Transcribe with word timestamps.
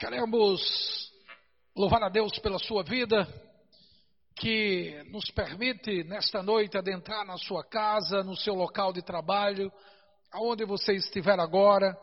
Queremos 0.00 1.12
louvar 1.76 2.02
a 2.02 2.08
Deus 2.08 2.38
pela 2.38 2.58
sua 2.58 2.82
vida, 2.82 3.28
que 4.34 4.98
nos 5.10 5.30
permite 5.30 6.02
nesta 6.04 6.42
noite 6.42 6.78
adentrar 6.78 7.26
na 7.26 7.36
sua 7.36 7.62
casa, 7.62 8.22
no 8.22 8.34
seu 8.34 8.54
local 8.54 8.94
de 8.94 9.02
trabalho, 9.02 9.70
aonde 10.32 10.64
você 10.64 10.94
estiver 10.94 11.38
agora. 11.38 11.94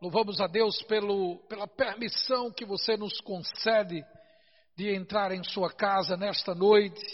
Louvamos 0.00 0.40
a 0.40 0.46
Deus 0.46 0.80
pelo, 0.82 1.38
pela 1.48 1.66
permissão 1.66 2.52
que 2.52 2.64
você 2.64 2.96
nos 2.96 3.20
concede 3.20 4.00
de 4.76 4.94
entrar 4.94 5.32
em 5.32 5.42
sua 5.42 5.72
casa 5.72 6.16
nesta 6.16 6.54
noite. 6.54 7.04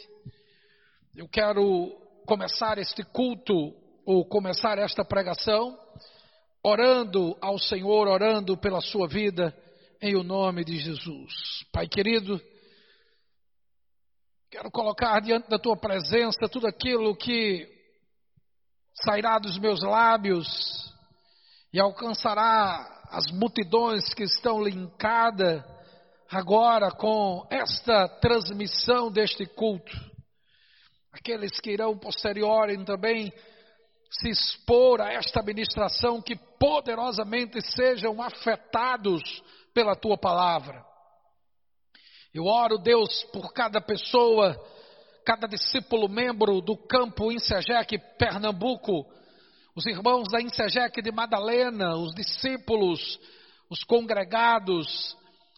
Eu 1.16 1.26
quero 1.30 1.98
começar 2.26 2.76
este 2.76 3.02
culto, 3.04 3.74
ou 4.04 4.22
começar 4.26 4.76
esta 4.76 5.02
pregação, 5.02 5.78
orando 6.62 7.34
ao 7.40 7.58
Senhor, 7.58 8.06
orando 8.06 8.54
pela 8.58 8.82
sua 8.82 9.08
vida 9.08 9.56
em 10.00 10.14
o 10.16 10.22
nome 10.22 10.64
de 10.64 10.78
Jesus. 10.78 11.64
Pai 11.72 11.88
querido, 11.88 12.40
quero 14.50 14.70
colocar 14.70 15.20
diante 15.20 15.48
da 15.48 15.58
tua 15.58 15.76
presença 15.76 16.48
tudo 16.48 16.66
aquilo 16.66 17.16
que 17.16 17.66
sairá 19.04 19.38
dos 19.38 19.58
meus 19.58 19.82
lábios 19.82 20.46
e 21.72 21.80
alcançará 21.80 23.04
as 23.10 23.30
multidões 23.32 24.12
que 24.12 24.24
estão 24.24 24.62
linkadas 24.62 25.64
agora 26.30 26.90
com 26.90 27.46
esta 27.50 28.08
transmissão 28.20 29.10
deste 29.10 29.46
culto. 29.46 29.92
Aqueles 31.12 31.58
que 31.60 31.70
irão 31.70 31.96
posteriorem 31.96 32.84
também 32.84 33.32
se 34.10 34.28
expor 34.28 35.00
a 35.00 35.12
esta 35.12 35.42
ministração, 35.42 36.20
que 36.20 36.36
poderosamente 36.58 37.60
sejam 37.72 38.20
afetados 38.22 39.22
pela 39.76 39.94
tua 39.94 40.16
palavra. 40.16 40.82
Eu 42.32 42.46
oro, 42.46 42.78
Deus, 42.78 43.24
por 43.24 43.52
cada 43.52 43.78
pessoa, 43.78 44.56
cada 45.22 45.46
discípulo 45.46 46.08
membro 46.08 46.62
do 46.62 46.78
campo 46.78 47.30
Insegec 47.30 47.98
Pernambuco, 48.18 49.04
os 49.76 49.84
irmãos 49.84 50.28
da 50.32 50.40
Insegec 50.40 51.02
de 51.02 51.12
Madalena, 51.12 51.94
os 51.94 52.14
discípulos, 52.14 53.20
os 53.68 53.84
congregados, 53.84 55.14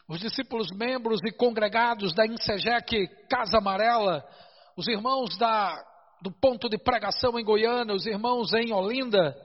os 0.09 0.19
discípulos 0.19 0.73
membros 0.73 1.21
e 1.25 1.31
congregados 1.31 2.13
da 2.13 2.27
Insegec 2.27 3.07
Casa 3.31 3.59
Amarela, 3.59 4.29
os 4.77 4.89
irmãos 4.89 5.39
da, 5.39 5.81
do 6.21 6.33
ponto 6.33 6.69
de 6.69 6.77
pregação 6.77 7.39
em 7.39 7.45
Goiânia, 7.45 7.95
os 7.95 8.05
irmãos 8.05 8.53
em 8.53 8.73
Olinda, 8.73 9.37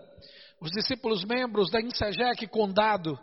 os 0.59 0.71
discípulos 0.71 1.23
membros 1.23 1.69
da 1.69 1.79
Insegec 1.79 2.47
Condado, 2.47 3.19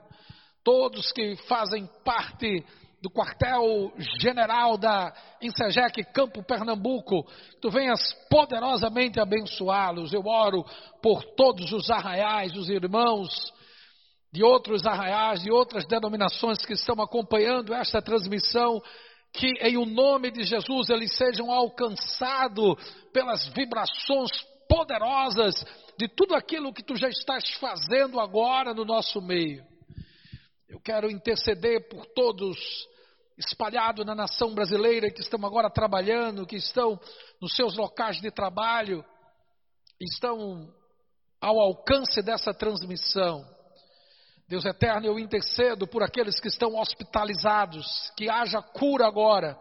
todos 0.65 1.13
que 1.13 1.37
fazem 1.49 1.89
parte 2.05 2.65
do 3.03 3.11
quartel-general 3.11 4.77
da 4.77 5.13
Insegec 5.41 6.05
Campo 6.13 6.43
Pernambuco, 6.43 7.27
tu 7.61 7.71
venhas 7.71 8.13
poderosamente 8.29 9.19
abençoá-los. 9.19 10.13
Eu 10.13 10.23
oro 10.27 10.65
por 11.03 11.25
todos 11.35 11.73
os 11.73 11.91
arraiais, 11.91 12.55
os 12.55 12.69
irmãos 12.69 13.31
de 14.33 14.45
outros 14.45 14.87
arraiais, 14.87 15.43
de 15.43 15.51
outras 15.51 15.87
denominações 15.87 16.65
que 16.65 16.75
estão 16.75 17.01
acompanhando 17.03 17.75
esta 17.75 18.01
transmissão, 18.01 18.81
que 19.33 19.53
em 19.63 19.77
o 19.77 19.87
nome 19.87 20.31
de 20.31 20.45
Jesus 20.45 20.91
eles 20.91 21.17
sejam 21.17 21.51
alcançados 21.51 22.77
pelas 23.13 23.49
vibrações 23.49 24.31
poderosas 24.69 25.55
de 25.99 26.07
tudo 26.09 26.35
aquilo 26.35 26.73
que 26.73 26.83
tu 26.83 26.97
já 26.97 27.09
estás 27.09 27.51
fazendo 27.55 28.21
agora 28.21 28.73
no 28.73 28.85
nosso 28.85 29.21
meio. 29.21 29.70
Eu 30.71 30.79
quero 30.81 31.11
interceder 31.11 31.89
por 31.89 32.07
todos 32.15 32.57
espalhados 33.37 34.07
na 34.07 34.15
nação 34.15 34.55
brasileira 34.55 35.11
que 35.11 35.21
estão 35.21 35.45
agora 35.45 35.69
trabalhando, 35.69 36.47
que 36.47 36.55
estão 36.55 36.99
nos 37.43 37.57
seus 37.57 37.77
locais 37.77 38.21
de 38.21 38.31
trabalho, 38.31 39.05
estão 40.01 40.73
ao 41.41 41.59
alcance 41.59 42.23
dessa 42.23 42.55
transmissão. 42.55 43.45
Deus 44.47 44.65
eterno, 44.65 45.07
eu 45.07 45.19
intercedo 45.19 45.89
por 45.89 46.05
aqueles 46.05 46.39
que 46.39 46.47
estão 46.47 46.79
hospitalizados, 46.79 48.13
que 48.17 48.31
haja 48.31 48.63
cura 48.63 49.09
agora, 49.09 49.59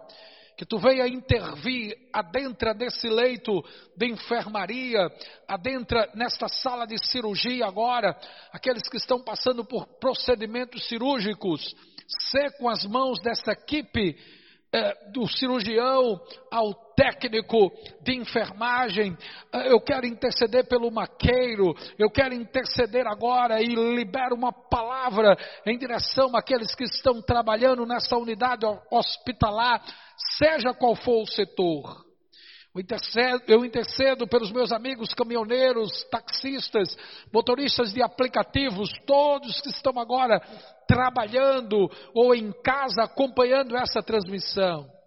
que 0.60 0.66
tu 0.66 0.78
venha 0.78 1.08
intervir, 1.08 1.96
adentra 2.12 2.74
nesse 2.74 3.08
leito 3.08 3.64
de 3.96 4.08
enfermaria, 4.08 5.00
adentra 5.48 6.12
nesta 6.14 6.50
sala 6.50 6.86
de 6.86 6.98
cirurgia 6.98 7.66
agora, 7.66 8.14
aqueles 8.52 8.90
que 8.90 8.98
estão 8.98 9.24
passando 9.24 9.64
por 9.64 9.88
procedimentos 10.02 10.86
cirúrgicos, 10.86 11.74
ser 12.30 12.58
com 12.58 12.68
as 12.68 12.84
mãos 12.84 13.22
dessa 13.22 13.54
equipe 13.54 14.18
é, 14.70 15.12
do 15.14 15.26
cirurgião 15.30 16.20
ao 16.52 16.74
técnico 17.00 17.72
de 18.02 18.14
enfermagem, 18.18 19.18
é, 19.54 19.72
eu 19.72 19.80
quero 19.80 20.06
interceder 20.06 20.68
pelo 20.68 20.92
maqueiro, 20.92 21.74
eu 21.98 22.10
quero 22.12 22.34
interceder 22.34 23.08
agora 23.08 23.62
e 23.62 23.68
libero 23.68 24.36
uma 24.36 24.52
palavra 24.52 25.38
em 25.66 25.78
direção 25.78 26.36
àqueles 26.36 26.76
que 26.76 26.84
estão 26.84 27.22
trabalhando 27.22 27.86
nessa 27.86 28.18
unidade 28.18 28.66
hospitalar, 28.92 29.82
seja 30.38 30.74
qual 30.74 30.94
for 30.94 31.24
o 31.24 31.28
setor. 31.28 32.06
Eu 33.48 33.66
intercedo 33.66 34.28
pelos 34.28 34.52
meus 34.52 34.72
amigos 34.72 35.14
caminhoneiros, 35.14 36.04
taxistas, 36.12 36.96
motoristas 37.34 37.94
de 37.94 38.04
aplicativos, 38.04 38.90
todos 39.08 39.60
que 39.62 39.70
estão 39.70 39.98
agora 40.00 40.40
trabalhando 40.88 41.90
ou 42.14 42.36
em 42.36 42.52
casa 42.62 43.04
acompanhando 43.04 43.76
essa 43.76 44.02
transmissão. 44.04 44.99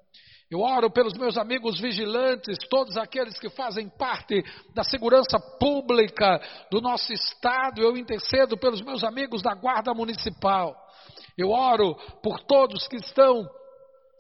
Eu 0.53 0.61
oro 0.61 0.91
pelos 0.91 1.15
meus 1.15 1.39
amigos 1.39 1.81
vigilantes, 1.81 2.59
todos 2.69 2.99
aqueles 2.99 3.39
que 3.39 3.49
fazem 3.49 3.89
parte 3.89 4.45
da 4.75 4.85
segurança 4.85 5.41
pública 5.59 6.39
do 6.71 6.79
nosso 6.79 7.11
estado. 7.11 7.81
Eu 7.81 7.97
intercedo 7.97 8.55
pelos 8.59 8.83
meus 8.83 9.03
amigos 9.03 9.41
da 9.41 9.55
Guarda 9.55 9.95
Municipal. 9.95 10.77
Eu 11.39 11.49
oro 11.49 11.95
por 12.23 12.39
todos 12.41 12.87
que 12.87 12.97
estão 12.97 13.49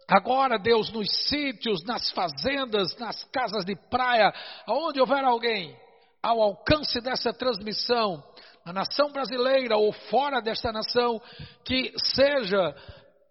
Agora, 0.09 0.59
Deus, 0.59 0.91
nos 0.91 1.09
sítios, 1.29 1.85
nas 1.85 2.11
fazendas, 2.11 2.97
nas 2.97 3.25
casas 3.25 3.65
de 3.65 3.75
praia, 3.89 4.33
aonde 4.67 5.01
houver 5.01 5.25
alguém 5.25 5.75
ao 6.23 6.41
alcance 6.41 7.01
dessa 7.01 7.33
transmissão, 7.33 8.23
na 8.65 8.73
nação 8.73 9.11
brasileira 9.11 9.77
ou 9.77 9.93
fora 9.93 10.41
desta 10.41 10.73
nação, 10.73 11.21
que 11.65 11.93
seja 11.99 12.75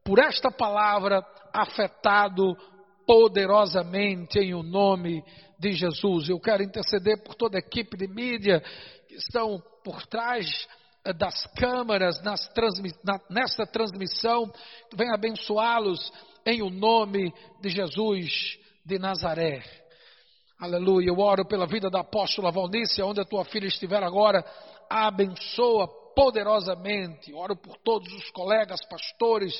por 0.03 0.17
esta 0.17 0.49
palavra 0.51 1.23
afetado 1.53 2.55
poderosamente 3.11 4.39
em 4.39 4.53
o 4.53 4.63
nome 4.63 5.21
de 5.59 5.73
Jesus. 5.73 6.29
Eu 6.29 6.39
quero 6.39 6.63
interceder 6.63 7.21
por 7.21 7.35
toda 7.35 7.57
a 7.57 7.59
equipe 7.59 7.97
de 7.97 8.07
mídia 8.07 8.63
que 9.05 9.15
estão 9.15 9.61
por 9.83 10.07
trás 10.07 10.47
eh, 11.03 11.11
das 11.11 11.45
câmaras 11.57 12.17
transmi 12.53 12.89
na, 13.03 13.19
nesta 13.29 13.65
transmissão. 13.65 14.49
Venha 14.95 15.13
abençoá-los 15.13 15.99
em 16.45 16.61
o 16.61 16.69
nome 16.69 17.33
de 17.59 17.67
Jesus 17.67 18.57
de 18.85 18.97
Nazaré. 18.97 19.61
Aleluia. 20.57 21.09
Eu 21.09 21.19
oro 21.19 21.45
pela 21.45 21.67
vida 21.67 21.89
da 21.89 21.99
apóstola 21.99 22.49
Valnícia, 22.49 23.05
onde 23.05 23.19
a 23.19 23.25
tua 23.25 23.43
filha 23.43 23.67
estiver 23.67 24.01
agora. 24.01 24.41
Abençoa 24.89 25.89
poderosamente. 26.15 27.33
Oro 27.33 27.55
por 27.55 27.77
todos 27.77 28.11
os 28.13 28.29
colegas, 28.31 28.79
pastores, 28.89 29.53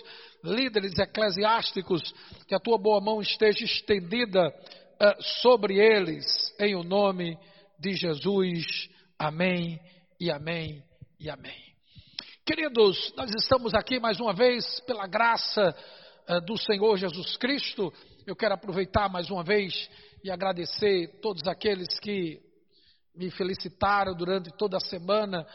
líderes 0.44 0.98
eclesiásticos, 0.98 2.02
que 2.48 2.56
a 2.56 2.60
tua 2.60 2.78
boa 2.78 3.02
mão 3.02 3.22
esteja 3.22 3.64
estendida 3.64 4.48
uh, 4.50 5.24
sobre 5.42 5.78
eles, 5.78 6.26
em 6.60 6.76
o 6.76 6.84
nome 6.84 7.38
de 7.80 7.94
Jesus. 7.94 8.90
Amém 9.18 9.80
e 10.20 10.32
amém 10.32 10.84
e 11.20 11.30
amém. 11.30 11.72
Queridos, 12.46 13.14
nós 13.16 13.30
estamos 13.36 13.74
aqui 13.74 14.00
mais 14.00 14.20
uma 14.20 14.34
vez 14.34 14.80
pela 14.82 15.08
graça 15.08 15.76
eh, 16.28 16.40
do 16.42 16.58
Senhor 16.58 16.98
Jesus 16.98 17.36
Cristo, 17.38 17.92
eu 18.26 18.36
quero 18.36 18.54
aproveitar 18.54 19.10
mais 19.10 19.30
uma 19.30 19.44
vez 19.44 19.90
e 20.24 20.30
agradecer 20.30 21.20
todos 21.22 21.48
aqueles 21.48 22.00
que 22.00 22.40
me 23.16 23.30
felicitaram 23.32 24.16
durante 24.16 24.50
toda 24.58 24.78
a 24.78 24.80
semana 24.80 25.46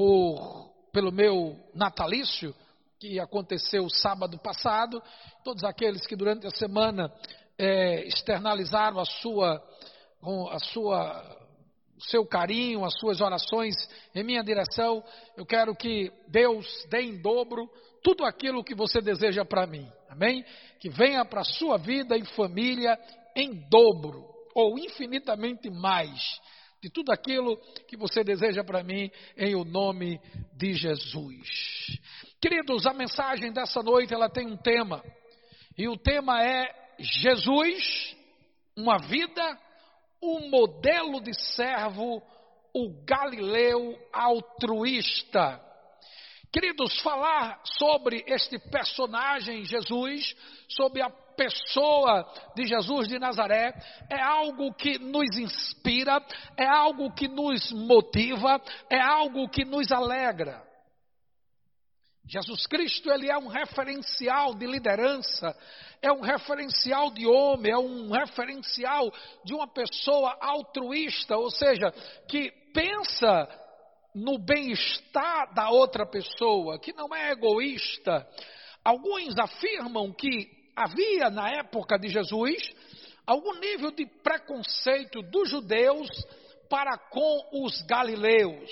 por, 0.00 0.72
pelo 0.94 1.12
meu 1.12 1.54
natalício, 1.74 2.54
que 2.98 3.20
aconteceu 3.20 3.86
sábado 3.90 4.38
passado, 4.38 5.02
todos 5.44 5.62
aqueles 5.62 6.06
que 6.06 6.16
durante 6.16 6.46
a 6.46 6.50
semana 6.50 7.12
é, 7.58 8.06
externalizaram 8.06 8.98
a 8.98 9.04
sua, 9.04 9.62
a 10.52 10.58
sua, 10.58 11.38
o 11.98 12.02
seu 12.02 12.24
carinho, 12.24 12.82
as 12.82 12.98
suas 12.98 13.20
orações 13.20 13.74
em 14.14 14.24
minha 14.24 14.42
direção, 14.42 15.04
eu 15.36 15.44
quero 15.44 15.76
que 15.76 16.10
Deus 16.28 16.66
dê 16.88 17.02
em 17.02 17.20
dobro 17.20 17.70
tudo 18.02 18.24
aquilo 18.24 18.64
que 18.64 18.74
você 18.74 19.02
deseja 19.02 19.44
para 19.44 19.66
mim. 19.66 19.86
Amém? 20.08 20.42
Que 20.78 20.88
venha 20.88 21.26
para 21.26 21.42
a 21.42 21.44
sua 21.44 21.76
vida 21.76 22.16
e 22.16 22.24
família 22.24 22.98
em 23.36 23.68
dobro 23.68 24.24
ou 24.54 24.78
infinitamente 24.78 25.68
mais 25.68 26.40
de 26.82 26.88
tudo 26.88 27.12
aquilo 27.12 27.56
que 27.86 27.96
você 27.96 28.24
deseja 28.24 28.64
para 28.64 28.82
mim 28.82 29.10
em 29.36 29.54
o 29.54 29.64
nome 29.64 30.20
de 30.56 30.72
Jesus. 30.74 31.48
Queridos, 32.40 32.86
a 32.86 32.94
mensagem 32.94 33.52
dessa 33.52 33.82
noite 33.82 34.14
ela 34.14 34.30
tem 34.30 34.46
um 34.46 34.56
tema. 34.56 35.02
E 35.76 35.88
o 35.88 35.96
tema 35.96 36.42
é 36.42 36.74
Jesus, 36.98 38.16
uma 38.76 38.98
vida, 38.98 39.58
um 40.22 40.48
modelo 40.48 41.20
de 41.20 41.34
servo, 41.54 42.22
o 42.74 43.04
Galileu 43.04 43.98
altruísta. 44.12 45.60
Queridos, 46.52 47.00
falar 47.02 47.60
sobre 47.78 48.24
este 48.26 48.58
personagem 48.58 49.64
Jesus, 49.64 50.34
sobre 50.68 51.02
a 51.02 51.10
pessoa 51.40 52.30
de 52.54 52.66
Jesus 52.66 53.08
de 53.08 53.18
Nazaré, 53.18 53.72
é 54.10 54.20
algo 54.20 54.74
que 54.74 54.98
nos 54.98 55.38
inspira, 55.38 56.22
é 56.54 56.66
algo 56.66 57.10
que 57.14 57.26
nos 57.26 57.72
motiva, 57.72 58.60
é 58.90 59.00
algo 59.00 59.48
que 59.48 59.64
nos 59.64 59.90
alegra. 59.90 60.62
Jesus 62.26 62.66
Cristo, 62.66 63.10
ele 63.10 63.30
é 63.30 63.38
um 63.38 63.48
referencial 63.48 64.54
de 64.54 64.66
liderança, 64.66 65.56
é 66.02 66.12
um 66.12 66.20
referencial 66.20 67.10
de 67.10 67.26
homem, 67.26 67.72
é 67.72 67.78
um 67.78 68.10
referencial 68.10 69.10
de 69.42 69.54
uma 69.54 69.66
pessoa 69.66 70.36
altruísta, 70.42 71.38
ou 71.38 71.50
seja, 71.50 71.90
que 72.28 72.52
pensa 72.74 73.48
no 74.14 74.38
bem-estar 74.38 75.54
da 75.54 75.70
outra 75.70 76.04
pessoa, 76.04 76.78
que 76.78 76.92
não 76.92 77.14
é 77.14 77.30
egoísta. 77.30 78.28
Alguns 78.84 79.38
afirmam 79.38 80.12
que 80.12 80.59
havia 80.74 81.30
na 81.30 81.50
época 81.50 81.98
de 81.98 82.08
Jesus 82.08 82.72
algum 83.26 83.54
nível 83.60 83.90
de 83.90 84.06
preconceito 84.06 85.20
dos 85.22 85.50
judeus 85.50 86.08
para 86.68 86.96
com 87.10 87.64
os 87.64 87.82
galileus. 87.82 88.70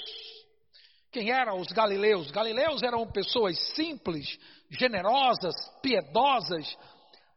Quem 1.11 1.31
eram 1.31 1.61
os 1.61 1.69
galileus? 1.69 2.31
Galileus 2.31 2.83
eram 2.83 3.07
pessoas 3.11 3.59
simples, 3.75 4.39
generosas, 4.71 5.55
piedosas, 5.83 6.77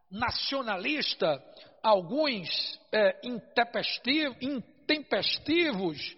nacionalistas, 0.10 1.40
alguns 1.81 2.80
é, 2.92 3.22
intempestivos, 3.24 6.18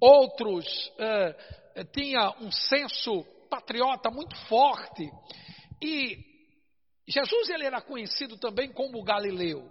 outros 0.00 0.64
é, 0.98 1.34
tinham 1.92 2.36
um 2.40 2.52
senso 2.52 3.24
patriota 3.50 4.10
muito 4.10 4.34
forte. 4.46 5.10
E 5.82 6.33
Jesus 7.06 7.50
ele 7.50 7.66
era 7.66 7.80
conhecido 7.80 8.36
também 8.36 8.72
como 8.72 9.02
Galileu. 9.02 9.70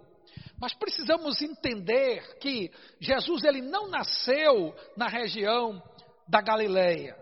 Mas 0.60 0.74
precisamos 0.74 1.42
entender 1.42 2.38
que 2.40 2.72
Jesus 3.00 3.44
ele 3.44 3.62
não 3.62 3.88
nasceu 3.88 4.76
na 4.96 5.08
região 5.08 5.82
da 6.28 6.42
Galileia. 6.42 7.16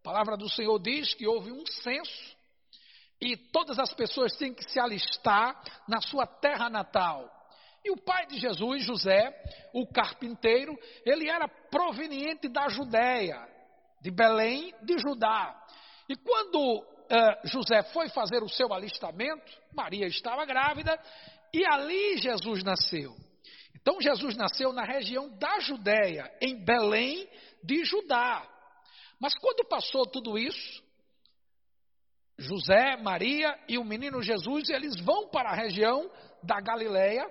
A 0.00 0.02
palavra 0.02 0.36
do 0.36 0.48
Senhor 0.48 0.78
diz 0.80 1.14
que 1.14 1.26
houve 1.26 1.50
um 1.50 1.64
censo 1.66 2.34
e 3.20 3.36
todas 3.36 3.78
as 3.78 3.94
pessoas 3.94 4.36
têm 4.36 4.52
que 4.52 4.68
se 4.70 4.78
alistar 4.78 5.58
na 5.88 6.00
sua 6.00 6.26
terra 6.26 6.68
natal. 6.68 7.30
E 7.84 7.90
o 7.90 7.96
pai 7.96 8.26
de 8.26 8.38
Jesus, 8.38 8.82
José, 8.84 9.32
o 9.72 9.86
carpinteiro, 9.86 10.78
ele 11.04 11.28
era 11.28 11.48
proveniente 11.48 12.48
da 12.48 12.68
Judéia, 12.68 13.46
de 14.00 14.10
Belém, 14.10 14.74
de 14.82 14.98
Judá. 14.98 15.54
E 16.08 16.16
quando 16.16 16.84
uh, 17.10 17.48
José 17.48 17.82
foi 17.92 18.08
fazer 18.08 18.42
o 18.42 18.48
seu 18.48 18.72
alistamento, 18.72 19.52
Maria 19.72 20.06
estava 20.06 20.44
grávida 20.44 20.98
e 21.52 21.64
ali 21.64 22.18
Jesus 22.18 22.62
nasceu. 22.62 23.14
Então 23.74 24.00
Jesus 24.00 24.36
nasceu 24.36 24.72
na 24.72 24.84
região 24.84 25.28
da 25.36 25.60
Judéia, 25.60 26.32
em 26.40 26.64
Belém 26.64 27.28
de 27.62 27.84
Judá. 27.84 28.46
Mas 29.20 29.34
quando 29.38 29.68
passou 29.68 30.06
tudo 30.06 30.38
isso, 30.38 30.82
José, 32.38 32.96
Maria 32.96 33.56
e 33.68 33.78
o 33.78 33.84
menino 33.84 34.22
Jesus, 34.22 34.68
eles 34.68 35.00
vão 35.00 35.28
para 35.28 35.50
a 35.50 35.54
região 35.54 36.10
da 36.42 36.60
Galileia, 36.60 37.24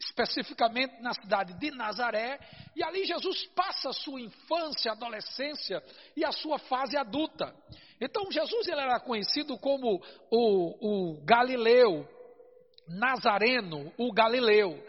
especificamente 0.00 1.00
na 1.02 1.12
cidade 1.12 1.52
de 1.58 1.70
Nazaré, 1.70 2.38
e 2.74 2.82
ali 2.82 3.04
Jesus 3.04 3.46
passa 3.54 3.90
a 3.90 3.92
sua 3.92 4.20
infância, 4.20 4.92
adolescência 4.92 5.82
e 6.16 6.24
a 6.24 6.32
sua 6.32 6.58
fase 6.58 6.96
adulta. 6.96 7.54
Então 8.00 8.30
Jesus 8.32 8.66
ele 8.66 8.80
era 8.80 8.98
conhecido 9.00 9.58
como 9.58 10.02
o, 10.30 11.18
o 11.20 11.24
Galileu, 11.24 12.08
Nazareno, 12.88 13.92
o 13.98 14.10
Galileu. 14.10 14.82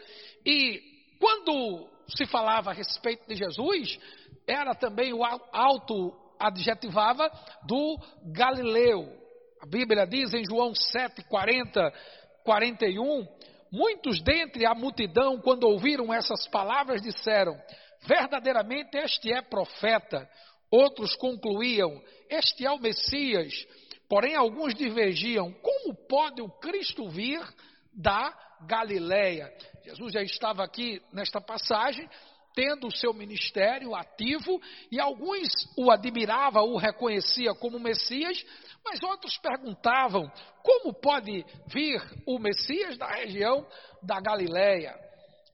E 0.46 0.81
quando 1.19 1.90
se 2.08 2.25
falava 2.25 2.72
a 2.72 2.74
respeito 2.74 3.28
de 3.28 3.36
Jesus, 3.36 4.00
era 4.48 4.74
também 4.74 5.13
o 5.13 5.24
alto 5.24 6.18
adjetivava 6.40 7.30
do 7.68 8.00
Galileu. 8.34 9.22
A 9.62 9.66
Bíblia 9.68 10.08
diz 10.08 10.34
em 10.34 10.44
João 10.44 10.74
7, 10.74 11.24
40, 11.25 11.94
41, 12.44 13.28
muitos 13.71 14.21
dentre 14.21 14.65
a 14.65 14.75
multidão, 14.75 15.39
quando 15.39 15.63
ouviram 15.63 16.13
essas 16.13 16.47
palavras, 16.47 17.01
disseram, 17.01 17.57
verdadeiramente 18.06 18.97
este 18.97 19.31
é 19.31 19.41
profeta. 19.41 20.29
Outros 20.69 21.15
concluíam, 21.15 22.01
este 22.29 22.65
é 22.65 22.71
o 22.71 22.79
Messias. 22.79 23.53
Porém, 24.09 24.35
alguns 24.35 24.73
divergiam, 24.73 25.53
como 25.53 25.95
pode 26.07 26.41
o 26.41 26.50
Cristo 26.50 27.09
vir 27.09 27.41
da 27.94 28.33
Galileia? 28.68 29.51
Jesus 29.83 30.13
já 30.13 30.21
estava 30.21 30.63
aqui 30.63 31.01
nesta 31.13 31.39
passagem, 31.39 32.09
tendo 32.53 32.88
o 32.88 32.95
seu 32.95 33.13
ministério 33.13 33.95
ativo, 33.95 34.62
e 34.91 35.00
alguns 35.00 35.50
o 35.77 35.89
admiravam, 35.89 36.65
o 36.65 36.77
reconheciam 36.77 37.56
como 37.56 37.79
Messias, 37.79 38.45
mas 38.83 39.01
outros 39.04 39.38
perguntavam: 39.38 40.31
como 40.63 40.94
pode 40.94 41.45
vir 41.68 42.01
o 42.25 42.39
Messias 42.39 42.98
da 42.98 43.07
região 43.07 43.66
da 44.01 44.19
Galileia? 44.19 44.98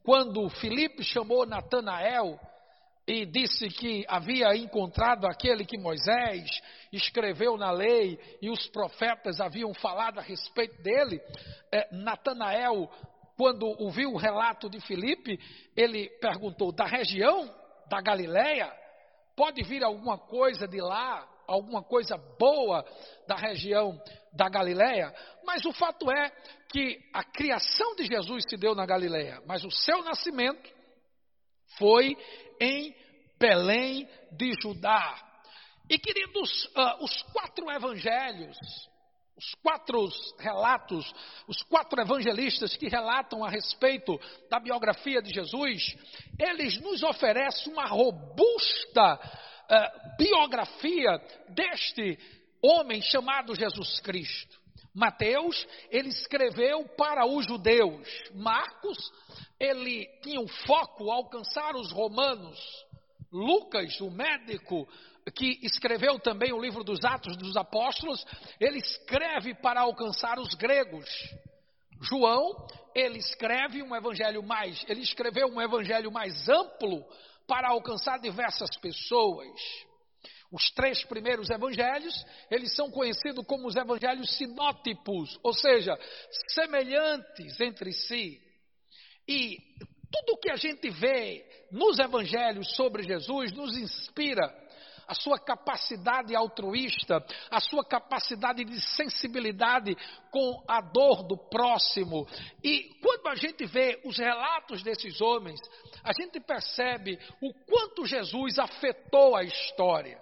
Quando 0.04 0.50
Filipe 0.50 1.04
chamou 1.04 1.46
Natanael 1.46 2.40
e 3.06 3.26
disse 3.26 3.68
que 3.70 4.06
havia 4.08 4.56
encontrado 4.56 5.26
aquele 5.26 5.66
que 5.66 5.78
Moisés 5.78 6.50
escreveu 6.92 7.58
na 7.58 7.72
lei 7.72 8.20
e 8.42 8.50
os 8.50 8.68
profetas 8.68 9.40
haviam 9.40 9.74
falado 9.74 10.20
a 10.20 10.22
respeito 10.22 10.82
dele, 10.82 11.22
eh, 11.72 11.88
Natanael 11.92 12.90
quando 13.38 13.68
ouviu 13.80 14.12
o 14.12 14.18
relato 14.18 14.68
de 14.68 14.82
Filipe, 14.82 15.40
ele 15.76 16.10
perguntou: 16.20 16.72
da 16.72 16.86
região 16.86 17.54
da 17.88 18.02
Galileia? 18.02 18.74
Pode 19.36 19.62
vir 19.64 19.84
alguma 19.84 20.18
coisa 20.18 20.68
de 20.68 20.82
lá, 20.82 21.28
alguma 21.48 21.84
coisa 21.84 22.18
boa 22.38 22.86
da 23.28 23.36
região 23.36 24.00
da 24.34 24.50
Galileia? 24.50 25.14
Mas 25.44 25.66
o 25.66 25.72
fato 25.72 26.12
é 26.12 26.30
que 26.70 27.00
a 27.14 27.24
criação 27.24 27.96
de 27.96 28.06
Jesus 28.06 28.44
se 28.50 28.58
deu 28.58 28.76
na 28.76 28.86
Galileia, 28.86 29.42
mas 29.46 29.64
o 29.64 29.72
seu 29.72 30.04
nascimento 30.04 30.70
foi 31.78 32.18
em 32.60 32.96
Belém 33.40 34.08
de 34.32 34.52
Judá. 34.62 35.24
E 35.90 35.98
queridos, 35.98 36.66
uh, 36.66 37.04
os 37.04 37.22
quatro 37.32 37.72
evangelhos 37.72 38.58
os 39.38 39.54
quatro 39.62 40.10
relatos, 40.40 41.14
os 41.48 41.62
quatro 41.64 42.02
evangelistas 42.02 42.76
que 42.76 42.88
relatam 42.88 43.46
a 43.46 43.50
respeito 43.50 44.20
da 44.50 44.60
biografia 44.60 45.22
de 45.22 45.32
Jesus, 45.32 45.96
eles 46.40 46.82
nos 46.82 47.04
oferecem 47.04 47.72
uma 47.72 47.86
robusta 47.86 49.20
uh, 49.70 50.18
biografia 50.18 51.22
deste 51.50 52.18
homem 52.62 53.02
chamado 53.02 53.56
Jesus 53.56 54.00
Cristo. 54.00 54.58
Mateus, 54.94 55.68
ele 55.92 56.10
escreveu 56.10 56.84
para 56.98 57.26
os 57.26 57.46
judeus. 57.46 58.08
Marcos, 58.34 58.98
ele 59.60 60.08
tinha 60.24 60.40
um 60.40 60.48
foco 60.48 61.12
alcançar 61.12 61.76
os 61.76 61.92
romanos. 61.92 62.60
Lucas, 63.32 64.02
o 64.02 64.10
médico, 64.10 64.88
que 65.36 65.60
escreveu 65.62 66.20
também 66.20 66.52
o 66.52 66.60
livro 66.60 66.84
dos 66.84 67.04
Atos 67.04 67.38
dos 67.38 67.56
Apóstolos, 67.56 68.26
ele 68.60 68.80
escreve 68.80 69.54
para 69.56 69.82
alcançar 69.82 70.40
os 70.40 70.56
gregos. 70.56 71.08
João, 72.02 72.68
ele 72.96 73.20
escreve 73.20 73.84
um 73.84 73.96
evangelho 73.96 74.42
mais, 74.42 74.84
ele 74.88 75.02
escreveu 75.02 75.48
um 75.48 75.62
evangelho 75.62 76.12
mais 76.12 76.48
amplo 76.50 77.06
para 77.48 77.70
alcançar 77.70 78.20
diversas 78.20 78.70
pessoas. 78.78 79.50
Os 80.52 80.70
três 80.72 81.04
primeiros 81.06 81.50
evangelhos, 81.50 82.14
eles 82.50 82.76
são 82.76 82.90
conhecidos 82.90 83.46
como 83.46 83.68
os 83.68 83.76
evangelhos 83.76 84.38
sinótipos, 84.38 85.38
ou 85.44 85.54
seja, 85.54 85.98
semelhantes 86.50 87.60
entre 87.60 87.92
si. 87.92 88.42
E 89.28 89.58
tudo 90.12 90.34
o 90.34 90.38
que 90.38 90.52
a 90.52 90.56
gente 90.56 90.90
vê 90.90 91.46
nos 91.72 92.00
evangelhos 92.00 92.76
sobre 92.76 93.04
Jesus 93.04 93.52
nos 93.52 93.78
inspira 93.78 94.67
a 95.08 95.14
sua 95.14 95.40
capacidade 95.40 96.36
altruísta, 96.36 97.26
a 97.50 97.60
sua 97.60 97.86
capacidade 97.86 98.64
de 98.66 98.80
sensibilidade 98.96 99.96
com 100.30 100.64
a 100.68 100.82
dor 100.82 101.24
do 101.24 101.38
próximo. 101.38 102.28
E 102.64 102.96
quando 103.02 103.28
a 103.28 103.36
gente 103.36 103.66
vê 103.66 104.02
os 104.04 104.18
relatos 104.18 104.84
desses 104.84 105.22
homens, 105.22 105.60
a 106.04 106.12
gente 106.14 106.40
percebe 106.40 107.18
o 107.42 107.54
quanto 107.66 108.06
Jesus 108.06 108.60
afetou 108.60 109.36
a 109.36 109.44
história. 109.44 110.22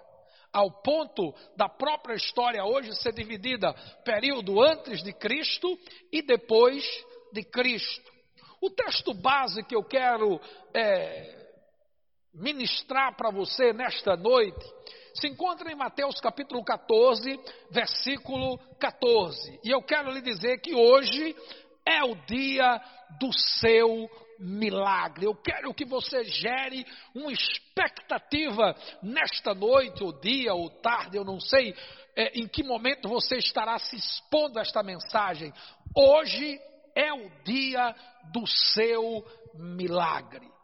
ao 0.52 0.70
ponto 0.70 1.34
da 1.54 1.68
própria 1.68 2.14
história 2.14 2.64
hoje 2.64 2.94
ser 2.94 3.12
dividida 3.12 3.74
período 4.02 4.62
antes 4.62 5.02
de 5.02 5.12
Cristo 5.12 5.78
e 6.10 6.22
depois 6.22 6.82
de 7.30 7.42
Cristo. 7.44 8.10
O 8.62 8.70
texto 8.70 9.12
base 9.12 9.62
que 9.64 9.76
eu 9.76 9.84
quero 9.84 10.40
é, 10.72 11.45
ministrar 12.36 13.16
para 13.16 13.30
você 13.30 13.72
nesta 13.72 14.16
noite 14.16 14.64
se 15.14 15.28
encontra 15.28 15.72
em 15.72 15.74
Mateus 15.74 16.20
capítulo 16.20 16.62
14, 16.62 17.40
versículo 17.70 18.58
14. 18.78 19.60
E 19.64 19.70
eu 19.70 19.80
quero 19.82 20.10
lhe 20.10 20.20
dizer 20.20 20.60
que 20.60 20.74
hoje 20.74 21.34
é 21.86 22.04
o 22.04 22.14
dia 22.26 22.80
do 23.18 23.32
seu 23.32 24.10
milagre. 24.38 25.24
Eu 25.24 25.34
quero 25.34 25.72
que 25.72 25.86
você 25.86 26.22
gere 26.24 26.84
uma 27.14 27.32
expectativa 27.32 28.76
nesta 29.02 29.54
noite, 29.54 30.04
ou 30.04 30.12
dia, 30.20 30.52
ou 30.52 30.68
tarde, 30.68 31.16
eu 31.16 31.24
não 31.24 31.40
sei 31.40 31.74
é, 32.14 32.38
em 32.38 32.46
que 32.46 32.62
momento 32.62 33.08
você 33.08 33.36
estará 33.36 33.78
se 33.78 33.96
expondo 33.96 34.58
a 34.58 34.62
esta 34.62 34.82
mensagem. 34.82 35.50
Hoje 35.96 36.60
é 36.94 37.12
o 37.12 37.30
dia 37.42 37.94
do 38.32 38.46
seu 38.46 39.24
milagre. 39.54 40.55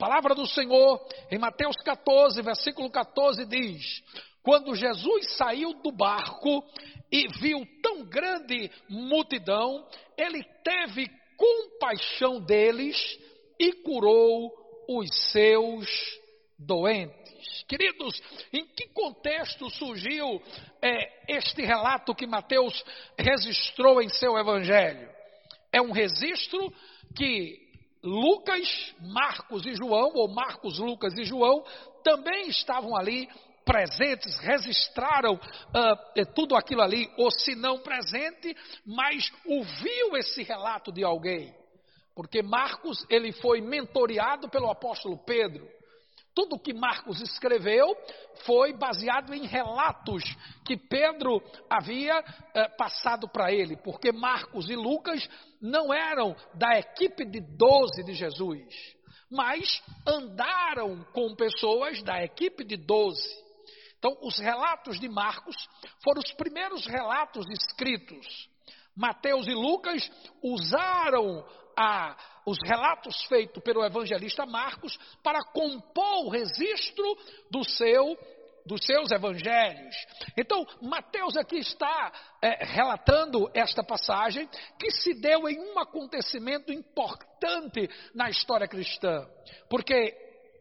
Palavra 0.00 0.34
do 0.34 0.46
Senhor, 0.46 0.98
em 1.30 1.38
Mateus 1.38 1.76
14, 1.84 2.40
versículo 2.40 2.90
14, 2.90 3.44
diz: 3.44 4.02
Quando 4.42 4.74
Jesus 4.74 5.36
saiu 5.36 5.74
do 5.74 5.92
barco 5.92 6.64
e 7.12 7.28
viu 7.38 7.60
tão 7.82 8.02
grande 8.06 8.70
multidão, 8.88 9.86
ele 10.16 10.42
teve 10.64 11.06
compaixão 11.36 12.40
deles 12.40 12.96
e 13.58 13.74
curou 13.74 14.50
os 14.88 15.08
seus 15.30 15.86
doentes. 16.58 17.64
Queridos, 17.68 18.20
em 18.52 18.66
que 18.66 18.88
contexto 18.88 19.68
surgiu 19.70 20.42
é, 20.82 21.36
este 21.36 21.62
relato 21.62 22.14
que 22.14 22.26
Mateus 22.26 22.82
registrou 23.18 24.00
em 24.00 24.08
seu 24.08 24.38
evangelho? 24.38 25.08
É 25.70 25.80
um 25.80 25.92
registro 25.92 26.72
que 27.14 27.69
Lucas, 28.02 28.94
Marcos 29.00 29.66
e 29.66 29.74
João, 29.74 30.12
ou 30.14 30.28
Marcos, 30.28 30.78
Lucas 30.78 31.16
e 31.18 31.24
João, 31.24 31.62
também 32.02 32.48
estavam 32.48 32.96
ali 32.96 33.28
presentes, 33.64 34.38
registraram 34.38 35.34
uh, 35.34 36.26
tudo 36.34 36.56
aquilo 36.56 36.82
ali, 36.82 37.10
ou 37.16 37.30
se 37.30 37.54
não 37.54 37.78
presente, 37.78 38.56
mas 38.86 39.30
ouviu 39.46 40.16
esse 40.16 40.42
relato 40.42 40.90
de 40.90 41.04
alguém. 41.04 41.54
Porque 42.14 42.42
Marcos, 42.42 43.06
ele 43.08 43.32
foi 43.32 43.60
mentoreado 43.60 44.48
pelo 44.48 44.70
apóstolo 44.70 45.18
Pedro. 45.18 45.68
Tudo 46.40 46.58
que 46.58 46.72
Marcos 46.72 47.20
escreveu 47.20 47.94
foi 48.46 48.72
baseado 48.72 49.34
em 49.34 49.44
relatos 49.44 50.24
que 50.64 50.74
Pedro 50.74 51.42
havia 51.68 52.24
eh, 52.54 52.66
passado 52.78 53.28
para 53.28 53.52
ele, 53.52 53.76
porque 53.76 54.10
Marcos 54.10 54.70
e 54.70 54.74
Lucas 54.74 55.28
não 55.60 55.92
eram 55.92 56.34
da 56.54 56.78
equipe 56.78 57.26
de 57.26 57.42
doze 57.42 58.02
de 58.04 58.14
Jesus, 58.14 58.64
mas 59.30 59.82
andaram 60.06 61.04
com 61.12 61.36
pessoas 61.36 62.02
da 62.02 62.24
equipe 62.24 62.64
de 62.64 62.78
doze. 62.78 63.28
Então, 63.98 64.16
os 64.22 64.38
relatos 64.38 64.98
de 64.98 65.10
Marcos 65.10 65.54
foram 66.02 66.22
os 66.24 66.32
primeiros 66.32 66.86
relatos 66.86 67.44
escritos. 67.50 68.48
Mateus 68.96 69.46
e 69.46 69.52
Lucas 69.52 70.10
usaram 70.42 71.44
a, 71.80 72.14
os 72.44 72.58
relatos 72.62 73.24
feitos 73.24 73.62
pelo 73.62 73.82
evangelista 73.82 74.44
Marcos 74.44 74.98
para 75.22 75.42
compor 75.44 76.26
o 76.26 76.28
registro 76.28 77.16
do 77.50 77.64
seu 77.64 78.18
dos 78.66 78.84
seus 78.84 79.10
evangelhos. 79.10 79.96
Então, 80.36 80.66
Mateus 80.82 81.34
aqui 81.34 81.56
está 81.56 82.12
é, 82.42 82.62
relatando 82.62 83.50
esta 83.54 83.82
passagem 83.82 84.46
que 84.78 84.90
se 84.90 85.14
deu 85.14 85.48
em 85.48 85.58
um 85.58 85.78
acontecimento 85.78 86.70
importante 86.70 87.88
na 88.14 88.28
história 88.28 88.68
cristã. 88.68 89.26
Porque 89.68 90.14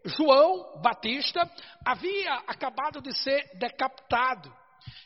João 0.06 0.80
Batista 0.82 1.42
havia 1.86 2.36
acabado 2.48 3.02
de 3.02 3.14
ser 3.18 3.52
decapitado. 3.56 4.50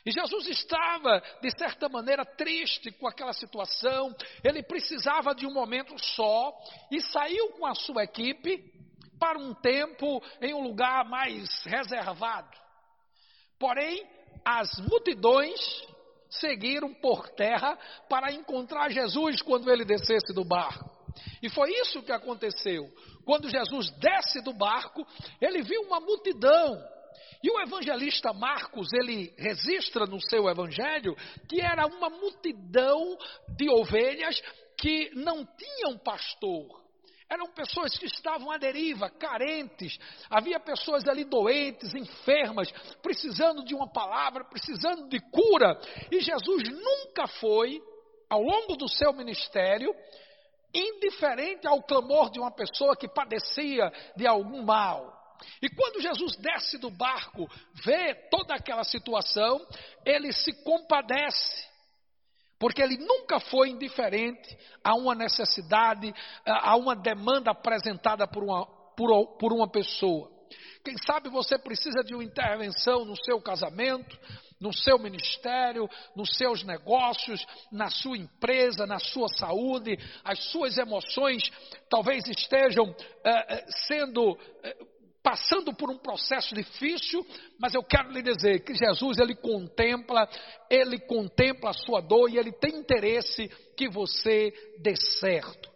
E 0.04 0.10
Jesus 0.10 0.46
estava, 0.48 1.22
de 1.40 1.50
certa 1.58 1.88
maneira, 1.88 2.24
triste 2.24 2.90
com 2.92 3.06
aquela 3.06 3.32
situação. 3.32 4.14
Ele 4.42 4.62
precisava 4.62 5.34
de 5.34 5.46
um 5.46 5.52
momento 5.52 5.94
só 5.98 6.52
e 6.90 7.00
saiu 7.00 7.50
com 7.52 7.66
a 7.66 7.74
sua 7.74 8.04
equipe 8.04 8.72
para 9.18 9.38
um 9.38 9.54
tempo 9.54 10.22
em 10.40 10.52
um 10.52 10.62
lugar 10.62 11.04
mais 11.08 11.48
reservado. 11.64 12.50
Porém, 13.58 14.06
as 14.44 14.78
multidões 14.80 15.58
seguiram 16.28 16.92
por 16.94 17.28
terra 17.30 17.78
para 18.08 18.32
encontrar 18.32 18.90
Jesus 18.90 19.40
quando 19.40 19.70
ele 19.70 19.84
descesse 19.84 20.32
do 20.34 20.44
barco. 20.44 20.90
E 21.42 21.48
foi 21.48 21.70
isso 21.80 22.02
que 22.02 22.12
aconteceu. 22.12 22.90
Quando 23.24 23.48
Jesus 23.48 23.90
desce 23.98 24.42
do 24.42 24.52
barco, 24.52 25.06
ele 25.40 25.62
viu 25.62 25.82
uma 25.82 26.00
multidão 26.00 26.76
e 27.42 27.50
o 27.50 27.60
evangelista 27.60 28.32
Marcos, 28.32 28.88
ele 28.92 29.34
registra 29.36 30.06
no 30.06 30.20
seu 30.20 30.48
evangelho 30.48 31.14
que 31.48 31.60
era 31.60 31.86
uma 31.86 32.08
multidão 32.08 33.16
de 33.56 33.68
ovelhas 33.68 34.40
que 34.78 35.10
não 35.14 35.44
tinham 35.44 35.98
pastor. 35.98 36.84
Eram 37.28 37.50
pessoas 37.52 37.96
que 37.98 38.06
estavam 38.06 38.50
à 38.50 38.58
deriva, 38.58 39.10
carentes. 39.10 39.98
Havia 40.30 40.60
pessoas 40.60 41.06
ali 41.08 41.24
doentes, 41.24 41.94
enfermas, 41.94 42.70
precisando 43.02 43.64
de 43.64 43.74
uma 43.74 43.90
palavra, 43.90 44.44
precisando 44.44 45.08
de 45.08 45.18
cura. 45.30 45.78
E 46.10 46.20
Jesus 46.20 46.62
nunca 46.68 47.26
foi, 47.26 47.82
ao 48.28 48.40
longo 48.42 48.76
do 48.76 48.88
seu 48.88 49.12
ministério, 49.12 49.94
indiferente 50.72 51.66
ao 51.66 51.82
clamor 51.82 52.30
de 52.30 52.38
uma 52.38 52.50
pessoa 52.50 52.96
que 52.96 53.08
padecia 53.08 53.90
de 54.16 54.26
algum 54.26 54.62
mal. 54.62 55.23
E 55.62 55.68
quando 55.68 56.00
Jesus 56.00 56.36
desce 56.36 56.78
do 56.78 56.90
barco, 56.90 57.48
vê 57.84 58.14
toda 58.30 58.54
aquela 58.54 58.84
situação, 58.84 59.64
ele 60.04 60.32
se 60.32 60.52
compadece, 60.62 61.66
porque 62.58 62.82
ele 62.82 62.96
nunca 62.98 63.40
foi 63.40 63.70
indiferente 63.70 64.56
a 64.82 64.94
uma 64.94 65.14
necessidade, 65.14 66.14
a 66.46 66.76
uma 66.76 66.94
demanda 66.94 67.50
apresentada 67.50 68.26
por 68.26 68.42
uma, 68.42 68.66
por, 68.96 69.36
por 69.38 69.52
uma 69.52 69.68
pessoa. 69.68 70.34
Quem 70.84 70.96
sabe 71.06 71.30
você 71.30 71.58
precisa 71.58 72.04
de 72.04 72.14
uma 72.14 72.22
intervenção 72.22 73.06
no 73.06 73.16
seu 73.24 73.40
casamento, 73.40 74.18
no 74.60 74.72
seu 74.72 74.98
ministério, 74.98 75.88
nos 76.14 76.36
seus 76.36 76.62
negócios, 76.62 77.44
na 77.72 77.90
sua 77.90 78.18
empresa, 78.18 78.86
na 78.86 78.98
sua 78.98 79.28
saúde, 79.28 79.98
as 80.22 80.44
suas 80.44 80.76
emoções 80.76 81.42
talvez 81.88 82.26
estejam 82.28 82.94
eh, 83.24 83.64
sendo 83.86 84.38
eh, 84.62 84.76
passando 85.24 85.72
por 85.72 85.90
um 85.90 85.96
processo 85.96 86.54
difícil, 86.54 87.26
mas 87.58 87.74
eu 87.74 87.82
quero 87.82 88.12
lhe 88.12 88.20
dizer 88.20 88.62
que 88.62 88.74
Jesus 88.74 89.18
ele 89.18 89.34
contempla, 89.34 90.28
ele 90.68 90.98
contempla 90.98 91.70
a 91.70 91.72
sua 91.72 92.02
dor 92.02 92.28
e 92.28 92.36
ele 92.36 92.52
tem 92.52 92.76
interesse 92.76 93.48
que 93.74 93.88
você 93.88 94.52
dê 94.82 94.94
certo. 95.18 95.72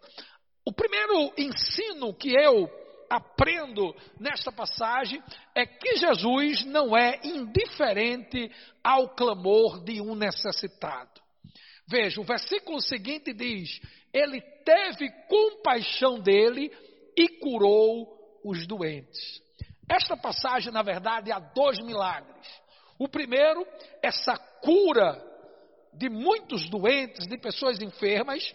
O 0.63 0.71
primeiro 0.71 1.33
ensino 1.35 2.13
que 2.13 2.29
eu 2.29 2.69
aprendo 3.09 3.95
nesta 4.19 4.51
passagem 4.51 5.19
é 5.55 5.65
que 5.65 5.95
Jesus 5.95 6.63
não 6.65 6.95
é 6.95 7.19
indiferente 7.23 8.51
ao 8.83 9.15
clamor 9.15 9.83
de 9.83 9.99
um 9.99 10.13
necessitado. 10.13 11.19
Veja, 11.87 12.21
o 12.21 12.23
versículo 12.23 12.79
seguinte 12.79 13.33
diz: 13.33 13.81
Ele 14.13 14.39
teve 14.63 15.09
compaixão 15.27 16.19
dele 16.19 16.71
e 17.17 17.27
curou 17.39 18.18
os 18.43 18.65
doentes. 18.67 19.41
Esta 19.89 20.15
passagem, 20.15 20.71
na 20.71 20.83
verdade, 20.83 21.31
há 21.31 21.39
dois 21.39 21.79
milagres. 21.79 22.47
O 22.97 23.07
primeiro, 23.07 23.65
essa 24.03 24.37
cura 24.61 25.25
de 25.93 26.09
muitos 26.09 26.69
doentes, 26.69 27.27
de 27.27 27.37
pessoas 27.37 27.81
enfermas. 27.81 28.53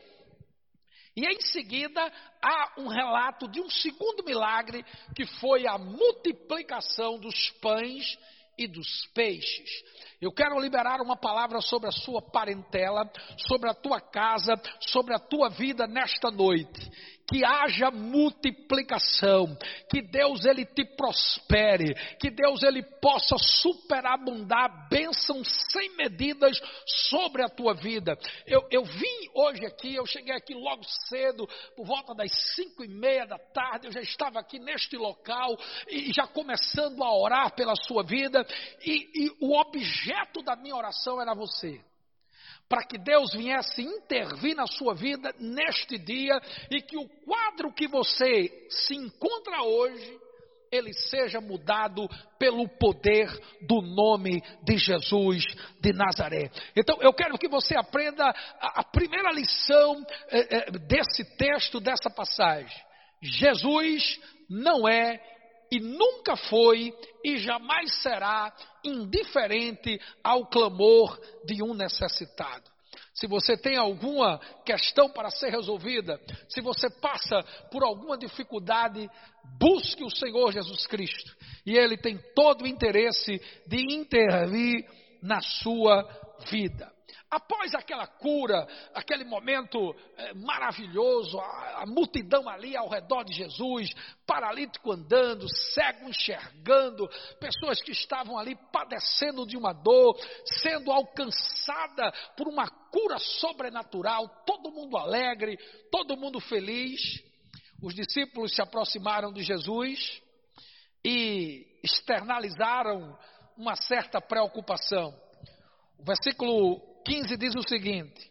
E 1.16 1.26
em 1.26 1.40
seguida, 1.40 2.12
há 2.42 2.80
um 2.80 2.88
relato 2.88 3.48
de 3.48 3.60
um 3.60 3.70
segundo 3.70 4.24
milagre, 4.24 4.84
que 5.14 5.26
foi 5.26 5.66
a 5.66 5.78
multiplicação 5.78 7.18
dos 7.18 7.50
pães 7.60 8.18
e 8.58 8.66
dos 8.66 9.06
peixes. 9.14 9.84
Eu 10.20 10.32
quero 10.32 10.58
liberar 10.60 11.00
uma 11.00 11.16
palavra 11.16 11.60
sobre 11.60 11.88
a 11.88 11.92
sua 11.92 12.22
parentela, 12.22 13.10
sobre 13.48 13.68
a 13.68 13.74
tua 13.74 14.00
casa, 14.00 14.54
sobre 14.80 15.14
a 15.14 15.18
tua 15.18 15.48
vida 15.50 15.86
nesta 15.86 16.30
noite. 16.30 16.90
Que 17.26 17.44
haja 17.44 17.90
multiplicação, 17.90 19.56
que 19.90 20.02
Deus 20.02 20.44
ele 20.44 20.64
te 20.64 20.84
prospere, 20.84 21.94
que 22.18 22.30
Deus 22.30 22.62
ele 22.62 22.82
possa 22.82 23.36
superabundar 23.38 24.88
bênçãos 24.88 25.48
sem 25.70 25.96
medidas 25.96 26.58
sobre 27.10 27.42
a 27.42 27.48
tua 27.48 27.74
vida. 27.74 28.16
Eu, 28.46 28.66
eu 28.70 28.84
vim 28.84 29.30
hoje 29.34 29.64
aqui, 29.64 29.94
eu 29.94 30.06
cheguei 30.06 30.34
aqui 30.34 30.54
logo 30.54 30.82
cedo, 31.08 31.48
por 31.74 31.86
volta 31.86 32.14
das 32.14 32.30
cinco 32.54 32.84
e 32.84 32.88
meia 32.88 33.26
da 33.26 33.38
tarde, 33.38 33.86
eu 33.86 33.92
já 33.92 34.00
estava 34.00 34.40
aqui 34.40 34.58
neste 34.58 34.96
local 34.96 35.56
e 35.88 36.12
já 36.12 36.26
começando 36.26 37.02
a 37.02 37.16
orar 37.16 37.54
pela 37.54 37.74
sua 37.74 38.02
vida 38.02 38.46
e, 38.84 39.26
e 39.26 39.30
o 39.40 39.58
objeto 39.58 40.42
da 40.42 40.56
minha 40.56 40.76
oração 40.76 41.20
era 41.20 41.34
você 41.34 41.80
para 42.68 42.84
que 42.84 42.98
Deus 42.98 43.32
viesse 43.32 43.82
intervir 43.82 44.56
na 44.56 44.66
sua 44.66 44.94
vida 44.94 45.34
neste 45.38 45.98
dia 45.98 46.40
e 46.70 46.80
que 46.80 46.96
o 46.96 47.08
quadro 47.24 47.72
que 47.72 47.86
você 47.86 48.66
se 48.68 48.94
encontra 48.94 49.62
hoje 49.62 50.20
ele 50.76 50.92
seja 50.92 51.40
mudado 51.40 52.08
pelo 52.38 52.68
poder 52.68 53.28
do 53.62 53.80
nome 53.80 54.42
de 54.64 54.76
Jesus 54.76 55.44
de 55.80 55.92
Nazaré. 55.92 56.50
Então, 56.76 56.98
eu 57.00 57.12
quero 57.12 57.38
que 57.38 57.48
você 57.48 57.76
aprenda 57.76 58.28
a, 58.60 58.82
primeira 58.82 59.30
lição 59.30 60.04
eh, 60.30 60.48
eh, 60.50 60.70
desse 60.72 61.24
texto, 61.36 61.78
dessa 61.78 62.10
passagem. 62.10 62.76
Jesus 63.22 64.20
não 64.50 64.88
é 64.88 65.20
e 65.70 65.80
nunca 65.80 66.36
foi 66.36 66.92
e 67.24 67.38
jamais 67.38 68.02
será 68.02 68.52
indiferente 68.84 70.00
ao 70.22 70.46
clamor 70.46 71.18
de 71.44 71.62
um 71.62 71.74
necessitado. 71.74 72.74
Se 73.14 73.26
você 73.28 73.56
tem 73.56 73.76
alguma 73.76 74.38
questão 74.64 75.08
para 75.08 75.30
ser 75.30 75.50
resolvida, 75.50 76.20
se 76.48 76.60
você 76.60 76.90
passa 76.90 77.42
por 77.70 77.84
alguma 77.84 78.18
dificuldade, 78.18 79.08
busque 79.58 80.02
o 80.02 80.10
Senhor 80.10 80.52
Jesus 80.52 80.86
Cristo. 80.86 81.34
E 81.64 81.76
Ele 81.76 81.96
tem 81.96 82.18
todo 82.34 82.62
o 82.62 82.66
interesse 82.66 83.40
de 83.66 83.94
intervir 83.94 84.84
na 85.22 85.40
sua 85.40 86.02
vida. 86.50 86.93
Após 87.34 87.74
aquela 87.74 88.06
cura, 88.06 88.64
aquele 88.94 89.24
momento 89.24 89.92
é, 90.16 90.34
maravilhoso, 90.34 91.36
a, 91.40 91.82
a, 91.82 91.84
multidão 91.84 92.48
ali 92.48 92.76
ao 92.76 92.88
redor 92.88 93.24
de 93.24 93.32
Jesus, 93.32 93.92
paralítico 94.24 94.92
andando, 94.92 95.48
cego 95.72 96.08
enxergando, 96.08 97.08
pessoas 97.40 97.82
que 97.82 97.90
estavam 97.90 98.38
ali 98.38 98.54
padecendo 98.70 99.44
de 99.44 99.56
uma 99.56 99.72
dor, 99.72 100.16
sendo 100.62 100.92
alcançada 100.92 102.12
por 102.36 102.46
uma 102.46 102.68
cura 102.68 103.18
sobrenatural, 103.18 104.28
todo 104.46 104.70
mundo 104.70 104.96
alegre, 104.96 105.58
todo 105.90 106.16
mundo 106.16 106.38
feliz. 106.38 107.20
Os 107.82 107.96
discípulos 107.96 108.54
se 108.54 108.62
aproximaram 108.62 109.32
de 109.32 109.42
Jesus 109.42 110.22
e 111.04 111.66
externalizaram 111.82 113.18
uma 113.58 113.74
certa 113.74 114.20
preocupação. 114.20 115.12
O 115.98 116.04
versículo 116.04 116.93
15 117.04 117.36
diz 117.36 117.54
o 117.54 117.68
seguinte: 117.68 118.30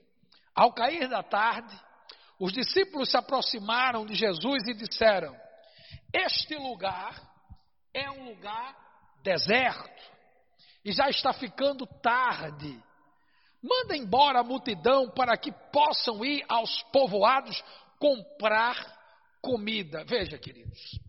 Ao 0.56 0.74
cair 0.74 1.08
da 1.08 1.24
tarde, 1.24 1.74
os 2.40 2.52
discípulos 2.52 3.10
se 3.10 3.18
aproximaram 3.18 4.06
de 4.06 4.16
Jesus 4.16 4.64
e 4.68 4.74
disseram: 4.74 5.36
Este 6.14 6.56
lugar 6.56 7.22
é 7.94 8.10
um 8.10 8.26
lugar 8.26 8.76
deserto 9.24 10.12
e 10.84 10.92
já 10.92 11.10
está 11.10 11.32
ficando 11.32 11.86
tarde. 12.02 12.82
Manda 13.62 13.96
embora 13.96 14.42
a 14.42 14.44
multidão 14.44 15.10
para 15.12 15.38
que 15.38 15.52
possam 15.72 16.26
ir 16.26 16.44
aos 16.50 16.84
povoados 16.92 17.64
comprar 17.98 18.76
comida. 19.42 20.04
Veja, 20.04 20.38
queridos, 20.38 21.00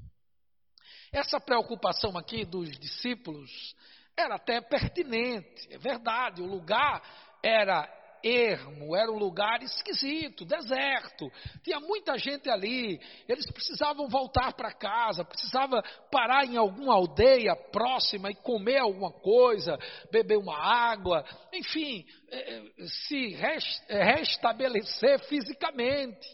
essa 1.12 1.40
preocupação 1.40 2.16
aqui 2.16 2.44
dos 2.44 2.70
discípulos 2.78 3.74
era 4.16 4.36
até 4.36 4.60
pertinente, 4.60 5.66
é 5.72 5.78
verdade, 5.78 6.40
o 6.40 6.46
lugar 6.46 7.02
era 7.44 7.86
ermo, 8.24 8.96
era 8.96 9.12
um 9.12 9.18
lugar 9.18 9.62
esquisito, 9.62 10.46
deserto. 10.46 11.30
Tinha 11.62 11.78
muita 11.78 12.16
gente 12.16 12.48
ali. 12.48 12.98
Eles 13.28 13.44
precisavam 13.52 14.08
voltar 14.08 14.54
para 14.54 14.72
casa, 14.72 15.24
precisavam 15.26 15.82
parar 16.10 16.46
em 16.46 16.56
alguma 16.56 16.94
aldeia 16.94 17.54
próxima 17.54 18.30
e 18.30 18.34
comer 18.34 18.78
alguma 18.78 19.12
coisa, 19.12 19.78
beber 20.10 20.38
uma 20.38 20.56
água, 20.56 21.22
enfim, 21.52 22.06
eh, 22.30 22.62
eh, 22.78 22.86
se 22.86 23.34
eh, 23.34 24.04
restabelecer 24.04 25.18
fisicamente. 25.28 26.26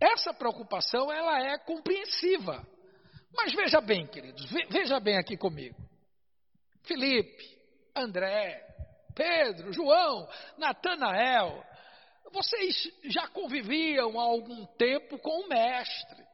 Essa 0.00 0.32
preocupação 0.32 1.12
ela 1.12 1.52
é 1.52 1.58
compreensiva. 1.58 2.64
Mas 3.34 3.52
veja 3.54 3.80
bem, 3.80 4.06
queridos, 4.06 4.44
veja 4.70 5.00
bem 5.00 5.16
aqui 5.16 5.36
comigo. 5.36 5.76
Felipe, 6.84 7.44
André, 7.96 8.71
Pedro, 9.14 9.72
João, 9.72 10.28
Natanael, 10.56 11.64
vocês 12.32 12.90
já 13.04 13.28
conviviam 13.28 14.18
há 14.18 14.22
algum 14.22 14.66
tempo 14.76 15.18
com 15.18 15.42
o 15.42 15.48
Mestre. 15.48 16.24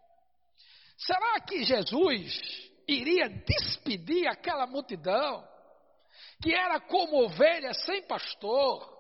Será 0.97 1.41
que 1.41 1.65
Jesus 1.65 2.71
iria 2.87 3.29
despedir 3.29 4.27
aquela 4.29 4.67
multidão, 4.67 5.47
que 6.43 6.55
era 6.55 6.81
como 6.81 7.25
ovelha 7.25 7.73
sem 7.75 8.03
pastor? 8.03 8.97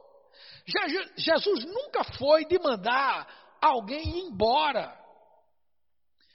Jesus 1.16 1.64
nunca 1.64 2.04
foi 2.18 2.44
de 2.44 2.58
mandar 2.58 3.26
alguém 3.60 4.26
embora, 4.26 4.96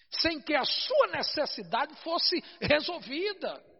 sem 0.09 0.41
que 0.41 0.55
a 0.55 0.65
sua 0.65 1.07
necessidade 1.07 1.95
fosse 1.97 2.43
resolvida. 2.59 3.72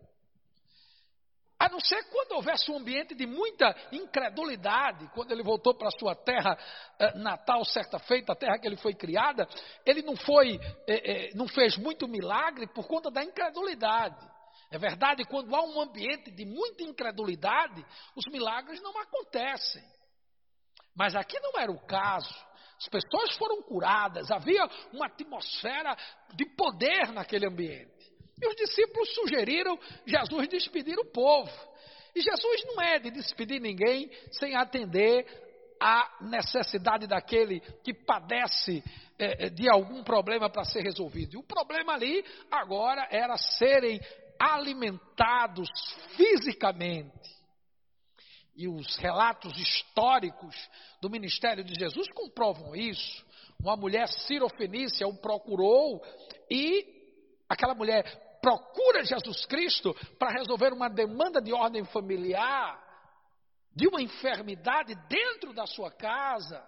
A 1.63 1.69
não 1.69 1.79
ser 1.79 2.03
quando 2.09 2.33
houvesse 2.33 2.69
um 2.69 2.75
ambiente 2.75 3.15
de 3.15 3.25
muita 3.25 3.73
incredulidade, 3.89 5.09
quando 5.13 5.31
ele 5.31 5.41
voltou 5.41 5.73
para 5.73 5.87
a 5.87 5.97
sua 5.97 6.13
terra 6.13 6.57
eh, 6.99 7.17
natal, 7.19 7.63
certa 7.63 7.97
feita, 7.99 8.33
a 8.33 8.35
terra 8.35 8.59
que 8.59 8.67
ele 8.67 8.75
foi 8.75 8.93
criada, 8.93 9.47
ele 9.85 10.01
não 10.01 10.13
foi, 10.13 10.59
eh, 10.85 11.29
eh, 11.29 11.29
não 11.35 11.47
fez 11.47 11.77
muito 11.77 12.05
milagre 12.05 12.67
por 12.67 12.85
conta 12.85 13.09
da 13.09 13.23
incredulidade. 13.23 14.29
É 14.69 14.77
verdade, 14.77 15.23
quando 15.23 15.55
há 15.55 15.63
um 15.63 15.79
ambiente 15.79 16.31
de 16.31 16.45
muita 16.45 16.83
incredulidade, 16.83 17.81
os 18.13 18.25
milagres 18.29 18.81
não 18.81 18.97
acontecem. 18.97 19.83
Mas 20.93 21.15
aqui 21.15 21.39
não 21.39 21.57
era 21.61 21.71
o 21.71 21.79
caso. 21.87 22.35
As 22.77 22.89
pessoas 22.89 23.37
foram 23.37 23.61
curadas, 23.61 24.29
havia 24.29 24.65
uma 24.91 25.05
atmosfera 25.05 25.95
de 26.35 26.45
poder 26.57 27.13
naquele 27.13 27.47
ambiente. 27.47 27.92
E 28.43 28.47
os 28.47 28.55
discípulos 28.57 29.13
sugeriram 29.13 29.79
Jesus 30.05 30.49
despedir 30.49 30.99
o 30.99 31.05
povo. 31.05 31.49
E 32.13 32.21
Jesus 32.21 32.65
não 32.65 32.83
é 32.83 32.99
de 32.99 33.09
despedir 33.09 33.61
ninguém 33.61 34.11
sem 34.33 34.53
atender 34.53 35.25
à 35.79 36.17
necessidade 36.19 37.07
daquele 37.07 37.61
que 37.83 37.93
padece 37.93 38.83
é, 39.17 39.45
é 39.45 39.49
de 39.49 39.69
algum 39.69 40.03
problema 40.03 40.49
para 40.49 40.65
ser 40.65 40.81
resolvido. 40.81 41.35
E 41.35 41.37
o 41.37 41.43
problema 41.43 41.93
ali 41.93 42.21
agora 42.51 43.07
era 43.09 43.37
serem 43.37 44.01
alimentados 44.37 45.69
fisicamente. 46.17 47.33
E 48.57 48.67
os 48.67 48.97
relatos 48.97 49.57
históricos 49.57 50.53
do 51.01 51.09
ministério 51.09 51.63
de 51.63 51.73
Jesus 51.79 52.11
comprovam 52.11 52.75
isso. 52.75 53.25
Uma 53.57 53.77
mulher 53.77 54.09
sirofenícia 54.09 55.07
o 55.07 55.15
procurou 55.15 56.03
e 56.51 56.85
aquela 57.47 57.73
mulher 57.73 58.03
procura 58.43 59.05
Jesus 59.05 59.45
Cristo 59.45 59.95
para 60.19 60.37
resolver 60.37 60.73
uma 60.73 60.89
demanda 60.89 61.41
de 61.41 61.53
ordem 61.53 61.85
familiar, 61.85 62.77
de 63.73 63.87
uma 63.87 64.01
enfermidade 64.01 64.93
dentro 65.07 65.53
da 65.53 65.65
sua 65.65 65.89
casa, 65.89 66.61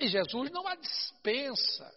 e 0.00 0.08
Jesus 0.08 0.50
não 0.50 0.66
a 0.66 0.74
dispensa, 0.76 1.92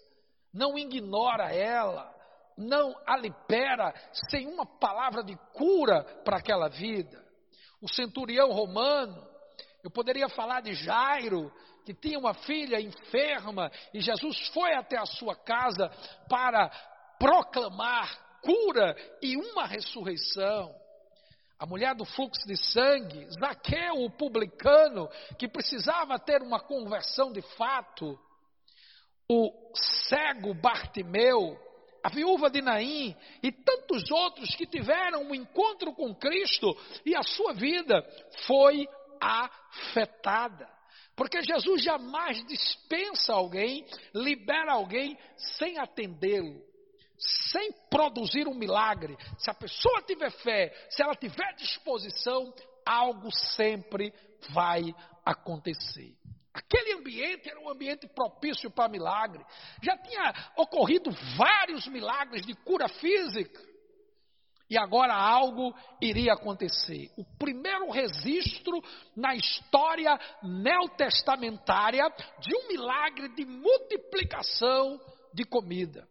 não 0.53 0.77
ignora 0.77 1.55
ela, 1.55 2.13
não 2.57 2.93
a 3.07 3.15
libera 3.15 3.93
sem 4.29 4.45
uma 4.45 4.65
palavra 4.65 5.23
de 5.23 5.37
cura 5.53 6.03
para 6.25 6.39
aquela 6.39 6.67
vida. 6.67 7.23
O 7.81 7.87
centurião 7.87 8.51
romano, 8.51 9.25
eu 9.81 9.89
poderia 9.89 10.27
falar 10.27 10.59
de 10.59 10.73
Jairo, 10.73 11.49
que 11.85 11.93
tinha 11.93 12.19
uma 12.19 12.33
filha 12.33 12.81
enferma, 12.81 13.71
e 13.93 14.01
Jesus 14.01 14.49
foi 14.49 14.73
até 14.73 14.97
a 14.97 15.05
sua 15.05 15.33
casa 15.33 15.89
para 16.27 16.69
proclamar 17.17 18.32
cura 18.43 18.95
e 19.21 19.35
uma 19.37 19.65
ressurreição. 19.65 20.75
A 21.57 21.65
mulher 21.65 21.95
do 21.95 22.03
fluxo 22.03 22.45
de 22.45 22.57
sangue, 22.57 23.25
Zaqueu, 23.39 24.03
o 24.03 24.11
publicano, 24.11 25.09
que 25.39 25.47
precisava 25.47 26.19
ter 26.19 26.41
uma 26.41 26.59
conversão 26.59 27.31
de 27.31 27.41
fato, 27.55 28.19
o 29.29 29.49
cego 29.73 30.53
Bartimeu, 30.53 31.57
a 32.03 32.09
viúva 32.09 32.49
de 32.49 32.61
Naim 32.61 33.15
e 33.41 33.49
tantos 33.49 34.11
outros 34.11 34.53
que 34.55 34.67
tiveram 34.67 35.23
um 35.23 35.33
encontro 35.33 35.93
com 35.93 36.13
Cristo 36.13 36.75
e 37.05 37.15
a 37.15 37.23
sua 37.23 37.53
vida 37.53 38.05
foi 38.45 38.85
afetada. 39.21 40.69
Porque 41.15 41.41
Jesus 41.43 41.81
jamais 41.81 42.45
dispensa 42.45 43.33
alguém, 43.33 43.85
libera 44.13 44.73
alguém 44.73 45.17
sem 45.37 45.79
atendê-lo, 45.79 46.61
sem 47.51 47.71
produzir 47.89 48.47
um 48.47 48.53
milagre. 48.53 49.17
Se 49.37 49.49
a 49.49 49.53
pessoa 49.53 50.01
tiver 50.01 50.31
fé, 50.31 50.73
se 50.89 51.01
ela 51.01 51.15
tiver 51.15 51.53
disposição, 51.55 52.53
algo 52.85 53.31
sempre 53.31 54.13
vai 54.49 54.93
acontecer. 55.25 56.15
Aquele 56.53 56.93
ambiente 56.93 57.49
era 57.49 57.59
um 57.59 57.69
ambiente 57.69 58.07
propício 58.07 58.69
para 58.69 58.87
milagre. 58.87 59.43
Já 59.81 59.97
tinha 59.97 60.51
ocorrido 60.55 61.09
vários 61.35 61.87
milagres 61.87 62.45
de 62.45 62.53
cura 62.53 62.87
física. 62.87 63.73
E 64.69 64.77
agora 64.77 65.13
algo 65.13 65.73
iria 66.01 66.33
acontecer. 66.33 67.11
O 67.17 67.23
primeiro 67.37 67.89
registro 67.91 68.81
na 69.15 69.35
história 69.35 70.17
neotestamentária 70.41 72.03
de 72.39 72.55
um 72.55 72.67
milagre 72.67 73.29
de 73.35 73.45
multiplicação 73.45 74.99
de 75.33 75.43
comida. 75.43 76.07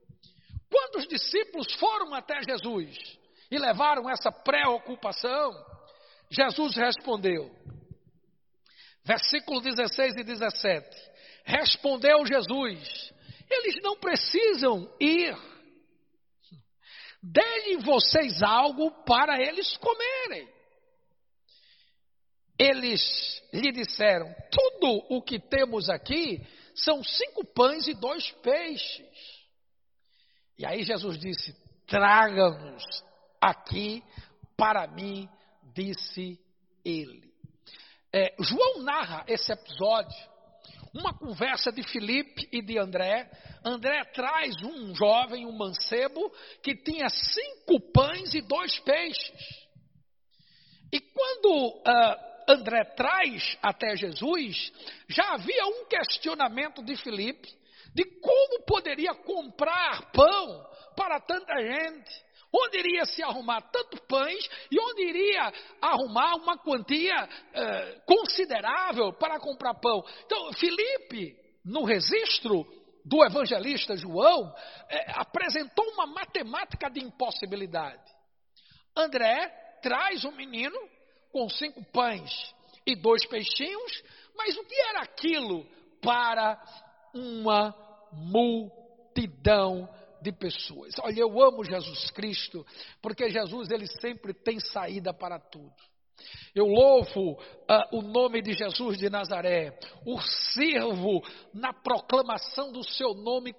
Quando 0.73 1.01
os 1.01 1.07
discípulos 1.07 1.71
foram 1.75 2.15
até 2.15 2.43
Jesus 2.43 2.97
e 3.51 3.59
levaram 3.59 4.09
essa 4.09 4.33
preocupação, 4.33 5.53
Jesus 6.31 6.75
respondeu: 6.75 7.55
Versículo 9.05 9.61
16 9.61 10.17
e 10.17 10.25
17. 10.25 11.13
Respondeu 11.45 12.25
Jesus: 12.25 13.13
Eles 13.51 13.83
não 13.83 13.99
precisam 13.99 14.91
ir. 14.99 15.37
Deem 17.23 17.77
vocês 17.81 18.43
algo 18.43 18.91
para 19.05 19.43
eles 19.43 19.77
comerem. 19.77 20.49
Eles 22.59 23.43
lhe 23.53 23.73
disseram: 23.73 24.35
Tudo 24.51 25.05
o 25.11 25.21
que 25.21 25.39
temos 25.39 25.91
aqui 25.91 26.41
são 26.75 27.05
cinco 27.05 27.45
pães 27.45 27.87
e 27.87 27.93
dois 27.93 28.31
peixes. 28.43 29.32
E 30.59 30.67
aí 30.67 30.83
Jesus 30.83 31.19
disse: 31.19 31.55
Traga-nos 31.87 32.85
aqui 33.41 34.03
para 34.57 34.87
mim, 34.87 35.29
disse 35.75 36.39
ele. 36.85 37.33
É, 38.13 38.35
João 38.41 38.83
narra 38.83 39.25
esse 39.27 39.51
episódio, 39.53 40.17
uma 40.95 41.15
conversa 41.15 41.73
de 41.73 41.83
Filipe 41.83 42.49
e 42.53 42.61
de 42.61 42.79
André. 42.79 43.31
André 43.65 44.05
traz 44.13 44.55
um 44.63 44.95
jovem, 44.95 45.47
um 45.47 45.53
mancebo, 45.53 46.31
que 46.63 46.77
tinha 46.77 47.09
cinco 47.09 47.81
pães 47.93 48.35
e 48.35 48.43
dois 48.43 48.79
peixes. 48.81 49.63
E 50.93 51.01
quando 51.01 51.69
uh, 51.69 52.53
André 52.53 52.85
traz 52.95 53.57
até 53.63 53.97
Jesus, 53.97 54.73
já 55.09 55.33
havia 55.33 55.67
um 55.67 55.87
questionamento 55.87 56.85
de 56.85 56.97
Filipe 56.97 57.49
de 57.95 58.05
como 58.21 58.65
poderia 58.67 59.15
comprar 59.15 60.11
pão 60.13 60.67
para 60.97 61.21
tanta 61.21 61.55
gente. 61.61 62.33
Onde 62.55 62.79
iria 62.79 63.07
se 63.07 63.23
arrumar 63.23 63.63
tanto 63.63 63.97
pães 64.03 64.47
e 64.71 64.79
onde 64.79 65.03
iria 65.03 65.53
arrumar 65.81 66.35
uma 66.37 66.59
quantia 66.59 67.29
eh, 67.55 68.01
considerável 68.05 69.15
para 69.15 69.41
comprar 69.41 69.73
pão? 69.75 70.05
Então, 70.27 70.53
Felipe, 70.53 71.35
no 71.65 71.85
registro 71.85 72.67
do 73.07 73.25
evangelista 73.25 73.97
João, 73.97 74.55
eh, 74.91 75.13
apresentou 75.15 75.85
uma 75.93 76.07
matemática 76.07 76.91
de 76.91 77.03
impossibilidade. 77.03 78.03
André 78.95 79.49
traz 79.83 80.23
um 80.25 80.33
menino 80.33 80.79
com 81.33 81.49
cinco 81.49 81.83
pães 81.91 82.31
e 82.87 82.95
dois 82.95 83.25
peixinhos, 83.27 84.03
mas 84.37 84.55
o 84.59 84.65
que 84.65 84.75
era 84.75 85.01
aquilo 85.01 85.67
para 86.03 86.63
uma 87.15 87.73
multidão 88.13 89.89
de 90.21 90.33
pessoas. 90.33 90.95
Olha, 91.01 91.21
eu 91.21 91.43
amo 91.43 91.65
Jesus 91.65 92.11
Cristo, 92.11 92.65
porque 93.01 93.29
Jesus 93.31 93.71
ele 93.71 93.87
sempre 93.87 94.33
tem 94.33 94.61
saída 94.61 95.13
para 95.13 95.39
tudo. 95.39 95.75
Eu 96.55 96.67
louvo 96.67 97.33
uh, 97.33 97.99
o 97.99 98.03
nome 98.03 98.43
de 98.43 98.53
Jesus 98.53 98.99
de 98.99 99.09
Nazaré, 99.11 99.77
o 100.07 100.21
sirvo 100.21 101.23
na 101.53 101.73
proclamação 101.73 102.71
do 102.71 102.85
seu 102.85 103.15
nome 103.15 103.53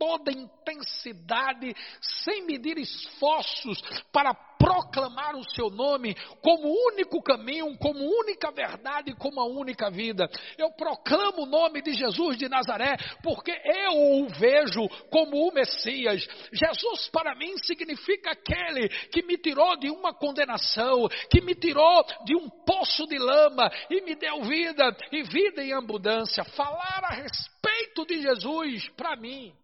toda 0.00 0.32
intensidade, 0.32 1.76
sem 2.24 2.46
medir 2.46 2.78
esforços 2.78 3.78
para 4.10 4.32
proclamar 4.60 5.36
o 5.36 5.50
seu 5.54 5.68
nome 5.70 6.14
como 6.42 6.68
único 6.88 7.22
caminho, 7.22 7.76
como 7.78 7.98
única 7.98 8.50
verdade, 8.50 9.14
como 9.14 9.40
a 9.40 9.46
única 9.46 9.90
vida. 9.90 10.28
Eu 10.56 10.70
proclamo 10.72 11.42
o 11.42 11.46
nome 11.46 11.82
de 11.82 11.92
Jesus 11.92 12.38
de 12.38 12.48
Nazaré 12.48 12.96
porque 13.22 13.50
eu 13.50 14.22
o 14.22 14.28
vejo 14.28 14.88
como 15.10 15.46
o 15.46 15.52
Messias. 15.52 16.26
Jesus 16.50 17.08
para 17.08 17.34
mim 17.34 17.56
significa 17.58 18.30
aquele 18.30 18.88
que 19.10 19.22
me 19.22 19.36
tirou 19.36 19.78
de 19.78 19.90
uma 19.90 20.14
condenação, 20.14 21.08
que 21.30 21.42
me 21.42 21.54
tirou 21.54 22.04
de 22.24 22.36
um 22.36 22.48
poço 22.48 23.06
de 23.06 23.18
lama 23.18 23.70
e 23.90 24.00
me 24.02 24.14
deu 24.14 24.42
vida 24.44 24.96
e 25.12 25.22
vida 25.22 25.62
em 25.62 25.72
abundância. 25.72 26.44
Falar 26.44 27.00
a 27.04 27.14
respeito 27.14 28.06
de 28.06 28.22
Jesus 28.22 28.88
para 28.90 29.16
mim 29.16 29.54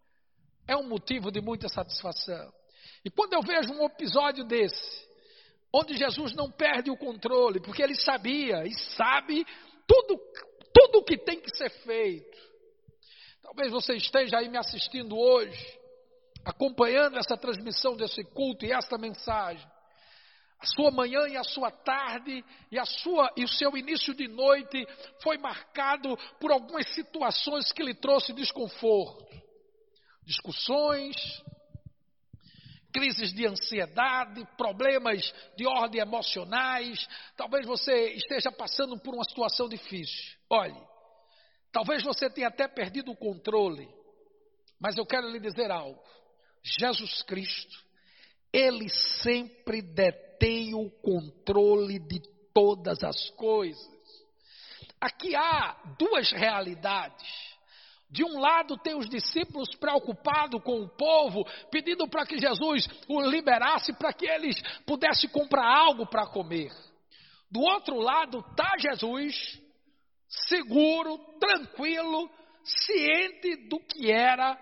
é 0.67 0.75
um 0.75 0.87
motivo 0.87 1.31
de 1.31 1.39
muita 1.39 1.69
satisfação. 1.69 2.53
E 3.03 3.09
quando 3.09 3.33
eu 3.33 3.41
vejo 3.41 3.71
um 3.73 3.85
episódio 3.85 4.43
desse, 4.43 5.07
onde 5.73 5.95
Jesus 5.95 6.33
não 6.33 6.51
perde 6.51 6.91
o 6.91 6.97
controle, 6.97 7.61
porque 7.61 7.81
ele 7.81 7.95
sabia 7.95 8.65
e 8.65 8.73
sabe 8.95 9.45
tudo, 9.87 10.19
tudo 10.73 10.99
o 10.99 11.03
que 11.03 11.17
tem 11.17 11.39
que 11.39 11.55
ser 11.55 11.69
feito. 11.69 12.37
Talvez 13.41 13.71
você 13.71 13.95
esteja 13.95 14.39
aí 14.39 14.49
me 14.49 14.57
assistindo 14.57 15.17
hoje, 15.17 15.79
acompanhando 16.43 17.17
essa 17.17 17.37
transmissão 17.37 17.95
desse 17.95 18.23
culto 18.25 18.65
e 18.65 18.73
esta 18.73 18.97
mensagem. 18.97 19.65
A 20.59 20.65
sua 20.65 20.89
manhã 20.89 21.27
e 21.29 21.37
a 21.37 21.43
sua 21.43 21.69
tarde 21.69 22.43
e 22.71 22.79
a 22.79 22.85
sua 22.85 23.31
e 23.37 23.43
o 23.43 23.47
seu 23.47 23.77
início 23.77 24.13
de 24.15 24.27
noite 24.27 24.87
foi 25.21 25.37
marcado 25.37 26.17
por 26.39 26.51
algumas 26.51 26.89
situações 26.95 27.71
que 27.71 27.83
lhe 27.83 27.93
trouxe 27.93 28.33
desconforto 28.33 29.46
discussões, 30.27 31.15
crises 32.93 33.33
de 33.33 33.47
ansiedade, 33.47 34.45
problemas 34.57 35.33
de 35.55 35.65
ordem 35.65 36.01
emocionais. 36.01 37.07
Talvez 37.37 37.65
você 37.65 38.11
esteja 38.11 38.51
passando 38.51 38.99
por 38.99 39.15
uma 39.15 39.23
situação 39.23 39.69
difícil. 39.69 40.37
Olhe, 40.49 40.79
talvez 41.71 42.03
você 42.03 42.29
tenha 42.29 42.49
até 42.49 42.67
perdido 42.67 43.11
o 43.11 43.17
controle, 43.17 43.87
mas 44.79 44.97
eu 44.97 45.05
quero 45.05 45.29
lhe 45.29 45.39
dizer 45.39 45.71
algo. 45.71 45.99
Jesus 46.61 47.21
Cristo, 47.23 47.77
Ele 48.51 48.89
sempre 49.23 49.81
detém 49.81 50.75
o 50.75 50.89
controle 50.89 51.99
de 51.99 52.19
todas 52.53 53.01
as 53.01 53.29
coisas. 53.31 53.97
Aqui 54.99 55.35
há 55.35 55.77
duas 55.97 56.31
realidades. 56.31 57.46
De 58.09 58.23
um 58.23 58.39
lado, 58.39 58.77
tem 58.77 58.95
os 58.95 59.09
discípulos 59.09 59.69
preocupados 59.75 60.61
com 60.63 60.81
o 60.81 60.87
povo, 60.87 61.43
pedindo 61.69 62.07
para 62.07 62.25
que 62.25 62.37
Jesus 62.37 62.87
o 63.07 63.21
liberasse 63.21 63.91
para 63.93 64.13
que 64.13 64.25
eles 64.25 64.55
pudessem 64.85 65.29
comprar 65.29 65.65
algo 65.65 66.05
para 66.05 66.25
comer. 66.25 66.71
Do 67.51 67.59
outro 67.59 67.99
lado, 67.99 68.39
está 68.39 68.75
Jesus, 68.77 69.61
seguro, 70.27 71.17
tranquilo, 71.39 72.29
ciente 72.63 73.67
do 73.67 73.79
que 73.79 74.09
era 74.09 74.57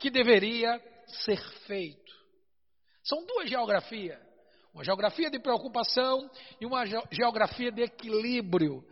que 0.00 0.10
deveria 0.10 0.80
ser 1.24 1.40
feito. 1.66 2.12
São 3.04 3.24
duas 3.26 3.48
geografias: 3.48 4.18
uma 4.74 4.82
geografia 4.84 5.30
de 5.30 5.38
preocupação 5.38 6.28
e 6.60 6.66
uma 6.66 6.84
geografia 7.12 7.70
de 7.70 7.82
equilíbrio. 7.82 8.84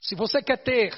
Se 0.00 0.14
você 0.14 0.40
quer 0.40 0.62
ter 0.62 0.92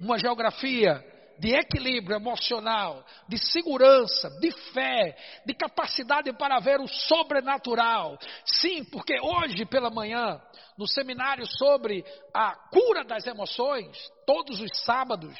uma 0.00 0.18
geografia 0.18 1.04
de 1.38 1.54
equilíbrio 1.54 2.16
emocional, 2.16 3.04
de 3.28 3.38
segurança, 3.38 4.30
de 4.40 4.50
fé, 4.72 5.16
de 5.44 5.54
capacidade 5.54 6.32
para 6.32 6.58
ver 6.60 6.80
o 6.80 6.88
sobrenatural. 6.88 8.18
Sim, 8.44 8.84
porque 8.84 9.20
hoje 9.20 9.64
pela 9.66 9.90
manhã, 9.90 10.40
no 10.76 10.86
seminário 10.86 11.46
sobre 11.46 12.04
a 12.34 12.54
cura 12.70 13.04
das 13.04 13.26
emoções, 13.26 13.96
todos 14.26 14.60
os 14.60 14.70
sábados, 14.84 15.36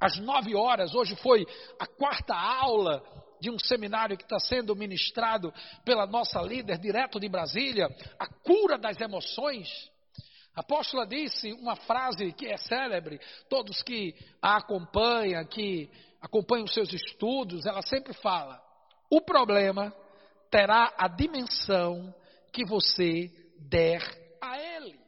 às 0.00 0.18
nove 0.18 0.54
horas, 0.54 0.94
hoje 0.94 1.14
foi 1.16 1.46
a 1.78 1.86
quarta 1.86 2.34
aula 2.34 3.02
de 3.40 3.50
um 3.50 3.58
seminário 3.58 4.16
que 4.16 4.22
está 4.22 4.38
sendo 4.38 4.74
ministrado 4.76 5.52
pela 5.84 6.06
nossa 6.06 6.40
líder 6.40 6.78
direto 6.78 7.18
de 7.18 7.28
Brasília, 7.28 7.88
a 8.18 8.26
cura 8.26 8.78
das 8.78 9.00
emoções. 9.00 9.68
A 10.54 10.60
apóstola 10.60 11.06
disse 11.06 11.52
uma 11.54 11.76
frase 11.76 12.32
que 12.32 12.46
é 12.46 12.56
célebre, 12.56 13.18
todos 13.48 13.82
que 13.82 14.14
a 14.40 14.58
acompanham, 14.58 15.44
que 15.46 15.90
acompanham 16.20 16.64
os 16.64 16.74
seus 16.74 16.92
estudos, 16.92 17.64
ela 17.64 17.80
sempre 17.82 18.12
fala: 18.12 18.62
o 19.10 19.20
problema 19.20 19.94
terá 20.50 20.92
a 20.98 21.08
dimensão 21.08 22.14
que 22.52 22.64
você 22.64 23.30
der 23.58 24.02
a 24.40 24.58
ele. 24.58 25.00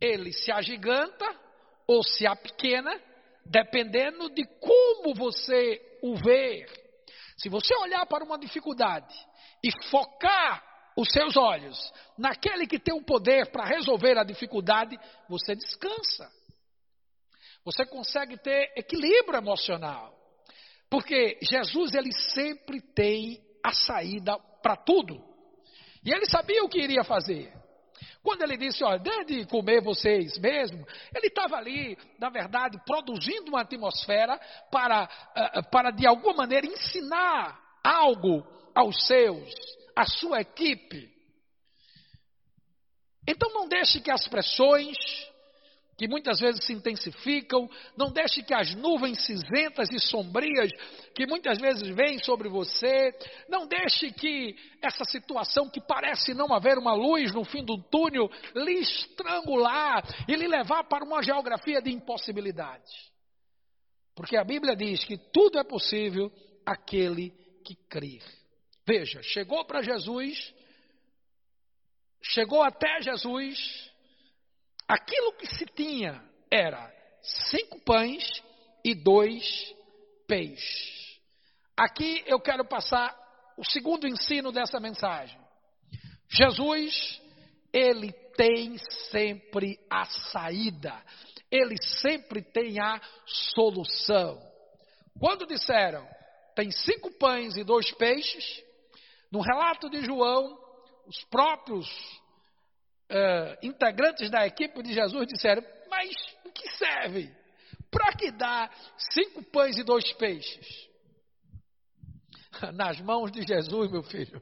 Ele 0.00 0.32
se 0.32 0.50
agiganta 0.50 1.24
ou 1.86 2.02
se 2.02 2.26
a 2.26 2.34
pequena, 2.34 3.00
dependendo 3.46 4.28
de 4.30 4.44
como 4.58 5.14
você 5.14 5.80
o 6.02 6.16
vê. 6.16 6.66
Se 7.36 7.48
você 7.48 7.72
olhar 7.76 8.04
para 8.06 8.24
uma 8.24 8.38
dificuldade 8.38 9.14
e 9.62 9.70
focar 9.88 10.71
os 10.96 11.08
seus 11.10 11.36
olhos 11.36 11.92
naquele 12.18 12.66
que 12.66 12.78
tem 12.78 12.94
o 12.94 13.04
poder 13.04 13.50
para 13.50 13.64
resolver 13.64 14.18
a 14.18 14.24
dificuldade, 14.24 14.98
você 15.28 15.54
descansa. 15.54 16.30
Você 17.64 17.86
consegue 17.86 18.36
ter 18.38 18.72
equilíbrio 18.76 19.38
emocional. 19.38 20.12
Porque 20.90 21.38
Jesus 21.42 21.94
ele 21.94 22.12
sempre 22.12 22.80
tem 22.80 23.40
a 23.64 23.72
saída 23.72 24.38
para 24.62 24.76
tudo. 24.76 25.22
E 26.04 26.12
ele 26.12 26.26
sabia 26.26 26.64
o 26.64 26.68
que 26.68 26.80
iria 26.80 27.04
fazer. 27.04 27.52
Quando 28.22 28.42
ele 28.42 28.56
disse, 28.56 28.84
olha, 28.84 28.98
desde 28.98 29.46
comer 29.46 29.82
vocês 29.82 30.38
mesmo, 30.38 30.86
ele 31.14 31.26
estava 31.26 31.56
ali, 31.56 31.98
na 32.18 32.30
verdade, 32.30 32.78
produzindo 32.86 33.50
uma 33.50 33.62
atmosfera 33.62 34.38
para, 34.70 35.08
eh, 35.34 35.58
eh, 35.58 35.62
para 35.62 35.90
de 35.90 36.06
alguma 36.06 36.34
maneira 36.34 36.66
ensinar 36.66 37.58
algo 37.82 38.46
aos 38.74 39.06
seus, 39.06 39.52
à 39.96 40.06
sua 40.06 40.40
equipe. 40.40 41.10
Então 43.26 43.52
não 43.52 43.68
deixe 43.68 44.00
que 44.00 44.10
as 44.10 44.26
pressões, 44.26 44.96
que 45.96 46.08
muitas 46.08 46.40
vezes 46.40 46.64
se 46.64 46.72
intensificam, 46.72 47.70
não 47.96 48.10
deixe 48.10 48.42
que 48.42 48.52
as 48.52 48.74
nuvens 48.74 49.24
cinzentas 49.24 49.88
e 49.92 50.00
sombrias 50.00 50.70
que 51.14 51.26
muitas 51.26 51.58
vezes 51.58 51.88
vêm 51.94 52.18
sobre 52.18 52.48
você, 52.48 53.16
não 53.48 53.66
deixe 53.66 54.10
que 54.10 54.56
essa 54.82 55.04
situação 55.04 55.68
que 55.68 55.80
parece 55.80 56.34
não 56.34 56.52
haver 56.52 56.78
uma 56.78 56.94
luz 56.94 57.32
no 57.32 57.44
fim 57.44 57.64
do 57.64 57.80
túnel 57.84 58.28
lhe 58.54 58.80
estrangular 58.80 60.02
e 60.26 60.34
lhe 60.34 60.48
levar 60.48 60.84
para 60.84 61.04
uma 61.04 61.22
geografia 61.22 61.80
de 61.80 61.92
impossibilidades. 61.92 62.90
Porque 64.14 64.36
a 64.36 64.44
Bíblia 64.44 64.74
diz 64.74 65.04
que 65.04 65.16
tudo 65.16 65.58
é 65.58 65.64
possível 65.64 66.32
aquele 66.66 67.30
que 67.64 67.76
crer. 67.88 68.41
Veja, 68.86 69.22
chegou 69.22 69.64
para 69.64 69.82
Jesus, 69.82 70.54
chegou 72.22 72.62
até 72.62 73.00
Jesus, 73.02 73.92
Aquilo 74.92 75.32
que 75.32 75.46
se 75.46 75.64
tinha 75.64 76.22
era 76.50 76.92
cinco 77.50 77.80
pães 77.80 78.22
e 78.84 78.94
dois 78.94 79.74
peixes. 80.26 81.18
Aqui 81.74 82.22
eu 82.26 82.38
quero 82.38 82.62
passar 82.62 83.16
o 83.56 83.64
segundo 83.64 84.06
ensino 84.06 84.52
dessa 84.52 84.78
mensagem. 84.78 85.40
Jesus, 86.28 87.22
ele 87.72 88.12
tem 88.36 88.76
sempre 89.10 89.78
a 89.88 90.04
saída, 90.04 91.02
ele 91.50 91.76
sempre 92.02 92.42
tem 92.42 92.78
a 92.78 93.00
solução. 93.54 94.38
Quando 95.18 95.46
disseram, 95.46 96.06
tem 96.54 96.70
cinco 96.70 97.10
pães 97.12 97.56
e 97.56 97.64
dois 97.64 97.90
peixes, 97.92 98.62
no 99.32 99.40
relato 99.40 99.88
de 99.88 100.04
João, 100.04 100.58
os 101.06 101.24
próprios 101.24 101.88
uh, 103.10 103.66
integrantes 103.66 104.30
da 104.30 104.46
equipe 104.46 104.82
de 104.82 104.92
Jesus 104.92 105.26
disseram: 105.26 105.64
Mas 105.88 106.10
o 106.44 106.52
que 106.52 106.68
serve? 106.76 107.34
Para 107.90 108.12
que 108.12 108.30
dá 108.30 108.70
cinco 109.14 109.42
pães 109.44 109.78
e 109.78 109.82
dois 109.82 110.12
peixes? 110.12 110.88
Nas 112.74 113.00
mãos 113.00 113.32
de 113.32 113.42
Jesus, 113.42 113.90
meu 113.90 114.02
filho, 114.02 114.40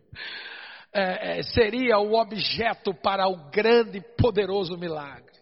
é, 0.93 1.39
é, 1.39 1.43
seria 1.45 1.99
o 1.99 2.15
objeto 2.15 2.93
para 2.93 3.29
o 3.29 3.49
grande 3.51 3.99
e 3.99 4.17
poderoso 4.21 4.77
milagre. 4.77 5.39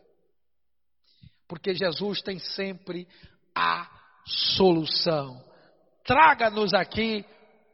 Porque 1.48 1.72
Jesus 1.72 2.20
tem 2.20 2.38
sempre 2.38 3.08
a 3.54 3.88
solução. 4.26 5.42
Traga-nos 6.04 6.74
aqui 6.74 7.24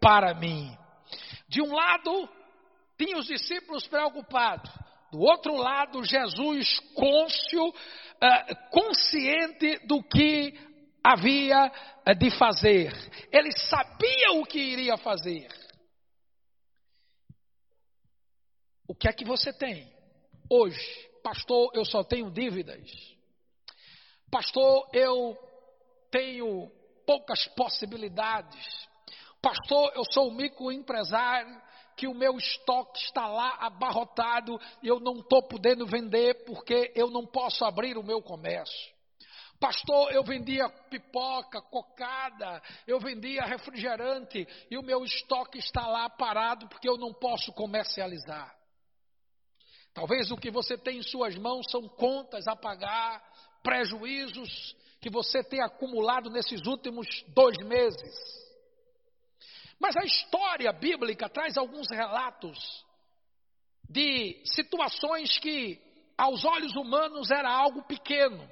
para 0.01 0.35
mim. 0.35 0.77
De 1.55 1.62
um 1.62 1.73
lado, 1.73 2.29
tinha 2.99 3.17
os 3.17 3.27
discípulos 3.27 3.87
preocupados. 3.87 4.69
Do 5.12 5.21
outro 5.21 5.55
lado, 5.55 6.03
Jesus 6.03 6.81
cônscio, 6.97 7.69
uh, 7.69 8.71
consciente 8.73 9.79
do 9.87 10.03
que 10.03 10.53
havia 11.01 11.71
uh, 12.09 12.14
de 12.19 12.29
fazer. 12.37 12.93
Ele 13.31 13.53
sabia 13.53 14.33
o 14.33 14.45
que 14.45 14.59
iria 14.59 14.97
fazer. 14.97 15.47
O 18.88 18.93
que 18.97 19.09
é 19.09 19.12
que 19.12 19.25
você 19.25 19.53
tem 19.53 19.88
hoje? 20.51 21.09
Pastor, 21.23 21.71
eu 21.73 21.85
só 21.85 22.03
tenho 22.03 22.33
dívidas. 22.33 22.85
Pastor, 24.29 24.90
eu 24.93 25.38
tenho 26.11 26.69
poucas 27.07 27.47
possibilidades. 27.55 28.88
Pastor, 29.44 29.92
eu 29.94 30.04
sou 30.11 30.30
um 30.30 30.35
microempresário 30.35 31.61
que 31.94 32.09
o 32.09 32.14
meu 32.14 32.38
estoque 32.38 32.98
está 33.00 33.26
lá 33.26 33.59
abarrotado 33.61 34.59
e 34.83 34.88
eu 34.88 34.98
não 34.98 35.18
estou 35.18 35.42
podendo 35.42 35.85
vender 35.87 36.46
porque 36.46 36.90
eu 36.94 37.11
não 37.11 37.26
posso 37.26 37.62
abrir 37.62 37.98
o 37.98 38.02
meu 38.02 38.22
comércio. 38.22 38.94
Pastor, 39.61 40.12
eu 40.12 40.24
vendia 40.24 40.66
pipoca, 40.88 41.61
cocada, 41.61 42.62
eu 42.87 42.98
vendia 42.98 43.42
refrigerante 43.42 44.48
e 44.70 44.78
o 44.78 44.83
meu 44.83 45.04
estoque 45.04 45.59
está 45.59 45.87
lá 45.88 46.09
parado 46.09 46.66
porque 46.66 46.88
eu 46.88 46.96
não 46.96 47.12
posso 47.12 47.52
comercializar. 47.52 48.50
Talvez 49.92 50.30
o 50.30 50.38
que 50.38 50.50
você 50.50 50.78
tem 50.78 51.00
em 51.00 51.02
suas 51.02 51.37
mãos 51.37 51.70
são 51.70 51.87
contas 51.87 52.48
a 52.48 52.57
pagar, 52.57 53.22
prejuízos 53.62 54.74
que 55.02 55.11
você 55.11 55.44
tem 55.44 55.61
acumulado 55.61 56.30
nesses 56.30 56.66
últimos 56.66 57.07
dois 57.28 57.59
meses. 57.59 58.43
Mas 59.81 59.97
a 59.97 60.05
história 60.05 60.73
bíblica 60.73 61.29
traz 61.29 61.57
alguns 61.57 61.91
relatos 61.91 62.59
de 63.89 64.43
situações 64.45 65.39
que, 65.39 65.81
aos 66.17 66.45
olhos 66.45 66.75
humanos, 66.75 67.31
era 67.31 67.51
algo 67.51 67.83
pequeno, 67.85 68.49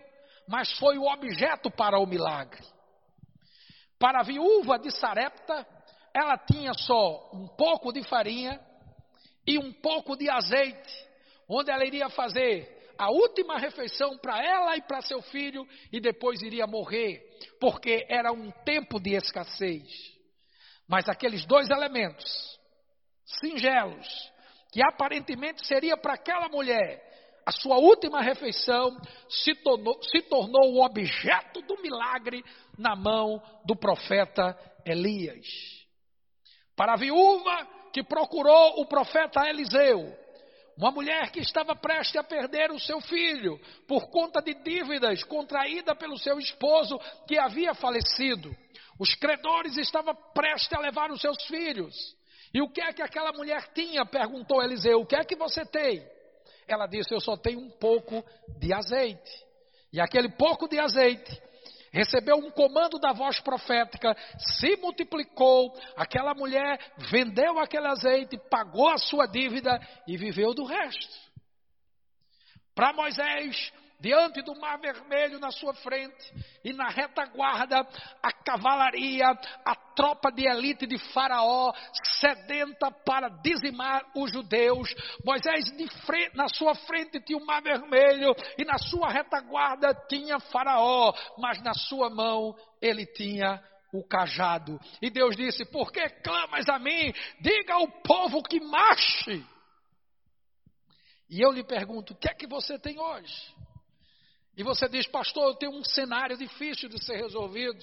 mas 0.48 0.70
foi 0.78 0.98
o 0.98 1.10
objeto 1.10 1.70
para 1.70 1.98
o 1.98 2.06
milagre. 2.06 2.62
Para 3.98 4.20
a 4.20 4.24
viúva 4.24 4.78
de 4.78 4.90
Sarepta, 4.90 5.66
ela 6.14 6.36
tinha 6.36 6.74
só 6.74 7.30
um 7.32 7.48
pouco 7.48 7.92
de 7.92 8.02
farinha 8.02 8.60
e 9.46 9.58
um 9.58 9.72
pouco 9.72 10.16
de 10.16 10.28
azeite, 10.28 10.92
onde 11.48 11.70
ela 11.70 11.84
iria 11.84 12.08
fazer 12.10 12.82
a 12.98 13.10
última 13.10 13.58
refeição 13.58 14.16
para 14.18 14.40
ela 14.44 14.76
e 14.76 14.82
para 14.82 15.00
seu 15.02 15.20
filho 15.22 15.66
e 15.90 16.00
depois 16.00 16.42
iria 16.42 16.66
morrer, 16.66 17.20
porque 17.60 18.06
era 18.08 18.32
um 18.32 18.50
tempo 18.64 19.00
de 19.00 19.14
escassez. 19.14 19.88
Mas 20.92 21.08
aqueles 21.08 21.46
dois 21.46 21.70
elementos, 21.70 22.60
singelos, 23.40 24.06
que 24.70 24.82
aparentemente 24.86 25.66
seria 25.66 25.96
para 25.96 26.12
aquela 26.12 26.50
mulher 26.50 27.02
a 27.46 27.50
sua 27.50 27.78
última 27.78 28.20
refeição, 28.20 28.94
se 29.26 29.54
tornou, 29.54 29.98
se 30.02 30.20
tornou 30.20 30.74
o 30.74 30.84
objeto 30.84 31.62
do 31.62 31.80
milagre 31.80 32.44
na 32.76 32.94
mão 32.94 33.42
do 33.64 33.74
profeta 33.74 34.54
Elias. 34.84 35.46
Para 36.76 36.92
a 36.92 36.98
viúva 36.98 37.66
que 37.90 38.04
procurou 38.04 38.82
o 38.82 38.84
profeta 38.84 39.48
Eliseu, 39.48 40.14
uma 40.76 40.90
mulher 40.90 41.30
que 41.30 41.40
estava 41.40 41.74
prestes 41.74 42.16
a 42.16 42.22
perder 42.22 42.70
o 42.70 42.78
seu 42.78 43.00
filho 43.00 43.58
por 43.88 44.10
conta 44.10 44.42
de 44.42 44.52
dívidas 44.52 45.24
contraída 45.24 45.94
pelo 45.94 46.18
seu 46.18 46.38
esposo 46.38 46.98
que 47.26 47.38
havia 47.38 47.72
falecido. 47.72 48.54
Os 49.02 49.16
credores 49.16 49.76
estavam 49.76 50.14
prestes 50.32 50.72
a 50.72 50.78
levar 50.78 51.10
os 51.10 51.20
seus 51.20 51.44
filhos. 51.46 51.92
E 52.54 52.62
o 52.62 52.68
que 52.68 52.80
é 52.80 52.92
que 52.92 53.02
aquela 53.02 53.32
mulher 53.32 53.72
tinha? 53.74 54.06
perguntou 54.06 54.62
Eliseu. 54.62 55.00
O 55.00 55.06
que 55.06 55.16
é 55.16 55.24
que 55.24 55.34
você 55.34 55.66
tem? 55.66 56.08
Ela 56.68 56.86
disse: 56.86 57.12
Eu 57.12 57.20
só 57.20 57.36
tenho 57.36 57.58
um 57.58 57.70
pouco 57.80 58.24
de 58.60 58.72
azeite. 58.72 59.44
E 59.92 60.00
aquele 60.00 60.28
pouco 60.28 60.68
de 60.68 60.78
azeite 60.78 61.42
recebeu 61.90 62.36
um 62.36 62.52
comando 62.52 62.96
da 63.00 63.12
voz 63.12 63.40
profética, 63.40 64.16
se 64.38 64.76
multiplicou. 64.76 65.76
Aquela 65.96 66.32
mulher 66.32 66.78
vendeu 67.10 67.58
aquele 67.58 67.88
azeite, 67.88 68.38
pagou 68.48 68.88
a 68.88 68.98
sua 68.98 69.26
dívida 69.26 69.80
e 70.06 70.16
viveu 70.16 70.54
do 70.54 70.64
resto. 70.64 71.12
Para 72.72 72.92
Moisés, 72.92 73.72
diante 74.02 74.42
do 74.42 74.58
mar 74.58 74.80
vermelho 74.80 75.38
na 75.38 75.52
sua 75.52 75.72
frente, 75.74 76.34
e 76.64 76.72
na 76.72 76.88
retaguarda 76.88 77.86
a 78.20 78.32
cavalaria, 78.32 79.28
a 79.64 79.76
tropa 79.94 80.32
de 80.32 80.44
elite 80.44 80.88
de 80.88 80.98
Faraó, 81.12 81.72
sedenta 82.18 82.90
para 82.90 83.28
dizimar 83.28 84.04
os 84.16 84.32
judeus. 84.32 84.92
Moisés 85.24 85.70
frente, 86.04 86.36
na 86.36 86.48
sua 86.48 86.74
frente 86.74 87.20
tinha 87.20 87.38
o 87.38 87.46
mar 87.46 87.62
vermelho, 87.62 88.34
e 88.58 88.64
na 88.64 88.76
sua 88.76 89.08
retaguarda 89.08 89.94
tinha 90.08 90.40
Faraó, 90.40 91.14
mas 91.38 91.62
na 91.62 91.72
sua 91.72 92.10
mão 92.10 92.56
ele 92.80 93.06
tinha 93.06 93.62
o 93.92 94.02
cajado. 94.02 94.80
E 95.00 95.10
Deus 95.10 95.36
disse: 95.36 95.64
Por 95.66 95.92
que 95.92 96.08
clamas 96.24 96.68
a 96.68 96.78
mim? 96.80 97.12
Diga 97.40 97.74
ao 97.74 97.86
povo 98.02 98.42
que 98.42 98.58
marche. 98.58 99.46
E 101.30 101.40
eu 101.40 101.52
lhe 101.52 101.62
pergunto: 101.62 102.14
o 102.14 102.16
que 102.16 102.28
é 102.28 102.34
que 102.34 102.48
você 102.48 102.78
tem 102.80 102.98
hoje? 102.98 103.61
E 104.56 104.62
você 104.62 104.88
diz, 104.88 105.06
pastor, 105.06 105.44
eu 105.44 105.54
tenho 105.54 105.72
um 105.72 105.84
cenário 105.84 106.36
difícil 106.36 106.88
de 106.88 107.02
ser 107.04 107.16
resolvido. 107.16 107.82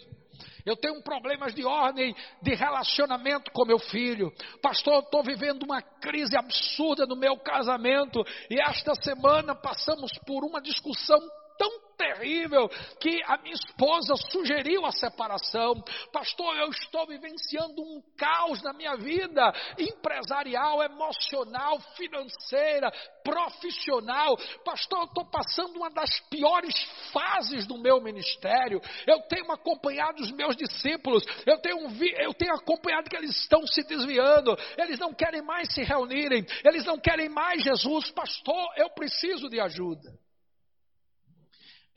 Eu 0.65 0.75
tenho 0.75 1.01
problemas 1.01 1.53
de 1.53 1.65
ordem 1.65 2.15
de 2.41 2.53
relacionamento 2.53 3.51
com 3.51 3.65
meu 3.65 3.79
filho. 3.79 4.31
Pastor, 4.61 4.95
eu 4.95 4.99
estou 4.99 5.23
vivendo 5.23 5.63
uma 5.63 5.81
crise 5.81 6.37
absurda 6.37 7.05
no 7.05 7.15
meu 7.15 7.37
casamento. 7.37 8.23
E 8.49 8.59
esta 8.61 8.93
semana 8.95 9.55
passamos 9.55 10.11
por 10.25 10.43
uma 10.45 10.61
discussão 10.61 11.19
tão 11.59 11.89
terrível 11.97 12.69
que 13.01 13.21
a 13.25 13.37
minha 13.39 13.53
esposa 13.53 14.15
sugeriu 14.31 14.85
a 14.85 14.91
separação. 14.93 15.83
Pastor, 16.13 16.55
eu 16.55 16.69
estou 16.69 17.05
vivenciando 17.05 17.81
um 17.81 18.01
caos 18.17 18.63
na 18.63 18.71
minha 18.71 18.95
vida 18.95 19.51
empresarial, 19.77 20.81
emocional, 20.81 21.77
financeira, 21.97 22.89
profissional. 23.21 24.37
Pastor, 24.63 24.99
eu 24.99 25.05
estou 25.05 25.25
passando 25.25 25.75
uma 25.75 25.89
das 25.89 26.21
piores 26.29 26.73
fases 27.11 27.67
do 27.67 27.77
meu 27.77 28.01
ministério. 28.01 28.79
Eu 29.05 29.19
tenho 29.23 29.51
acompanhado 29.51 30.21
os 30.23 30.31
meus 30.31 30.55
discípulos, 30.55 31.23
eu 31.45 31.59
tenho, 31.59 31.79
eu 32.17 32.33
tenho 32.33 32.53
acompanhado 32.53 33.09
que 33.09 33.17
eles 33.17 33.35
estão 33.37 33.67
se 33.67 33.83
desviando, 33.83 34.57
eles 34.77 34.97
não 34.97 35.13
querem 35.13 35.41
mais 35.41 35.73
se 35.73 35.83
reunirem, 35.83 36.45
eles 36.63 36.85
não 36.85 36.97
querem 36.97 37.27
mais 37.27 37.61
Jesus. 37.61 38.09
Pastor, 38.11 38.73
eu 38.77 38.89
preciso 38.91 39.49
de 39.49 39.59
ajuda. 39.59 40.28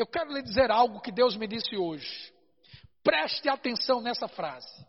Eu 0.03 0.07
quero 0.09 0.33
lhe 0.33 0.43
dizer 0.43 0.69
algo 0.69 1.01
que 1.01 1.13
Deus 1.13 1.37
me 1.37 1.47
disse 1.47 1.77
hoje. 1.77 2.35
Preste 3.05 3.49
atenção 3.49 4.01
nessa 4.01 4.27
frase. 4.27 4.85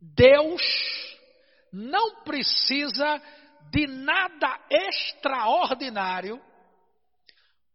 Deus 0.00 0.62
não 1.72 2.22
precisa 2.22 3.20
de 3.72 3.88
nada 3.88 4.60
extraordinário 4.70 6.40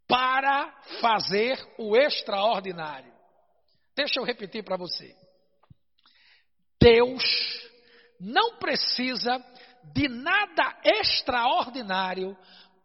para 0.08 0.72
fazer 1.02 1.60
o 1.78 1.98
extraordinário. 1.98 3.14
Deixa 3.94 4.22
eu 4.22 4.24
repetir 4.24 4.64
para 4.64 4.78
você. 4.78 5.14
Deus 6.80 7.26
não 8.22 8.58
precisa 8.58 9.38
de 9.94 10.08
nada 10.08 10.80
extraordinário 10.82 12.38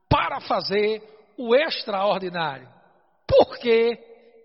para 0.09 0.40
fazer 0.40 1.12
o 1.37 1.55
extraordinário. 1.55 2.68
Porque 3.27 3.99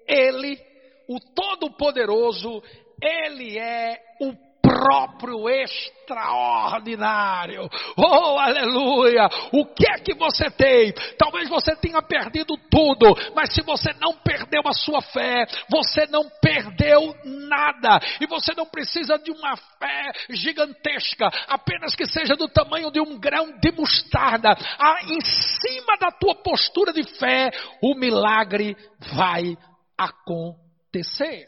Ele, 0.08 0.60
o 1.08 1.19
Todo-Poderoso, 1.19 2.62
Ele 3.02 3.58
é 3.60 4.00
o 4.21 4.46
próprio 4.67 5.49
extraordinário. 5.49 7.69
Oh, 7.97 8.38
aleluia! 8.38 9.30
O 9.53 9.65
que 9.65 9.89
é 9.89 9.97
que 9.99 10.13
você 10.13 10.51
tem? 10.51 10.91
Talvez 11.17 11.47
você 11.47 11.73
tenha 11.77 12.01
perdido 12.01 12.58
tudo, 12.69 13.15
mas 13.34 13.53
se 13.53 13.62
você 13.62 13.93
não 14.01 14.12
perdeu 14.17 14.62
a 14.65 14.73
sua 14.73 15.01
fé, 15.01 15.47
você 15.69 16.06
não 16.08 16.30
perdeu 16.41 17.15
nada. 17.23 17.97
E 18.19 18.27
você 18.27 18.53
não 18.56 18.65
precisa 18.65 19.17
de 19.17 19.32
uma 19.32 19.56
fé 19.56 20.12
gigantesca, 20.32 21.30
apenas 21.47 21.95
que 21.95 22.06
seja 22.06 22.36
do 22.36 22.49
tamanho 22.49 22.91
de 22.91 22.99
um 22.99 23.17
grão 23.17 23.58
de 23.60 23.71
mostarda. 23.71 24.53
Ah, 24.77 24.97
em 25.03 25.21
cima 25.21 25.95
da 25.97 26.12
tua 26.12 26.36
postura 26.36 26.91
de 26.91 27.06
fé, 27.17 27.51
o 27.82 27.95
milagre 27.95 28.75
vai 29.15 29.58
acontecer. 29.97 31.47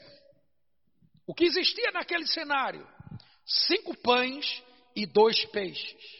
O 1.27 1.33
que 1.33 1.43
existia 1.45 1.91
naquele 1.91 2.25
cenário? 2.25 2.87
Cinco 3.49 3.95
pães 3.97 4.63
e 4.95 5.05
dois 5.05 5.43
peixes. 5.45 6.19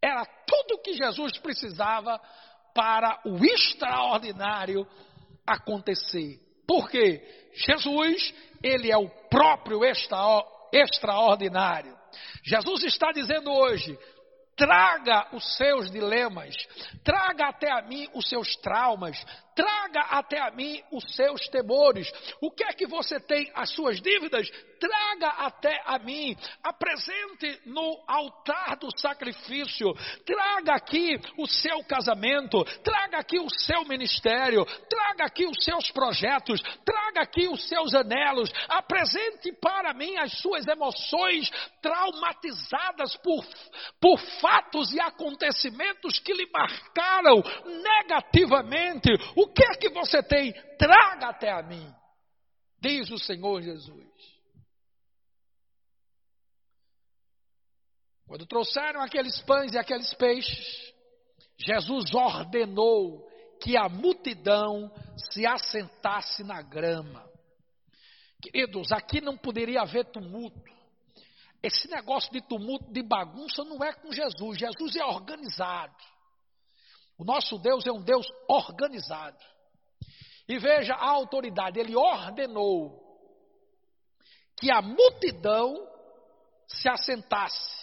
Era 0.00 0.24
tudo 0.46 0.76
o 0.76 0.82
que 0.82 0.94
Jesus 0.94 1.36
precisava 1.38 2.18
para 2.74 3.20
o 3.24 3.44
extraordinário 3.44 4.86
acontecer. 5.46 6.38
Porque 6.66 7.20
Jesus, 7.52 8.32
ele 8.62 8.90
é 8.90 8.96
o 8.96 9.08
próprio 9.28 9.84
extra, 9.84 10.16
extraordinário. 10.72 11.98
Jesus 12.44 12.84
está 12.84 13.10
dizendo 13.12 13.50
hoje: 13.50 13.98
traga 14.56 15.28
os 15.32 15.56
seus 15.56 15.90
dilemas, 15.90 16.54
traga 17.02 17.48
até 17.48 17.70
a 17.72 17.82
mim 17.82 18.08
os 18.14 18.28
seus 18.28 18.54
traumas, 18.56 19.18
traga 19.60 20.00
até 20.08 20.40
a 20.40 20.50
mim 20.50 20.82
os 20.90 21.14
seus 21.14 21.46
temores. 21.48 22.10
O 22.40 22.50
que 22.50 22.64
é 22.64 22.72
que 22.72 22.86
você 22.86 23.20
tem? 23.20 23.50
As 23.54 23.70
suas 23.70 24.00
dívidas? 24.00 24.48
Traga 24.80 25.28
até 25.44 25.82
a 25.84 25.98
mim. 25.98 26.34
Apresente 26.64 27.60
no 27.66 28.02
altar 28.06 28.76
do 28.76 28.88
sacrifício. 28.98 29.92
Traga 30.24 30.76
aqui 30.76 31.20
o 31.36 31.46
seu 31.46 31.84
casamento. 31.84 32.64
Traga 32.82 33.18
aqui 33.18 33.38
o 33.38 33.50
seu 33.50 33.84
ministério. 33.84 34.64
Traga 34.88 35.24
aqui 35.26 35.44
os 35.46 35.62
seus 35.62 35.90
projetos. 35.90 36.62
Traga 36.82 37.20
aqui 37.20 37.46
os 37.46 37.68
seus 37.68 37.94
anelos. 37.94 38.50
Apresente 38.68 39.52
para 39.60 39.92
mim 39.92 40.16
as 40.16 40.32
suas 40.40 40.66
emoções 40.66 41.50
traumatizadas 41.82 43.14
por, 43.18 43.44
por 44.00 44.18
fatos 44.40 44.92
e 44.94 45.00
acontecimentos 45.00 46.18
que 46.18 46.32
lhe 46.32 46.48
marcaram 46.50 47.42
negativamente. 47.66 49.10
O 49.36 49.49
que 49.52 49.64
é 49.64 49.74
que 49.76 49.90
você 49.90 50.22
tem? 50.22 50.52
Traga 50.76 51.28
até 51.28 51.50
a 51.50 51.62
mim, 51.62 51.92
diz 52.80 53.10
o 53.10 53.18
Senhor 53.18 53.60
Jesus. 53.62 54.10
Quando 58.26 58.46
trouxeram 58.46 59.00
aqueles 59.00 59.40
pães 59.42 59.72
e 59.72 59.78
aqueles 59.78 60.14
peixes, 60.14 60.94
Jesus 61.58 62.14
ordenou 62.14 63.28
que 63.60 63.76
a 63.76 63.88
multidão 63.88 64.90
se 65.32 65.44
assentasse 65.44 66.44
na 66.44 66.62
grama. 66.62 67.28
Queridos, 68.40 68.90
aqui 68.92 69.20
não 69.20 69.36
poderia 69.36 69.82
haver 69.82 70.06
tumulto. 70.06 70.72
Esse 71.62 71.88
negócio 71.88 72.32
de 72.32 72.40
tumulto, 72.40 72.90
de 72.90 73.02
bagunça, 73.02 73.62
não 73.64 73.84
é 73.84 73.92
com 73.92 74.10
Jesus. 74.12 74.58
Jesus 74.58 74.96
é 74.96 75.04
organizado. 75.04 75.94
O 77.20 77.24
nosso 77.24 77.58
Deus 77.58 77.86
é 77.86 77.92
um 77.92 78.00
Deus 78.00 78.26
organizado. 78.48 79.36
E 80.48 80.58
veja 80.58 80.94
a 80.94 81.10
autoridade, 81.10 81.78
ele 81.78 81.94
ordenou 81.94 82.98
que 84.58 84.70
a 84.70 84.80
multidão 84.80 85.86
se 86.66 86.88
assentasse. 86.88 87.78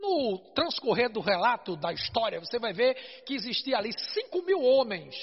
No 0.00 0.38
transcorrer 0.52 1.12
do 1.12 1.20
relato 1.20 1.76
da 1.76 1.92
história, 1.92 2.40
você 2.40 2.58
vai 2.58 2.72
ver 2.72 3.22
que 3.24 3.34
existia 3.34 3.76
ali 3.76 3.92
cinco 3.92 4.42
mil 4.42 4.60
homens, 4.60 5.14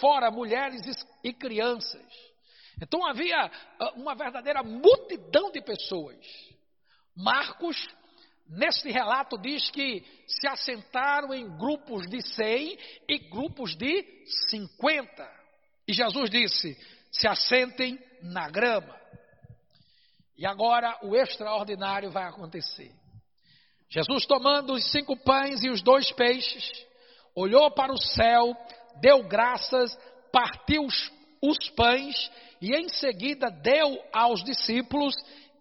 fora 0.00 0.30
mulheres 0.30 0.80
e 1.22 1.30
crianças. 1.30 2.06
Então 2.80 3.06
havia 3.06 3.50
ah, 3.78 3.92
uma 3.96 4.14
verdadeira 4.14 4.62
multidão 4.62 5.50
de 5.52 5.60
pessoas. 5.60 6.24
Marcos 7.14 7.76
Neste 8.46 8.90
relato 8.90 9.38
diz 9.38 9.70
que 9.70 10.04
se 10.26 10.46
assentaram 10.46 11.32
em 11.32 11.48
grupos 11.56 12.06
de 12.08 12.20
100 12.20 12.78
e 13.08 13.18
grupos 13.30 13.74
de 13.74 14.04
50. 14.50 15.30
E 15.88 15.92
Jesus 15.92 16.30
disse: 16.30 16.76
se 17.10 17.28
assentem 17.28 17.98
na 18.22 18.48
grama. 18.48 18.94
E 20.36 20.44
agora 20.44 20.98
o 21.02 21.14
extraordinário 21.14 22.10
vai 22.10 22.24
acontecer. 22.24 22.92
Jesus, 23.88 24.26
tomando 24.26 24.74
os 24.74 24.90
cinco 24.90 25.16
pães 25.16 25.62
e 25.62 25.68
os 25.68 25.80
dois 25.80 26.10
peixes, 26.12 26.70
olhou 27.34 27.70
para 27.70 27.92
o 27.92 28.00
céu, 28.00 28.56
deu 29.00 29.22
graças, 29.28 29.96
partiu 30.32 30.84
os, 30.84 31.12
os 31.40 31.70
pães 31.70 32.30
e 32.60 32.74
em 32.74 32.88
seguida 32.88 33.48
deu 33.50 34.02
aos 34.12 34.42
discípulos 34.42 35.14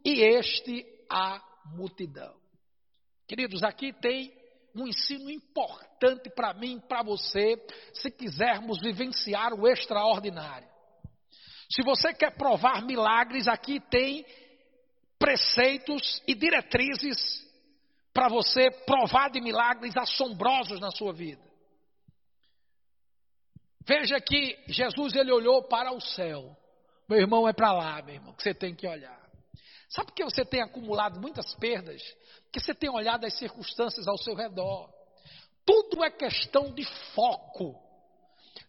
e 0.03 0.21
este 0.21 0.83
à 1.07 1.39
multidão. 1.75 2.42
Queridos, 3.27 3.63
aqui 3.63 3.93
tem 3.93 4.33
um 4.75 4.87
ensino 4.87 5.29
importante 5.29 6.29
para 6.29 6.53
mim, 6.53 6.79
para 6.79 7.03
você, 7.03 7.55
se 7.93 8.09
quisermos 8.09 8.79
vivenciar 8.81 9.53
o 9.53 9.67
extraordinário. 9.67 10.67
Se 11.69 11.81
você 11.83 12.13
quer 12.13 12.35
provar 12.35 12.83
milagres, 12.83 13.47
aqui 13.47 13.79
tem 13.79 14.25
preceitos 15.17 16.21
e 16.27 16.35
diretrizes 16.35 17.43
para 18.13 18.27
você 18.27 18.69
provar 18.85 19.29
de 19.29 19.41
milagres 19.41 19.95
assombrosos 19.95 20.79
na 20.79 20.91
sua 20.91 21.13
vida. 21.13 21.41
Veja 23.85 24.19
que 24.21 24.57
Jesus 24.67 25.15
ele 25.15 25.31
olhou 25.31 25.63
para 25.63 25.91
o 25.91 25.99
céu. 25.99 26.55
Meu 27.09 27.19
irmão 27.19 27.47
é 27.47 27.53
para 27.53 27.73
lá, 27.73 28.01
meu 28.01 28.15
irmão, 28.15 28.33
que 28.33 28.43
você 28.43 28.53
tem 28.53 28.75
que 28.75 28.87
olhar. 28.87 29.22
Sabe 29.95 30.07
por 30.07 30.15
que 30.15 30.23
você 30.23 30.43
tem 30.43 30.61
acumulado 30.61 31.19
muitas 31.19 31.53
perdas? 31.55 32.01
que 32.53 32.59
você 32.59 32.73
tem 32.75 32.89
olhado 32.89 33.25
as 33.25 33.33
circunstâncias 33.33 34.07
ao 34.07 34.17
seu 34.17 34.35
redor. 34.35 34.87
Tudo 35.65 36.03
é 36.03 36.11
questão 36.11 36.71
de 36.71 36.85
foco. 37.15 37.81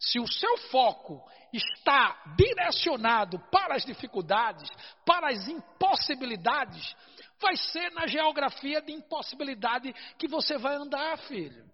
Se 0.00 0.18
o 0.18 0.26
seu 0.26 0.56
foco 0.70 1.22
está 1.52 2.34
direcionado 2.34 3.38
para 3.50 3.74
as 3.76 3.84
dificuldades, 3.84 4.68
para 5.04 5.28
as 5.28 5.46
impossibilidades, 5.46 6.96
vai 7.38 7.56
ser 7.56 7.92
na 7.92 8.06
geografia 8.06 8.80
de 8.80 8.92
impossibilidade 8.92 9.92
que 10.18 10.26
você 10.26 10.56
vai 10.56 10.76
andar, 10.76 11.18
filho. 11.18 11.70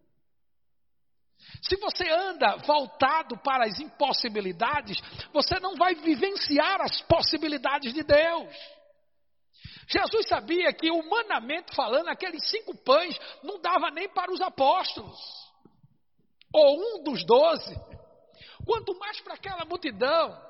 Se 1.62 1.76
você 1.76 2.08
anda 2.10 2.56
voltado 2.56 3.36
para 3.38 3.64
as 3.64 3.78
impossibilidades, 3.78 5.00
você 5.32 5.60
não 5.60 5.76
vai 5.76 5.94
vivenciar 5.94 6.80
as 6.82 7.00
possibilidades 7.02 7.94
de 7.94 8.02
Deus. 8.02 8.79
Jesus 9.90 10.28
sabia 10.28 10.72
que, 10.72 10.88
humanamente 10.88 11.74
falando, 11.74 12.08
aqueles 12.08 12.48
cinco 12.48 12.76
pães 12.76 13.18
não 13.42 13.60
dava 13.60 13.90
nem 13.90 14.08
para 14.08 14.32
os 14.32 14.40
apóstolos, 14.40 15.18
ou 16.52 16.78
um 16.78 17.02
dos 17.02 17.24
doze, 17.26 17.74
quanto 18.64 18.96
mais 18.98 19.20
para 19.20 19.34
aquela 19.34 19.64
multidão. 19.64 20.40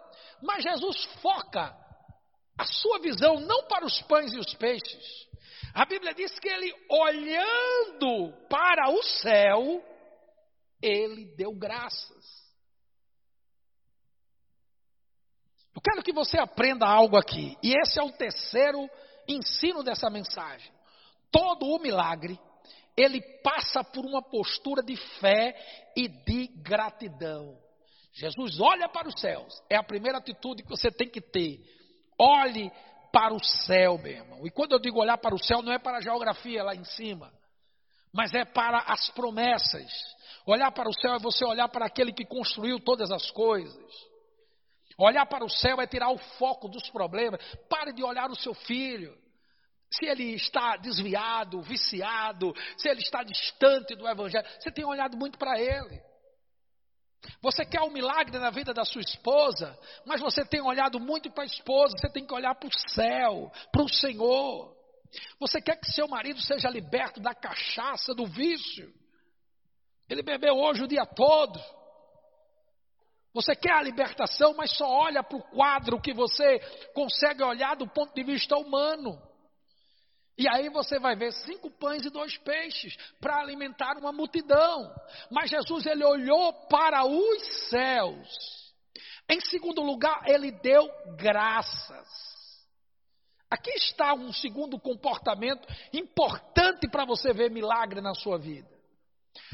Mas 0.43 0.63
Jesus 0.63 1.05
foca 1.23 1.75
a 2.59 2.67
sua 2.67 2.99
visão 2.99 3.41
não 3.41 3.67
para 3.67 3.87
os 3.87 4.03
pães 4.03 4.33
e 4.35 4.39
os 4.39 4.55
peixes. 4.55 5.29
A 5.73 5.87
Bíblia 5.87 6.13
diz 6.13 6.39
que 6.39 6.49
ele, 6.49 6.75
olhando 6.91 8.35
para 8.49 8.91
o 8.91 9.03
céu, 9.03 9.83
ele 10.83 11.25
deu 11.37 11.55
graças. 11.55 12.41
Eu 15.75 15.81
quero 15.81 16.03
que 16.03 16.13
você 16.13 16.39
aprenda 16.39 16.87
algo 16.87 17.17
aqui, 17.17 17.57
e 17.63 17.73
esse 17.75 17.99
é 17.99 18.03
o 18.03 18.13
terceiro 18.13 18.91
ensino 19.33 19.83
dessa 19.83 20.11
mensagem. 20.11 20.73
Todo 21.31 21.67
o 21.67 21.79
milagre, 21.79 22.39
ele 22.97 23.21
passa 23.43 23.85
por 23.85 24.05
uma 24.05 24.23
postura 24.23 24.83
de 24.83 24.97
fé 24.97 25.55
e 25.97 26.09
de 26.09 26.49
gratidão. 26.63 27.57
Jesus 28.13 28.59
olha 28.61 28.89
para 28.89 29.09
os 29.09 29.21
céus, 29.21 29.63
é 29.71 29.77
a 29.77 29.83
primeira 29.83 30.19
atitude 30.19 30.63
que 30.63 30.69
você 30.69 30.91
tem 30.91 31.09
que 31.09 31.21
ter. 31.21 31.61
Olhe 32.19 32.71
para 33.13 33.33
o 33.35 33.43
céu, 33.43 33.99
meu 33.99 34.13
irmão. 34.13 34.47
E 34.47 34.51
quando 34.51 34.73
eu 34.73 34.79
digo 34.79 35.01
olhar 35.01 35.19
para 35.19 35.35
o 35.35 35.43
céu, 35.43 35.63
não 35.63 35.73
é 35.73 35.79
para 35.79 35.99
a 35.99 36.03
geografia 36.03 36.63
lá 36.63 36.75
em 36.75 36.85
cima, 36.85 37.33
mas 38.13 38.35
é 38.35 38.45
para 38.45 38.79
as 38.79 39.09
promessas. 39.11 39.91
Olhar 40.47 40.71
para 40.73 40.89
o 40.89 40.95
céu 40.95 41.15
é 41.15 41.19
você 41.19 41.45
olhar 41.45 41.69
para 41.69 41.87
aquele 41.87 42.13
que 42.13 42.25
construiu 42.25 42.81
todas 42.81 43.11
as 43.11 43.31
coisas. 43.31 44.10
Olhar 45.01 45.25
para 45.25 45.45
o 45.45 45.49
céu 45.49 45.81
é 45.81 45.87
tirar 45.87 46.11
o 46.11 46.19
foco 46.19 46.69
dos 46.69 46.91
problemas. 46.91 47.41
Pare 47.69 47.93
de 47.93 48.05
olhar 48.05 48.31
o 48.31 48.37
seu 48.37 48.53
filho. 48.53 49.17
Se 49.91 50.05
ele 50.07 50.35
está 50.35 50.77
desviado, 50.77 51.63
viciado, 51.63 52.55
se 52.77 52.89
ele 52.89 53.01
está 53.01 53.23
distante 53.25 53.97
do 53.97 54.07
Evangelho, 54.07 54.47
você 54.61 54.71
tem 54.71 54.85
olhado 54.85 55.17
muito 55.17 55.39
para 55.39 55.59
ele. 55.59 56.01
Você 57.43 57.65
quer 57.65 57.81
um 57.81 57.91
milagre 57.91 58.39
na 58.39 58.51
vida 58.51 58.73
da 58.73 58.85
sua 58.85 59.01
esposa, 59.01 59.77
mas 60.07 60.21
você 60.21 60.45
tem 60.45 60.61
olhado 60.61 61.01
muito 61.01 61.31
para 61.31 61.45
a 61.45 61.47
esposa, 61.47 61.97
você 61.99 62.09
tem 62.11 62.25
que 62.25 62.33
olhar 62.33 62.55
para 62.55 62.69
o 62.69 62.79
céu, 62.91 63.51
para 63.73 63.83
o 63.83 63.89
Senhor. 63.89 64.77
Você 65.39 65.61
quer 65.61 65.77
que 65.77 65.91
seu 65.91 66.07
marido 66.07 66.41
seja 66.41 66.69
liberto 66.71 67.21
da 67.21 67.35
cachaça, 67.35 68.15
do 68.15 68.27
vício. 68.27 68.93
Ele 70.09 70.23
bebeu 70.23 70.55
hoje 70.55 70.85
o 70.85 70.89
dia 70.89 71.05
todo. 71.07 71.59
Você 73.33 73.55
quer 73.55 73.73
a 73.73 73.83
libertação, 73.83 74.55
mas 74.55 74.77
só 74.77 74.87
olha 74.87 75.23
para 75.23 75.39
o 75.39 75.43
quadro 75.51 76.01
que 76.01 76.13
você 76.13 76.59
consegue 76.95 77.43
olhar 77.43 77.77
do 77.77 77.87
ponto 77.87 78.13
de 78.15 78.25
vista 78.25 78.57
humano. 78.57 79.21
E 80.37 80.49
aí 80.49 80.69
você 80.71 80.99
vai 80.99 81.15
ver 81.15 81.33
cinco 81.33 81.71
pães 81.71 82.05
e 82.05 82.11
dois 82.11 82.37
peixes 82.39 82.97
para 83.21 83.41
alimentar 83.41 83.99
uma 83.99 84.11
multidão. 84.11 84.91
Mas 85.31 85.51
Jesus 85.51 85.87
ele 85.87 86.05
olhou 86.05 86.53
para 86.69 87.05
os 87.07 87.69
céus. 87.69 88.73
Em 89.29 89.41
segundo 89.43 89.83
lugar, 89.83 90.23
ele 90.27 90.51
deu 90.51 90.91
graças. 91.17 92.09
Aqui 93.51 93.71
está 93.73 94.15
um 94.15 94.33
segundo 94.33 94.79
comportamento 94.79 95.69
importante 95.93 96.89
para 96.89 97.05
você 97.05 97.33
ver 97.33 97.51
milagre 97.51 98.01
na 98.01 98.15
sua 98.15 98.39
vida. 98.39 98.69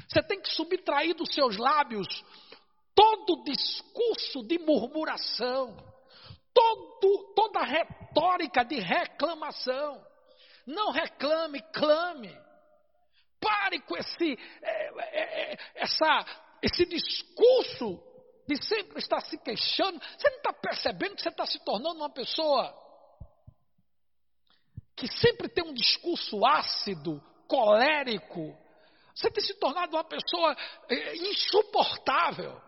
Você 0.08 0.22
tem 0.22 0.40
que 0.40 0.52
subtrair 0.52 1.14
dos 1.14 1.34
seus 1.34 1.56
lábios 1.56 2.06
todo 2.96 3.44
discurso 3.44 4.42
de 4.42 4.58
murmuração, 4.58 5.76
todo, 6.54 7.34
toda 7.34 7.62
retórica 7.62 8.64
de 8.64 8.80
reclamação. 8.80 10.02
Não 10.66 10.90
reclame, 10.90 11.60
clame. 11.72 12.34
Pare 13.38 13.80
com 13.82 13.96
esse, 13.96 14.32
é, 14.62 14.88
é, 14.98 15.52
é, 15.52 15.58
essa, 15.74 16.24
esse 16.62 16.86
discurso 16.86 18.02
de 18.48 18.56
sempre 18.64 18.98
estar 18.98 19.20
se 19.20 19.36
queixando. 19.38 20.00
Você 20.00 20.30
não 20.30 20.38
está 20.38 20.52
percebendo 20.54 21.16
que 21.16 21.22
você 21.22 21.28
está 21.28 21.44
se 21.44 21.62
tornando 21.64 22.00
uma 22.00 22.10
pessoa 22.10 22.74
que 24.96 25.06
sempre 25.20 25.48
tem 25.48 25.62
um 25.62 25.74
discurso 25.74 26.44
ácido, 26.46 27.22
colérico. 27.46 28.56
Você 29.14 29.30
tem 29.30 29.44
se 29.44 29.54
tornado 29.54 29.94
uma 29.94 30.04
pessoa 30.04 30.56
é, 30.88 31.16
insuportável. 31.16 32.65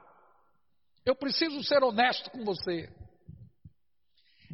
Eu 1.08 1.16
preciso 1.16 1.64
ser 1.64 1.82
honesto 1.82 2.30
com 2.30 2.44
você. 2.44 2.86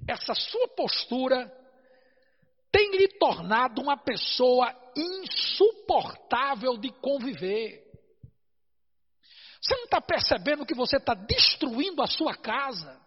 Essa 0.07 0.37
sua 0.37 0.69
postura 0.69 1.53
tem 2.71 2.93
lhe 2.93 3.09
tornado 3.19 3.83
uma 3.83 3.97
pessoa 3.97 4.73
insuportável 4.97 6.77
de 6.77 6.93
conviver. 7.01 7.83
Você 9.61 9.75
não 9.75 9.85
está 9.85 10.01
percebendo 10.01 10.65
que 10.65 10.77
você 10.77 10.97
está 10.97 11.13
destruindo 11.15 12.01
a 12.01 12.07
sua 12.07 12.37
casa? 12.37 13.03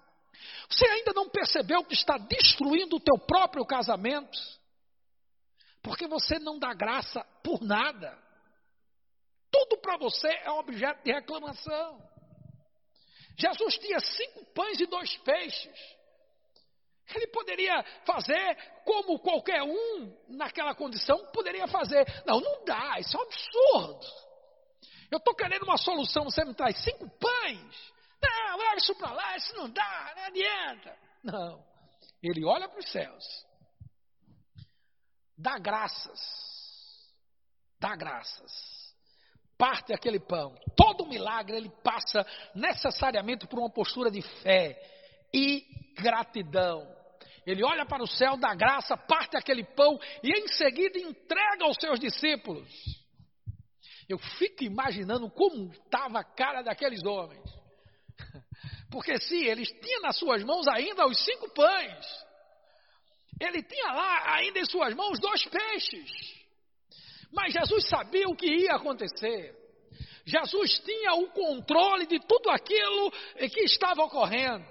Você 0.70 0.86
ainda 0.86 1.14
não 1.14 1.30
percebeu 1.30 1.86
que 1.86 1.94
está 1.94 2.18
destruindo 2.18 2.98
o 2.98 3.00
teu 3.00 3.18
próprio 3.18 3.66
casamento? 3.66 4.38
Porque 5.82 6.06
você 6.06 6.38
não 6.38 6.60
dá 6.60 6.74
graça 6.74 7.24
por 7.42 7.62
nada. 7.62 8.22
Tudo 9.50 9.78
para 9.78 9.96
você 9.96 10.28
é 10.28 10.52
objeto 10.52 11.02
de 11.06 11.14
reclamação. 11.14 12.17
Jesus 13.38 13.78
tinha 13.78 14.00
cinco 14.00 14.46
pães 14.54 14.80
e 14.80 14.86
dois 14.88 15.16
peixes. 15.18 15.98
Ele 17.16 17.28
poderia 17.28 17.84
fazer 18.06 18.56
como 18.84 19.20
qualquer 19.20 19.64
um 19.64 20.14
naquela 20.28 20.76
condição 20.76 21.18
poderia 21.32 21.68
fazer. 21.68 22.06
Não, 22.26 22.42
não 22.42 22.66
dá, 22.66 23.00
isso 23.00 23.16
é 23.16 23.20
um 23.20 23.24
absurdo. 23.24 24.06
Eu 25.10 25.18
estou 25.20 25.34
querendo 25.36 25.64
uma 25.64 25.78
solução, 25.78 26.26
você 26.26 26.44
me 26.44 26.54
traz 26.54 26.84
cinco 26.84 27.10
pães. 27.18 27.94
Não, 28.22 28.58
leva 28.58 28.76
isso 28.76 28.96
para 28.96 29.12
lá, 29.12 29.38
isso 29.38 29.56
não 29.56 29.70
dá, 29.70 30.14
não 30.18 30.24
adianta. 30.24 31.00
Não. 31.24 31.66
Ele 32.22 32.44
olha 32.44 32.68
para 32.68 32.80
os 32.80 32.92
céus, 32.92 33.24
dá 35.38 35.58
graças, 35.60 36.20
dá 37.80 37.96
graças, 37.96 38.52
parte 39.58 39.94
aquele 39.94 40.20
pão. 40.20 40.56
Todo 40.76 41.08
milagre 41.08 41.58
ele 41.58 41.70
passa 41.84 42.26
necessariamente 42.54 43.48
por 43.48 43.60
uma 43.60 43.70
postura 43.70 44.12
de 44.12 44.22
fé 44.22 44.80
e 45.34 45.64
gratidão. 45.96 46.88
Ele 47.46 47.64
olha 47.64 47.86
para 47.86 48.04
o 48.04 48.08
céu, 48.08 48.38
dá 48.38 48.54
graça, 48.54 48.98
parte 48.98 49.38
aquele 49.38 49.64
pão 49.64 49.98
e 50.22 50.32
em 50.32 50.48
seguida 50.50 51.00
entrega 51.00 51.64
aos 51.64 51.78
seus 51.80 52.00
discípulos. 52.00 52.70
Eu 54.08 54.18
fico 54.18 54.64
imaginando 54.64 55.30
como 55.30 55.72
estava 55.72 56.20
a 56.20 56.24
cara 56.24 56.62
daqueles 56.62 57.04
homens. 57.04 57.44
Porque 58.92 59.18
se 59.20 59.46
eles 59.46 59.70
tinham 59.82 60.02
nas 60.02 60.18
suas 60.18 60.44
mãos 60.44 60.68
ainda 60.68 61.06
os 61.06 61.24
cinco 61.24 61.50
pães, 61.54 62.06
ele 63.40 63.62
tinha 63.64 63.92
lá 63.92 64.36
ainda 64.36 64.60
em 64.60 64.66
suas 64.66 64.94
mãos 64.94 65.20
dois 65.20 65.46
peixes. 65.46 66.37
Mas 67.32 67.54
Jesus 67.54 67.88
sabia 67.88 68.28
o 68.28 68.36
que 68.36 68.48
ia 68.48 68.76
acontecer. 68.76 69.56
Jesus 70.26 70.80
tinha 70.80 71.14
o 71.14 71.30
controle 71.30 72.06
de 72.06 72.20
tudo 72.20 72.50
aquilo 72.50 73.12
que 73.52 73.62
estava 73.62 74.04
ocorrendo. 74.04 74.66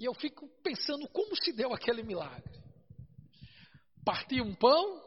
E 0.00 0.04
eu 0.04 0.14
fico 0.14 0.48
pensando 0.62 1.06
como 1.08 1.36
se 1.36 1.52
deu 1.52 1.72
aquele 1.72 2.02
milagre. 2.02 2.52
Partia 4.04 4.42
um 4.42 4.54
pão 4.54 5.02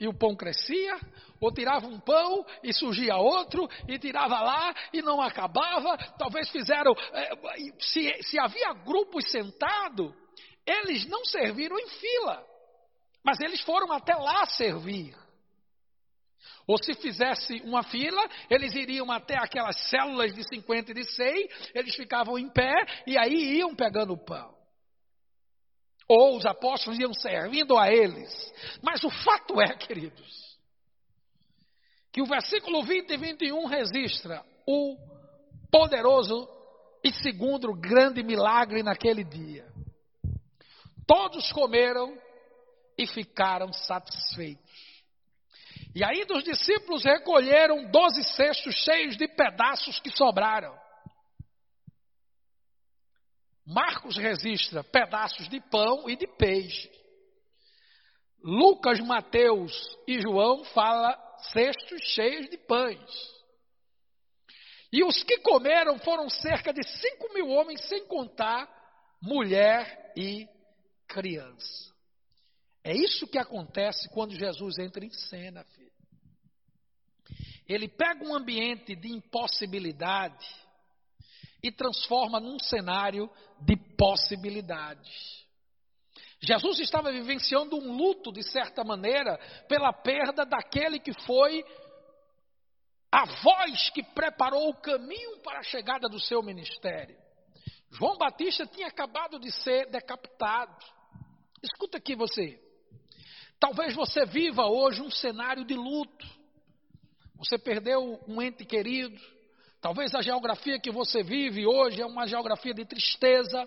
e 0.00 0.08
o 0.08 0.18
pão 0.18 0.34
crescia, 0.34 0.98
ou 1.40 1.52
tirava 1.52 1.86
um 1.86 2.00
pão 2.00 2.44
e 2.62 2.72
surgia 2.72 3.16
outro, 3.16 3.68
e 3.86 3.98
tirava 3.98 4.40
lá 4.40 4.74
e 4.92 5.00
não 5.00 5.20
acabava. 5.20 5.96
Talvez 6.18 6.48
fizeram, 6.50 6.92
eh, 7.12 7.30
se, 7.78 8.22
se 8.24 8.38
havia 8.38 8.72
grupos 8.72 9.30
sentados, 9.30 10.12
eles 10.66 11.06
não 11.06 11.24
serviram 11.24 11.78
em 11.78 11.88
fila, 11.88 12.44
mas 13.24 13.40
eles 13.40 13.60
foram 13.62 13.92
até 13.92 14.14
lá 14.14 14.46
servir. 14.46 15.14
Ou 16.66 16.76
se 16.82 16.94
fizesse 16.94 17.60
uma 17.64 17.82
fila, 17.82 18.22
eles 18.48 18.74
iriam 18.74 19.10
até 19.10 19.36
aquelas 19.36 19.76
células 19.88 20.34
de 20.34 20.42
50 20.44 20.90
e 20.90 20.94
de 20.94 21.04
100, 21.04 21.48
eles 21.74 21.94
ficavam 21.94 22.38
em 22.38 22.48
pé 22.48 22.74
e 23.06 23.18
aí 23.18 23.58
iam 23.58 23.74
pegando 23.74 24.12
o 24.12 24.24
pão. 24.24 24.54
Ou 26.08 26.36
os 26.36 26.46
apóstolos 26.46 26.98
iam 26.98 27.12
servindo 27.14 27.78
a 27.78 27.90
eles. 27.90 28.52
Mas 28.82 29.02
o 29.02 29.10
fato 29.10 29.60
é, 29.60 29.74
queridos, 29.74 30.58
que 32.12 32.20
o 32.20 32.26
versículo 32.26 32.82
20 32.82 33.10
e 33.10 33.16
21 33.16 33.66
registra 33.66 34.44
o 34.66 34.96
poderoso 35.70 36.48
e 37.02 37.12
segundo 37.14 37.72
grande 37.74 38.22
milagre 38.22 38.82
naquele 38.82 39.24
dia. 39.24 39.66
Todos 41.06 41.50
comeram 41.52 42.16
e 42.98 43.06
ficaram 43.06 43.72
satisfeitos. 43.72 44.92
E 45.94 46.02
ainda 46.04 46.34
os 46.34 46.44
discípulos 46.44 47.04
recolheram 47.04 47.90
doze 47.90 48.22
cestos 48.34 48.74
cheios 48.76 49.16
de 49.16 49.28
pedaços 49.28 50.00
que 50.00 50.10
sobraram. 50.10 50.74
Marcos 53.66 54.16
registra 54.16 54.82
pedaços 54.82 55.48
de 55.48 55.60
pão 55.60 56.08
e 56.08 56.16
de 56.16 56.26
peixe. 56.26 56.90
Lucas, 58.42 58.98
Mateus 59.00 59.72
e 60.06 60.20
João 60.20 60.64
fala 60.64 61.16
cestos 61.52 62.02
cheios 62.14 62.48
de 62.48 62.58
pães. 62.58 63.32
E 64.92 65.04
os 65.04 65.22
que 65.22 65.38
comeram 65.38 65.98
foram 66.00 66.28
cerca 66.28 66.72
de 66.72 66.82
cinco 66.82 67.32
mil 67.32 67.48
homens, 67.48 67.80
sem 67.88 68.06
contar 68.06 68.68
mulher 69.22 70.12
e 70.16 70.46
criança. 71.06 71.91
É 72.84 72.92
isso 72.94 73.26
que 73.26 73.38
acontece 73.38 74.08
quando 74.08 74.34
Jesus 74.34 74.78
entra 74.78 75.04
em 75.04 75.12
cena, 75.12 75.64
filho. 75.64 75.92
Ele 77.68 77.88
pega 77.88 78.24
um 78.24 78.34
ambiente 78.34 78.96
de 78.96 79.08
impossibilidade 79.08 80.46
e 81.62 81.70
transforma 81.70 82.40
num 82.40 82.58
cenário 82.58 83.30
de 83.60 83.76
possibilidades. 83.96 85.42
Jesus 86.40 86.80
estava 86.80 87.12
vivenciando 87.12 87.76
um 87.76 87.96
luto, 87.96 88.32
de 88.32 88.42
certa 88.42 88.82
maneira, 88.82 89.38
pela 89.68 89.92
perda 89.92 90.44
daquele 90.44 90.98
que 90.98 91.12
foi 91.24 91.64
a 93.12 93.24
voz 93.26 93.90
que 93.90 94.02
preparou 94.02 94.70
o 94.70 94.80
caminho 94.80 95.38
para 95.38 95.60
a 95.60 95.64
chegada 95.64 96.08
do 96.08 96.18
seu 96.18 96.42
ministério. 96.42 97.16
João 97.92 98.16
Batista 98.16 98.66
tinha 98.66 98.88
acabado 98.88 99.38
de 99.38 99.52
ser 99.52 99.88
decapitado. 99.88 100.76
Escuta 101.62 101.98
aqui 101.98 102.16
você. 102.16 102.58
Talvez 103.62 103.94
você 103.94 104.26
viva 104.26 104.66
hoje 104.66 105.00
um 105.00 105.08
cenário 105.08 105.64
de 105.64 105.74
luto. 105.74 106.26
Você 107.36 107.56
perdeu 107.56 108.20
um 108.26 108.42
ente 108.42 108.64
querido. 108.64 109.16
Talvez 109.80 110.12
a 110.16 110.20
geografia 110.20 110.80
que 110.80 110.90
você 110.90 111.22
vive 111.22 111.64
hoje 111.64 112.02
é 112.02 112.04
uma 112.04 112.26
geografia 112.26 112.74
de 112.74 112.84
tristeza. 112.84 113.64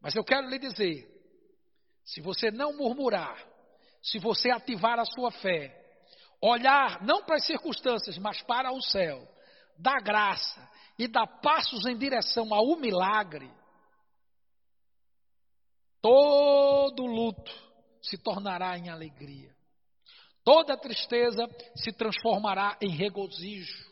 Mas 0.00 0.14
eu 0.14 0.24
quero 0.24 0.48
lhe 0.48 0.58
dizer: 0.58 1.06
se 2.02 2.22
você 2.22 2.50
não 2.50 2.74
murmurar, 2.74 3.36
se 4.02 4.18
você 4.18 4.48
ativar 4.50 4.98
a 4.98 5.04
sua 5.04 5.30
fé, 5.30 5.78
olhar 6.40 7.04
não 7.04 7.22
para 7.22 7.36
as 7.36 7.44
circunstâncias, 7.44 8.16
mas 8.16 8.40
para 8.40 8.72
o 8.72 8.80
céu, 8.80 9.28
dar 9.78 10.00
graça 10.00 10.70
e 10.98 11.06
dar 11.06 11.26
passos 11.26 11.84
em 11.84 11.98
direção 11.98 12.54
ao 12.54 12.78
milagre, 12.78 13.50
todo 16.00 17.04
luto 17.04 17.71
se 18.02 18.18
tornará 18.18 18.76
em 18.76 18.90
alegria. 18.90 19.54
Toda 20.44 20.76
tristeza 20.76 21.48
se 21.76 21.92
transformará 21.92 22.76
em 22.80 22.90
regozijo. 22.90 23.90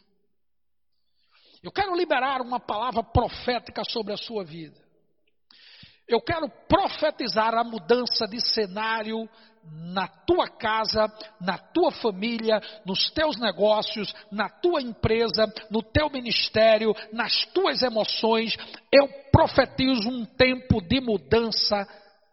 Eu 1.62 1.70
quero 1.70 1.94
liberar 1.94 2.40
uma 2.40 2.58
palavra 2.58 3.02
profética 3.02 3.84
sobre 3.84 4.12
a 4.12 4.16
sua 4.16 4.44
vida. 4.44 4.78
Eu 6.08 6.20
quero 6.20 6.48
profetizar 6.68 7.54
a 7.54 7.62
mudança 7.62 8.26
de 8.26 8.40
cenário 8.40 9.28
na 9.62 10.08
tua 10.08 10.48
casa, 10.48 11.06
na 11.40 11.56
tua 11.56 11.92
família, 11.92 12.61
nos 12.84 13.11
teus 13.11 13.38
negócios, 13.38 14.12
na 14.32 14.48
tua 14.48 14.82
empresa, 14.82 15.46
no 15.70 15.82
teu 15.82 16.11
ministério, 16.11 16.94
nas 17.12 17.44
tuas 17.52 17.82
emoções. 17.82 18.56
Eu 18.90 19.06
profetizo 19.30 20.08
um 20.08 20.24
tempo 20.24 20.80
de 20.80 21.00
mudança 21.00 21.86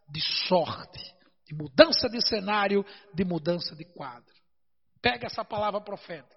de 0.09 0.21
sorte, 0.47 1.16
de 1.47 1.55
mudança 1.55 2.09
de 2.09 2.21
cenário, 2.27 2.85
de 3.13 3.23
mudança 3.23 3.73
de 3.75 3.85
quadro. 3.85 4.35
Pega 5.01 5.27
essa 5.27 5.45
palavra 5.45 5.79
profética. 5.79 6.35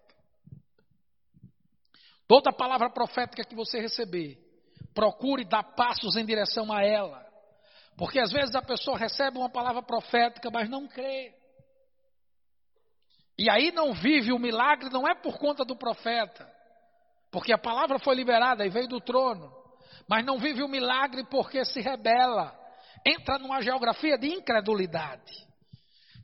Toda 2.28 2.52
palavra 2.52 2.88
profética 2.88 3.42
que 3.42 3.56
você 3.56 3.80
receber, 3.80 4.38
procure 4.94 5.44
dar 5.44 5.64
passos 5.74 6.16
em 6.16 6.24
direção 6.24 6.72
a 6.72 6.84
ela. 6.84 7.26
Porque 7.96 8.20
às 8.20 8.30
vezes 8.30 8.54
a 8.54 8.62
pessoa 8.62 8.96
recebe 8.96 9.36
uma 9.36 9.50
palavra 9.50 9.82
profética, 9.82 10.48
mas 10.48 10.70
não 10.70 10.86
crê. 10.86 11.34
E 13.36 13.50
aí 13.50 13.72
não 13.72 13.92
vive 13.92 14.32
o 14.32 14.38
milagre, 14.38 14.90
não 14.90 15.08
é 15.08 15.14
por 15.14 15.38
conta 15.38 15.64
do 15.64 15.74
profeta, 15.74 16.48
porque 17.32 17.52
a 17.52 17.58
palavra 17.58 17.98
foi 17.98 18.14
liberada 18.14 18.64
e 18.64 18.68
veio 18.68 18.86
do 18.86 19.00
trono, 19.00 19.50
mas 20.06 20.24
não 20.24 20.38
vive 20.38 20.62
o 20.62 20.68
milagre 20.68 21.24
porque 21.24 21.64
se 21.64 21.80
rebela, 21.80 22.54
entra 23.06 23.38
numa 23.38 23.62
geografia 23.62 24.18
de 24.18 24.28
incredulidade. 24.28 25.32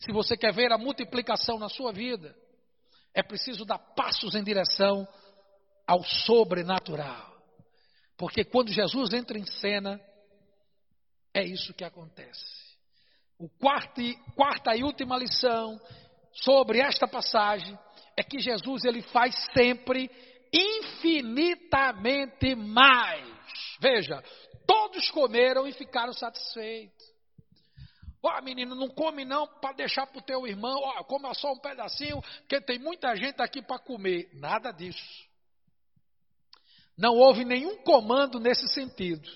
Se 0.00 0.12
você 0.12 0.36
quer 0.36 0.52
ver 0.52 0.72
a 0.72 0.78
multiplicação 0.78 1.58
na 1.58 1.68
sua 1.68 1.92
vida, 1.92 2.34
é 3.14 3.22
preciso 3.22 3.64
dar 3.64 3.78
passos 3.78 4.34
em 4.34 4.44
direção 4.44 5.06
ao 5.86 6.02
sobrenatural. 6.02 7.34
Porque 8.16 8.44
quando 8.44 8.72
Jesus 8.72 9.12
entra 9.12 9.38
em 9.38 9.44
cena, 9.44 10.00
é 11.32 11.44
isso 11.44 11.74
que 11.74 11.84
acontece. 11.84 12.66
O 13.38 13.48
quarto, 13.48 14.00
quarta 14.34 14.74
e 14.74 14.82
última 14.82 15.18
lição 15.18 15.78
sobre 16.32 16.80
esta 16.80 17.06
passagem 17.06 17.78
é 18.16 18.22
que 18.22 18.38
Jesus 18.38 18.84
ele 18.84 19.02
faz 19.02 19.34
sempre 19.52 20.10
infinitamente 20.52 22.54
mais. 22.54 23.26
Veja, 23.80 24.22
todos 24.66 25.10
comeram 25.10 25.66
e 25.66 25.72
ficaram 25.72 26.12
satisfeitos. 26.12 27.16
Ó, 28.22 28.38
oh, 28.38 28.42
menino, 28.42 28.74
não 28.74 28.88
come 28.88 29.24
não 29.24 29.46
para 29.46 29.74
deixar 29.74 30.06
para 30.06 30.18
o 30.18 30.22
teu 30.22 30.46
irmão. 30.46 30.74
Ó, 30.74 31.00
oh, 31.00 31.04
coma 31.04 31.32
só 31.34 31.52
um 31.52 31.58
pedacinho, 31.58 32.20
porque 32.40 32.60
tem 32.60 32.78
muita 32.78 33.14
gente 33.14 33.40
aqui 33.40 33.62
para 33.62 33.78
comer. 33.78 34.28
Nada 34.34 34.72
disso. 34.72 35.26
Não 36.96 37.14
houve 37.14 37.44
nenhum 37.44 37.76
comando 37.82 38.40
nesse 38.40 38.66
sentido. 38.68 39.28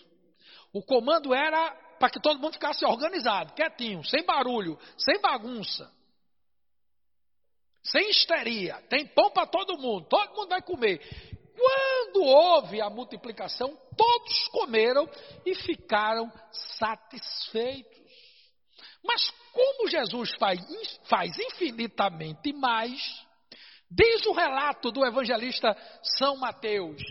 O 0.72 0.82
comando 0.82 1.34
era 1.34 1.70
para 1.98 2.10
que 2.10 2.20
todo 2.20 2.40
mundo 2.40 2.54
ficasse 2.54 2.84
organizado, 2.84 3.52
quietinho, 3.52 4.02
sem 4.04 4.24
barulho, 4.24 4.78
sem 4.96 5.20
bagunça, 5.20 5.92
sem 7.82 8.08
histeria. 8.08 8.80
Tem 8.88 9.06
pão 9.06 9.30
para 9.30 9.46
todo 9.46 9.76
mundo, 9.76 10.06
todo 10.08 10.34
mundo 10.34 10.48
vai 10.48 10.62
comer. 10.62 11.00
Quando 11.56 12.22
houve 12.22 12.80
a 12.80 12.90
multiplicação, 12.90 13.76
todos 13.96 14.48
comeram 14.48 15.08
e 15.44 15.54
ficaram 15.54 16.32
satisfeitos. 16.52 18.00
Mas 19.04 19.30
como 19.52 19.88
Jesus 19.88 20.34
faz, 20.34 20.60
faz 21.04 21.38
infinitamente 21.38 22.52
mais, 22.52 23.26
diz 23.90 24.24
o 24.26 24.32
relato 24.32 24.90
do 24.90 25.04
evangelista 25.04 25.76
São 26.18 26.36
Mateus: 26.36 27.02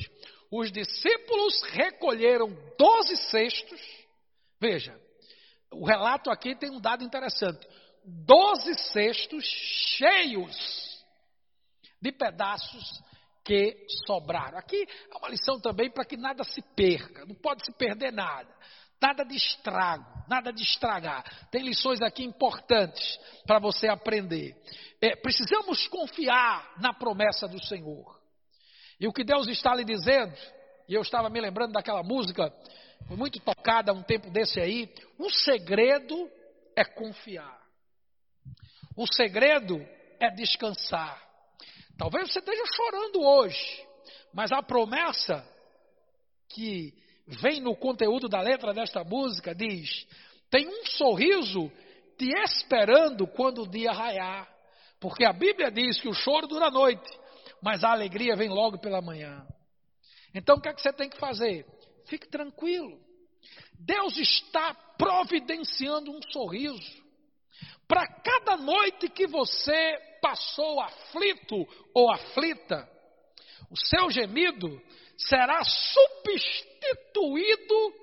os 0.52 0.72
discípulos 0.72 1.62
recolheram 1.64 2.56
doze 2.78 3.18
cestos 3.30 4.00
Veja, 4.60 5.00
o 5.72 5.86
relato 5.86 6.30
aqui 6.30 6.56
tem 6.56 6.70
um 6.70 6.82
dado 6.82 7.04
interessante: 7.04 7.66
doze 8.04 8.74
cestos 8.92 9.46
cheios 9.46 11.06
de 12.02 12.12
pedaços 12.12 13.02
que 13.44 13.86
sobraram. 14.06 14.58
Aqui 14.58 14.86
há 15.12 15.18
uma 15.18 15.30
lição 15.30 15.60
também 15.60 15.90
para 15.90 16.06
que 16.06 16.18
nada 16.18 16.44
se 16.44 16.62
perca, 16.76 17.26
não 17.26 17.36
pode 17.36 17.66
se 17.66 17.72
perder 17.74 18.12
nada. 18.12 18.50
Nada 19.02 19.24
de 19.24 19.36
estrago, 19.36 20.06
nada 20.28 20.52
de 20.52 20.62
estragar. 20.62 21.24
Tem 21.50 21.64
lições 21.64 22.02
aqui 22.02 22.22
importantes 22.22 23.18
para 23.48 23.58
você 23.58 23.88
aprender. 23.88 24.54
É, 25.02 25.16
precisamos 25.16 25.88
confiar 25.88 26.74
na 26.82 26.94
promessa 26.94 27.48
do 27.48 27.64
Senhor. 27.66 28.20
E 29.00 29.08
o 29.08 29.14
que 29.14 29.24
Deus 29.24 29.48
está 29.48 29.74
lhe 29.74 29.86
dizendo, 29.86 30.36
e 30.90 30.94
eu 30.94 31.02
estava 31.02 31.30
me 31.30 31.40
lembrando 31.40 31.72
daquela 31.72 32.04
música 32.04 32.54
foi 33.08 33.18
muito 33.18 33.40
tocada 33.40 33.94
um 33.94 34.04
tempo 34.04 34.30
desse 34.30 34.60
aí. 34.60 34.94
O 35.18 35.30
segredo 35.30 36.30
é 36.76 36.84
confiar. 36.84 37.60
O 38.96 39.08
segredo 39.12 39.80
é 40.20 40.30
descansar. 40.30 41.29
Talvez 42.00 42.32
você 42.32 42.40
esteja 42.40 42.64
chorando 42.74 43.22
hoje, 43.22 43.86
mas 44.34 44.54
a 44.54 44.64
promessa 44.64 45.46
que 46.48 46.94
vem 47.28 47.60
no 47.60 47.76
conteúdo 47.76 48.30
da 48.30 48.40
letra 48.40 48.74
desta 48.74 49.04
música 49.04 49.54
diz: 49.54 50.08
tem 50.50 50.66
um 50.66 50.86
sorriso 50.86 51.70
te 52.18 52.30
esperando 52.46 53.28
quando 53.28 53.64
o 53.64 53.68
dia 53.68 53.92
raiar. 53.92 54.48
Porque 54.98 55.26
a 55.26 55.34
Bíblia 55.34 55.70
diz 55.70 56.00
que 56.00 56.08
o 56.08 56.14
choro 56.14 56.48
dura 56.48 56.68
a 56.68 56.72
noite, 56.72 57.10
mas 57.62 57.84
a 57.84 57.92
alegria 57.92 58.34
vem 58.34 58.48
logo 58.48 58.80
pela 58.80 59.02
manhã. 59.02 59.46
Então 60.34 60.56
o 60.56 60.62
que 60.62 60.70
é 60.70 60.74
que 60.74 60.82
você 60.82 60.94
tem 60.94 61.10
que 61.10 61.20
fazer? 61.20 61.66
Fique 62.06 62.30
tranquilo. 62.30 62.98
Deus 63.78 64.16
está 64.18 64.74
providenciando 64.98 66.12
um 66.12 66.20
sorriso. 66.32 67.04
Para 67.90 68.08
cada 68.08 68.56
noite 68.56 69.10
que 69.10 69.28
você 69.28 70.09
passou 70.22 70.80
aflito 70.80 71.68
ou 71.94 72.12
aflita, 72.12 72.90
o 73.70 73.78
seu 73.78 74.10
gemido 74.10 74.82
será 75.18 75.62
substituído 76.24 77.94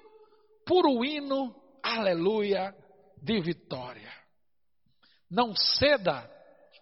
por 0.66 0.86
o 0.86 1.04
hino 1.04 1.54
aleluia 1.82 2.74
de 3.22 3.40
vitória. 3.40 4.12
Não 5.30 5.54
ceda 5.56 6.30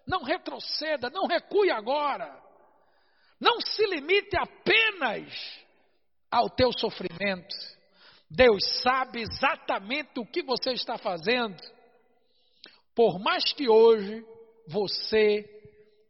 Não 0.06 0.22
retroceda, 0.22 1.08
não 1.08 1.26
recue 1.26 1.70
agora. 1.70 2.42
Não 3.40 3.58
se 3.60 3.86
limite 3.86 4.36
apenas 4.36 5.32
ao 6.30 6.50
teu 6.50 6.72
sofrimento. 6.72 7.54
Deus 8.30 8.62
sabe 8.82 9.22
exatamente 9.22 10.18
o 10.18 10.26
que 10.26 10.42
você 10.42 10.72
está 10.72 10.98
fazendo. 10.98 11.56
Por 12.94 13.18
mais 13.18 13.52
que 13.52 13.68
hoje 13.68 14.24
você 14.68 15.48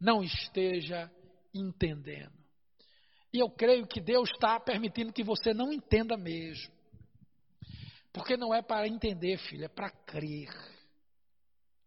não 0.01 0.23
esteja 0.23 1.11
entendendo. 1.53 2.33
E 3.33 3.39
eu 3.39 3.51
creio 3.51 3.87
que 3.87 4.01
Deus 4.01 4.31
está 4.31 4.61
permitindo 4.61 5.13
que 5.13 5.25
você 5.25 5.53
não 5.53 5.73
entenda 5.73 6.17
mesmo. 6.17 6.73
Porque 8.13 8.37
não 8.37 8.55
é 8.55 8.63
para 8.63 8.87
entender, 8.87 9.39
filho, 9.39 9.65
é 9.65 9.69
para 9.69 9.91
crer. 9.91 10.49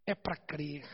É 0.06 0.14
para 0.14 0.36
crer. 0.36 0.86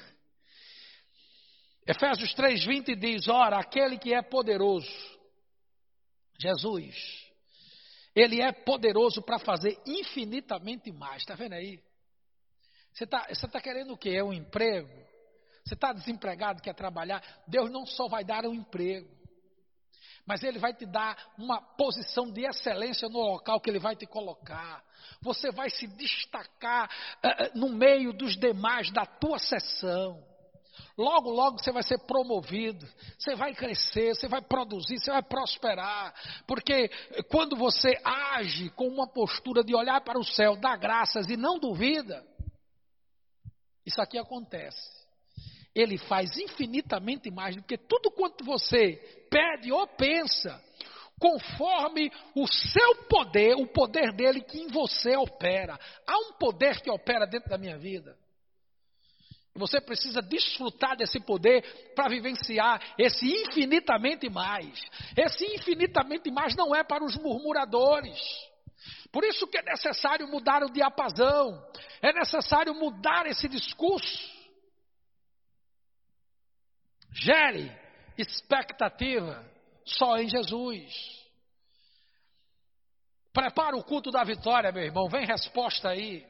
Efésios 1.88 2.34
3,20 2.36 2.96
diz: 2.96 3.28
Ora, 3.28 3.58
aquele 3.58 3.98
que 3.98 4.14
é 4.14 4.22
poderoso, 4.22 4.88
Jesus, 6.40 6.96
ele 8.16 8.42
é 8.42 8.52
poderoso 8.52 9.22
para 9.24 9.40
fazer 9.40 9.78
infinitamente 9.86 10.92
mais. 10.92 11.24
Está 11.24 11.36
vendo 11.36 11.54
aí? 11.54 11.82
Você 12.94 13.06
está 13.06 13.50
tá 13.52 13.60
querendo 13.60 13.94
o 13.94 13.98
quê? 13.98 14.12
É 14.12 14.24
um 14.24 14.32
emprego? 14.32 14.90
Você 15.66 15.76
está 15.76 15.94
desempregado, 15.94 16.62
quer 16.62 16.76
trabalhar? 16.76 17.24
Deus 17.48 17.72
não 17.72 17.86
só 17.86 18.08
vai 18.08 18.24
dar 18.24 18.46
um 18.46 18.54
emprego, 18.54 19.10
mas 20.26 20.44
Ele 20.44 20.60
vai 20.60 20.74
te 20.74 20.86
dar 20.86 21.34
uma 21.38 21.62
posição 21.62 22.32
de 22.32 22.46
excelência 22.46 23.08
no 23.08 23.20
local 23.20 23.60
que 23.60 23.70
Ele 23.70 23.80
vai 23.80 23.96
te 23.96 24.06
colocar. 24.06 24.84
Você 25.22 25.52
vai 25.52 25.70
se 25.70 25.88
destacar 25.88 26.90
uh, 26.90 27.58
no 27.58 27.70
meio 27.70 28.14
dos 28.14 28.38
demais 28.38 28.92
da 28.92 29.06
tua 29.06 29.40
sessão. 29.40 30.22
Logo, 30.98 31.30
logo 31.30 31.60
você 31.60 31.72
vai 31.72 31.84
ser 31.84 32.00
promovido, 32.00 32.88
você 33.18 33.36
vai 33.36 33.54
crescer, 33.54 34.16
você 34.16 34.28
vai 34.28 34.42
produzir, 34.42 35.00
você 35.00 35.12
vai 35.12 35.24
prosperar. 35.24 36.14
Porque 36.46 36.90
quando 37.30 37.56
você 37.56 38.00
age 38.04 38.70
com 38.72 38.88
uma 38.88 39.08
postura 39.08 39.64
de 39.64 39.74
olhar 39.74 40.02
para 40.02 40.20
o 40.20 40.24
céu, 40.24 40.56
dar 40.56 40.78
graças 40.78 41.30
e 41.30 41.38
não 41.38 41.58
duvida, 41.58 42.26
isso 43.86 44.02
aqui 44.02 44.18
acontece. 44.18 45.03
Ele 45.76 45.98
faz 45.98 46.38
infinitamente 46.38 47.32
mais 47.32 47.56
do 47.56 47.64
que 47.64 47.78
tudo 47.78 48.12
quanto 48.12 48.44
você 48.44 48.96
pede 49.30 49.72
ou 49.72 49.88
pensa, 49.88 50.62
conforme 51.20 52.12
o 52.36 52.48
seu 52.48 52.96
poder, 53.10 53.56
o 53.56 53.66
poder 53.68 54.14
dele 54.14 54.42
que 54.42 54.60
em 54.60 54.68
você 54.68 55.16
opera. 55.16 55.80
Há 56.06 56.18
um 56.18 56.34
poder 56.34 56.80
que 56.82 56.92
opera 56.92 57.26
dentro 57.26 57.50
da 57.50 57.58
minha 57.58 57.78
vida. 57.78 58.16
Você 59.56 59.80
precisa 59.80 60.20
desfrutar 60.22 60.98
desse 60.98 61.20
poder 61.20 61.94
para 61.96 62.10
vivenciar 62.10 62.82
esse 62.98 63.26
infinitamente 63.26 64.28
mais. 64.28 64.82
Esse 65.16 65.46
infinitamente 65.46 66.32
mais 66.32 66.56
não 66.56 66.74
é 66.74 66.84
para 66.84 67.04
os 67.04 67.16
murmuradores. 67.18 68.20
Por 69.12 69.24
isso 69.24 69.46
que 69.48 69.60
é 69.60 69.62
necessário 69.62 70.28
mudar 70.28 70.64
o 70.64 70.72
diapasão, 70.72 71.64
é 72.02 72.12
necessário 72.12 72.74
mudar 72.74 73.28
esse 73.28 73.48
discurso. 73.48 74.43
Gere 77.14 77.72
expectativa 78.18 79.46
só 79.86 80.18
em 80.18 80.30
Jesus. 80.30 81.24
Prepara 83.32 83.76
o 83.76 83.84
culto 83.84 84.12
da 84.12 84.24
vitória, 84.24 84.72
meu 84.72 84.84
irmão. 84.84 85.10
Vem 85.10 85.26
resposta 85.26 85.90
aí. 85.90 86.26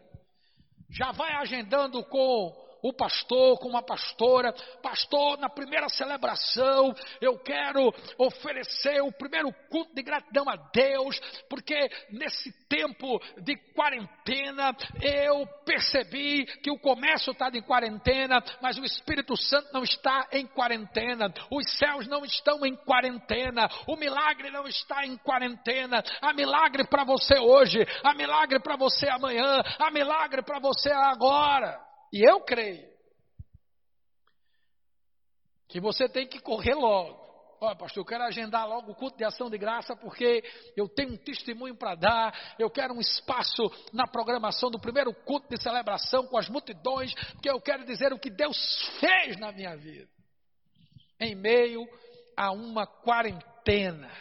Já 0.89 1.11
vai 1.11 1.33
agendando 1.33 2.03
com 2.05 2.53
o 2.83 2.91
pastor, 2.91 3.57
com 3.59 3.69
uma 3.69 3.81
pastora, 3.81 4.53
pastor, 4.81 5.39
na 5.39 5.49
primeira 5.49 5.87
celebração, 5.87 6.93
eu 7.21 7.39
quero 7.39 7.93
oferecer 8.17 9.01
o 9.01 9.11
primeiro 9.11 9.51
culto 9.69 9.95
de 9.95 10.03
gratidão 10.03 10.49
a 10.49 10.57
Deus, 10.73 11.17
porque 11.49 11.89
nesse 12.11 12.51
tempo 12.67 13.19
de 13.41 13.55
quarentena 13.73 14.75
eu 15.01 15.47
percebi 15.65 16.45
que 16.61 16.69
o 16.69 16.77
comércio 16.77 17.31
está 17.31 17.49
em 17.53 17.61
quarentena, 17.61 18.43
mas 18.61 18.77
o 18.77 18.83
Espírito 18.83 19.37
Santo 19.37 19.69
não 19.73 19.83
está 19.83 20.27
em 20.33 20.45
quarentena, 20.45 21.33
os 21.49 21.77
céus 21.77 22.05
não 22.07 22.25
estão 22.25 22.65
em 22.65 22.75
quarentena, 22.75 23.69
o 23.87 23.95
milagre 23.95 24.51
não 24.51 24.67
está 24.67 25.05
em 25.05 25.15
quarentena, 25.17 26.03
há 26.21 26.33
milagre 26.33 26.83
para 26.85 27.05
você 27.05 27.39
hoje, 27.39 27.79
há 28.03 28.13
milagre 28.13 28.59
para 28.59 28.75
você 28.75 29.07
amanhã, 29.07 29.63
há 29.79 29.89
milagre 29.89 30.41
para 30.41 30.59
você 30.59 30.91
agora. 30.91 31.92
E 32.13 32.21
eu 32.21 32.41
creio 32.41 32.87
que 35.67 35.81
você 35.81 36.07
tem 36.07 36.27
que 36.27 36.39
correr 36.39 36.75
logo. 36.75 37.23
Olha, 37.59 37.75
pastor, 37.75 38.01
eu 38.01 38.05
quero 38.05 38.23
agendar 38.23 38.67
logo 38.67 38.91
o 38.91 38.95
culto 38.95 39.17
de 39.17 39.23
ação 39.23 39.49
de 39.49 39.57
graça 39.57 39.95
porque 39.95 40.43
eu 40.77 40.87
tenho 40.87 41.13
um 41.13 41.17
testemunho 41.17 41.75
para 41.75 41.95
dar. 41.95 42.55
Eu 42.59 42.69
quero 42.69 42.93
um 42.93 42.99
espaço 42.99 43.63
na 43.91 44.05
programação 44.05 44.69
do 44.69 44.79
primeiro 44.79 45.11
culto 45.11 45.49
de 45.49 45.59
celebração 45.59 46.27
com 46.27 46.37
as 46.37 46.47
multidões, 46.49 47.15
porque 47.31 47.49
eu 47.49 47.59
quero 47.59 47.83
dizer 47.83 48.13
o 48.13 48.19
que 48.19 48.29
Deus 48.29 48.57
fez 48.99 49.39
na 49.39 49.51
minha 49.51 49.75
vida. 49.75 50.11
Em 51.19 51.33
meio 51.33 51.83
a 52.37 52.51
uma 52.51 52.85
quarentena. 52.85 54.11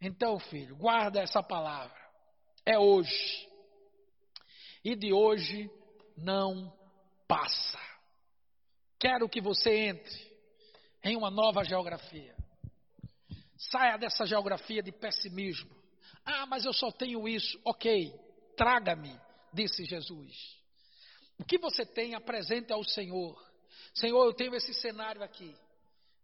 Então, 0.00 0.38
filho, 0.38 0.74
guarda 0.76 1.20
essa 1.20 1.42
palavra. 1.42 2.00
É 2.64 2.78
hoje. 2.78 3.46
E 4.82 4.96
de 4.96 5.12
hoje 5.12 5.70
não 6.16 6.72
passa. 7.26 7.78
Quero 8.98 9.28
que 9.28 9.40
você 9.40 9.70
entre 9.88 10.32
em 11.02 11.16
uma 11.16 11.30
nova 11.30 11.64
geografia. 11.64 12.34
Saia 13.56 13.96
dessa 13.96 14.24
geografia 14.26 14.82
de 14.82 14.92
pessimismo. 14.92 15.70
Ah, 16.24 16.46
mas 16.46 16.64
eu 16.64 16.72
só 16.72 16.90
tenho 16.90 17.26
isso. 17.28 17.58
Ok, 17.64 18.12
traga-me, 18.56 19.18
disse 19.52 19.84
Jesus. 19.84 20.62
O 21.38 21.44
que 21.44 21.58
você 21.58 21.84
tem, 21.84 22.14
apresente 22.14 22.72
ao 22.72 22.84
Senhor. 22.84 23.36
Senhor, 23.94 24.24
eu 24.24 24.32
tenho 24.32 24.54
esse 24.54 24.72
cenário 24.74 25.22
aqui, 25.22 25.54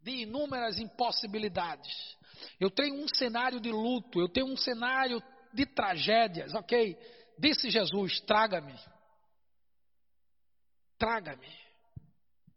de 0.03 0.23
inúmeras 0.23 0.79
impossibilidades. 0.79 2.17
Eu 2.61 2.71
tenho 2.71 2.95
um 2.95 3.09
cenário 3.09 3.61
de 3.61 3.71
luto, 3.71 4.21
eu 4.21 4.29
tenho 4.29 4.47
um 4.47 4.57
cenário 4.57 5.23
de 5.53 5.67
tragédias, 5.67 6.55
ok? 6.55 6.97
Disse 7.39 7.71
Jesus: 7.71 8.21
traga-me. 8.21 8.75
Traga-me. 10.99 11.49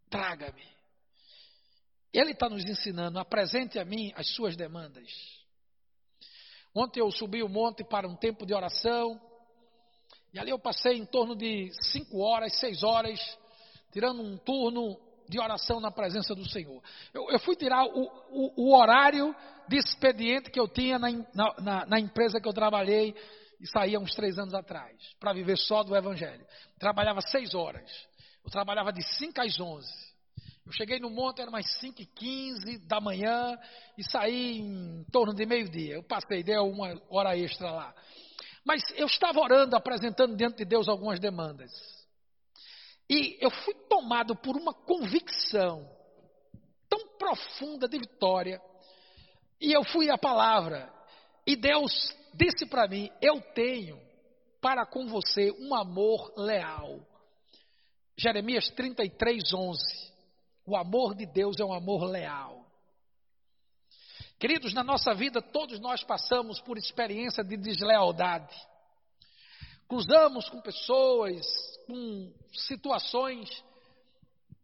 Traga-me. 0.10 0.68
Ele 2.12 2.32
está 2.32 2.50
nos 2.50 2.66
ensinando: 2.66 3.20
apresente 3.20 3.80
a 3.80 3.86
mim 3.86 4.12
as 4.16 4.28
suas 4.36 4.56
demandas. 4.56 5.10
Ontem 6.74 7.02
eu 7.02 7.12
subi 7.12 7.44
o 7.44 7.50
monte 7.50 7.84
para 7.84 8.08
um 8.08 8.16
tempo 8.16 8.46
de 8.46 8.54
oração. 8.54 9.20
E 10.34 10.40
ali 10.40 10.50
eu 10.50 10.60
passei 10.60 10.98
em 10.98 11.06
torno 11.06 11.36
de 11.36 11.70
cinco 11.92 12.20
horas, 12.20 12.58
seis 12.58 12.84
horas, 12.84 13.20
tirando 13.92 14.22
um 14.22 14.38
turno 14.38 14.98
de 15.28 15.40
oração 15.40 15.80
na 15.80 15.92
presença 15.92 16.34
do 16.34 16.48
Senhor. 16.50 16.82
Eu, 17.14 17.30
eu 17.30 17.40
fui 17.40 17.56
tirar 17.56 17.86
o, 17.86 18.04
o, 18.30 18.64
o, 18.64 18.78
horário 18.78 19.36
de 19.68 19.78
expediente 19.78 20.50
que 20.50 20.60
eu 20.60 20.68
tinha 20.68 20.98
na, 20.98 21.10
na, 21.60 21.86
na 21.86 22.00
empresa 22.00 22.40
que 22.40 22.48
eu 22.48 22.54
trabalhei 22.54 23.16
e 23.60 23.68
saía 23.68 24.00
uns 24.00 24.14
três 24.16 24.38
anos 24.40 24.54
atrás, 24.54 24.98
para 25.20 25.34
viver 25.34 25.58
só 25.58 25.84
do 25.84 25.96
Evangelho. 25.96 26.46
Trabalhava 26.80 27.22
seis 27.22 27.54
horas. 27.54 27.90
Eu 28.44 28.52
trabalhava 28.52 28.92
de 28.92 29.04
5 29.18 29.42
às 29.42 29.60
11. 29.60 30.12
Eu 30.66 30.72
cheguei 30.72 31.00
no 31.00 31.10
monte, 31.10 31.42
era 31.42 31.50
umas 31.50 31.70
5 31.80 32.02
e 32.02 32.06
15 32.06 32.78
da 32.88 33.02
manhã 33.02 33.58
e 33.98 34.04
saí 34.10 34.60
em 34.60 35.04
torno 35.12 35.34
de 35.34 35.46
meio-dia. 35.46 35.96
Eu 35.96 36.04
passei, 36.04 36.44
deu 36.44 36.64
uma 36.64 37.00
hora 37.10 37.38
extra 37.38 37.72
lá. 37.72 37.96
Mas 38.64 38.84
eu 38.96 39.08
estava 39.08 39.40
orando, 39.40 39.76
apresentando 39.76 40.36
diante 40.36 40.58
de 40.58 40.66
Deus 40.66 40.88
algumas 40.88 41.20
demandas. 41.20 41.72
E 43.10 43.38
eu 43.42 43.50
fui 43.50 43.74
tomado 43.90 44.36
por 44.36 44.56
uma 44.56 44.74
convicção 44.74 45.90
tão 46.88 47.18
profunda 47.18 47.88
de 47.88 47.98
vitória. 47.98 48.62
E 49.60 49.72
eu 49.74 49.84
fui 49.84 50.10
à 50.10 50.18
palavra. 50.18 50.90
E 51.46 51.56
Deus 51.56 52.16
disse 52.34 52.66
para 52.66 52.88
mim: 52.88 53.10
Eu 53.22 53.42
tenho 53.54 54.00
para 54.62 54.86
com 54.86 55.08
você 55.08 55.52
um 55.60 55.76
amor 55.76 56.32
leal. 56.38 57.00
Jeremias 58.18 58.70
33, 58.72 59.54
11. 59.54 59.82
O 60.66 60.76
amor 60.76 61.16
de 61.16 61.26
Deus 61.26 61.60
é 61.60 61.66
um 61.66 61.74
amor 61.74 62.04
leal. 62.04 62.66
Queridos, 64.40 64.74
na 64.74 64.84
nossa 64.84 65.14
vida, 65.14 65.42
todos 65.42 65.80
nós 65.80 66.04
passamos 66.04 66.60
por 66.62 66.78
experiência 66.78 67.44
de 67.44 67.56
deslealdade. 67.58 68.56
Cruzamos 69.88 70.50
com 70.50 70.62
pessoas, 70.62 71.46
com 71.86 72.34
situações 72.54 73.50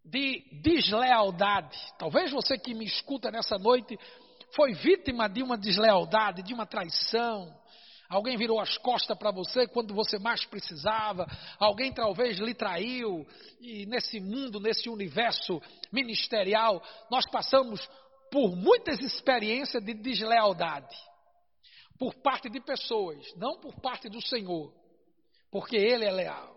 de 0.04 0.44
deslealdade. 0.64 1.78
Talvez 2.00 2.32
você 2.32 2.58
que 2.58 2.74
me 2.74 2.86
escuta 2.86 3.30
nessa 3.30 3.58
noite 3.58 4.00
foi 4.56 4.74
vítima 4.74 5.28
de 5.28 5.44
uma 5.44 5.58
deslealdade, 5.58 6.42
de 6.42 6.54
uma 6.54 6.66
traição, 6.66 7.54
Alguém 8.10 8.38
virou 8.38 8.60
as 8.60 8.78
costas 8.78 9.18
para 9.18 9.32
você 9.32 9.68
quando 9.68 9.94
você 9.94 10.18
mais 10.18 10.46
precisava. 10.46 11.28
Alguém 11.60 11.92
talvez 11.92 12.38
lhe 12.38 12.54
traiu. 12.54 13.28
E 13.60 13.86
nesse 13.86 14.20
mundo, 14.20 14.60
nesse 14.60 14.90
universo 14.90 15.62
ministerial, 15.92 16.82
nós 17.12 17.26
passamos 17.30 17.88
por 18.32 18.56
muitas 18.56 19.00
experiências 19.00 19.84
de 19.84 19.94
deslealdade. 19.94 20.96
Por 22.00 22.14
parte 22.16 22.50
de 22.50 22.62
pessoas, 22.62 23.26
não 23.36 23.60
por 23.60 23.76
parte 23.82 24.08
do 24.08 24.22
Senhor. 24.22 24.74
Porque 25.52 25.76
Ele 25.76 26.06
é 26.06 26.12
leal. 26.12 26.56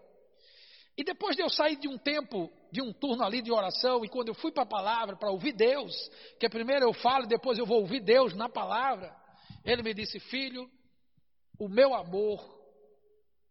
E 0.97 1.03
depois 1.03 1.35
de 1.35 1.43
eu 1.43 1.49
sair 1.49 1.77
de 1.77 1.89
um 1.89 1.97
tempo, 1.97 2.53
de 2.71 2.83
um 2.83 2.93
turno 2.93 3.25
ali 3.25 3.41
de 3.41 3.51
oração, 3.51 4.05
e 4.05 4.09
quando 4.09 4.29
eu 4.29 4.35
fui 4.35 4.53
para 4.53 4.65
a 4.65 4.67
palavra, 4.67 5.17
para 5.17 5.31
ouvir 5.31 5.53
Deus, 5.53 5.93
que 6.39 6.49
primeiro 6.49 6.85
eu 6.85 6.93
falo, 6.93 7.27
depois 7.27 7.59
eu 7.59 7.65
vou 7.65 7.81
ouvir 7.81 8.01
Deus 8.01 8.35
na 8.35 8.49
palavra, 8.49 9.17
ele 9.65 9.83
me 9.83 9.95
disse: 9.95 10.21
Filho, 10.21 10.71
o 11.61 11.69
meu 11.69 11.95
amor 11.95 12.43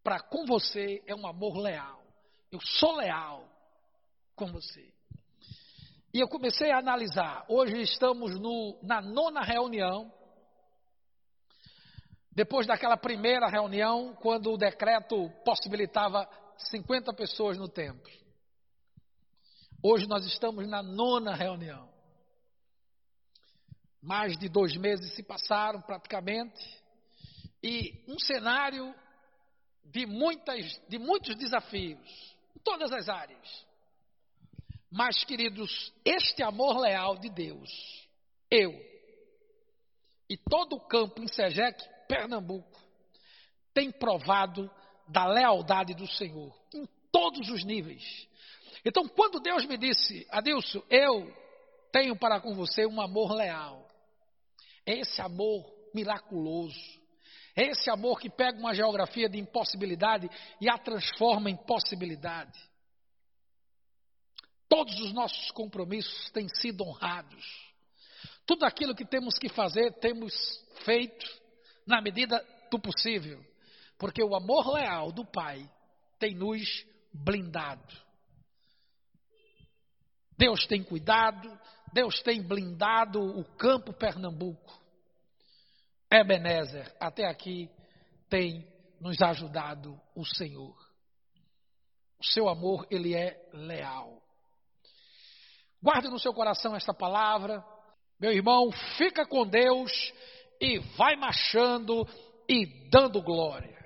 para 0.04 0.20
com 0.20 0.44
você 0.44 1.04
é 1.06 1.14
um 1.14 1.28
amor 1.28 1.58
leal. 1.58 2.04
Eu 2.52 2.60
sou 2.60 2.96
leal 2.96 3.48
com 4.36 4.52
você. 4.52 4.92
E 6.12 6.20
eu 6.20 6.28
comecei 6.28 6.72
a 6.72 6.80
analisar. 6.80 7.46
Hoje 7.48 7.80
estamos 7.82 8.40
no, 8.40 8.80
na 8.82 9.00
nona 9.00 9.42
reunião. 9.44 10.12
Depois 12.32 12.66
daquela 12.66 12.98
primeira 12.98 13.48
reunião, 13.48 14.16
quando 14.16 14.52
o 14.52 14.58
decreto 14.58 15.30
possibilitava 15.46 16.28
50 16.58 17.14
pessoas 17.14 17.60
no 17.60 17.70
templo. 17.70 18.12
Hoje 19.84 20.08
nós 20.08 20.26
estamos 20.26 20.68
na 20.68 20.82
nona 20.82 21.36
reunião. 21.36 21.88
Mais 24.02 24.36
de 24.36 24.50
dois 24.50 24.76
meses 24.76 25.14
se 25.14 25.22
passaram 25.22 25.80
praticamente. 25.82 26.79
E 27.62 28.04
um 28.08 28.18
cenário 28.20 28.94
de, 29.86 30.06
muitas, 30.06 30.82
de 30.88 30.98
muitos 30.98 31.36
desafios, 31.36 32.36
em 32.56 32.60
todas 32.60 32.92
as 32.92 33.10
áreas. 33.10 33.66
Mas, 34.92 35.24
queridos, 35.24 35.94
este 36.04 36.42
amor 36.42 36.80
leal 36.80 37.18
de 37.18 37.30
Deus, 37.30 37.70
eu 38.50 38.72
e 40.30 40.38
todo 40.38 40.76
o 40.76 40.88
campo 40.88 41.22
em 41.22 41.28
Segec, 41.28 41.84
Pernambuco, 42.08 42.80
tem 43.74 43.92
provado 43.92 44.70
da 45.08 45.26
lealdade 45.26 45.94
do 45.96 46.08
Senhor, 46.08 46.56
em 46.74 46.88
todos 47.12 47.50
os 47.50 47.64
níveis. 47.64 48.28
Então, 48.86 49.08
quando 49.08 49.40
Deus 49.40 49.66
me 49.66 49.78
disse, 49.78 50.26
Adilson, 50.30 50.84
eu 50.90 51.36
tenho 51.92 52.16
para 52.16 52.40
com 52.40 52.54
você 52.54 52.86
um 52.86 53.02
amor 53.02 53.34
leal, 53.34 53.88
é 54.86 55.00
esse 55.00 55.22
amor 55.22 55.66
miraculoso, 55.94 56.99
é 57.60 57.72
esse 57.72 57.90
amor 57.90 58.22
que 58.22 58.30
pega 58.30 58.58
uma 58.58 58.74
geografia 58.74 59.28
de 59.28 59.38
impossibilidade 59.38 60.30
e 60.62 60.70
a 60.70 60.78
transforma 60.78 61.50
em 61.50 61.58
possibilidade. 61.58 62.58
Todos 64.70 64.98
os 65.02 65.12
nossos 65.12 65.52
compromissos 65.52 66.30
têm 66.30 66.48
sido 66.48 66.86
honrados. 66.86 67.70
Tudo 68.46 68.64
aquilo 68.64 68.96
que 68.96 69.04
temos 69.04 69.38
que 69.38 69.50
fazer, 69.50 69.92
temos 70.00 70.34
feito 70.86 71.26
na 71.86 72.02
medida 72.02 72.42
do 72.72 72.80
possível. 72.80 73.44
Porque 73.98 74.24
o 74.24 74.36
amor 74.36 74.74
leal 74.74 75.12
do 75.12 75.26
Pai 75.26 75.70
tem 76.18 76.34
nos 76.34 76.86
blindado. 77.14 77.94
Deus 80.38 80.66
tem 80.66 80.82
cuidado, 80.82 81.60
Deus 81.92 82.22
tem 82.22 82.42
blindado 82.42 83.20
o 83.20 83.44
campo 83.58 83.92
Pernambuco. 83.92 84.80
Ebenezer, 86.12 86.92
até 87.00 87.26
aqui 87.26 87.70
tem 88.30 88.68
nos 89.00 89.22
ajudado 89.22 90.00
o 90.16 90.26
Senhor. 90.26 90.76
O 92.20 92.26
seu 92.26 92.50
amor, 92.50 92.86
ele 92.90 93.16
é 93.16 93.40
leal. 93.54 94.22
Guarde 95.82 96.10
no 96.10 96.20
seu 96.20 96.34
coração 96.34 96.76
esta 96.76 96.94
palavra. 96.94 97.64
Meu 98.20 98.32
irmão, 98.32 98.72
fica 98.98 99.26
com 99.26 99.48
Deus 99.48 99.92
e 100.60 100.80
vai 100.98 101.16
marchando 101.16 102.06
e 102.48 102.66
dando 102.90 103.22
glória. 103.22 103.78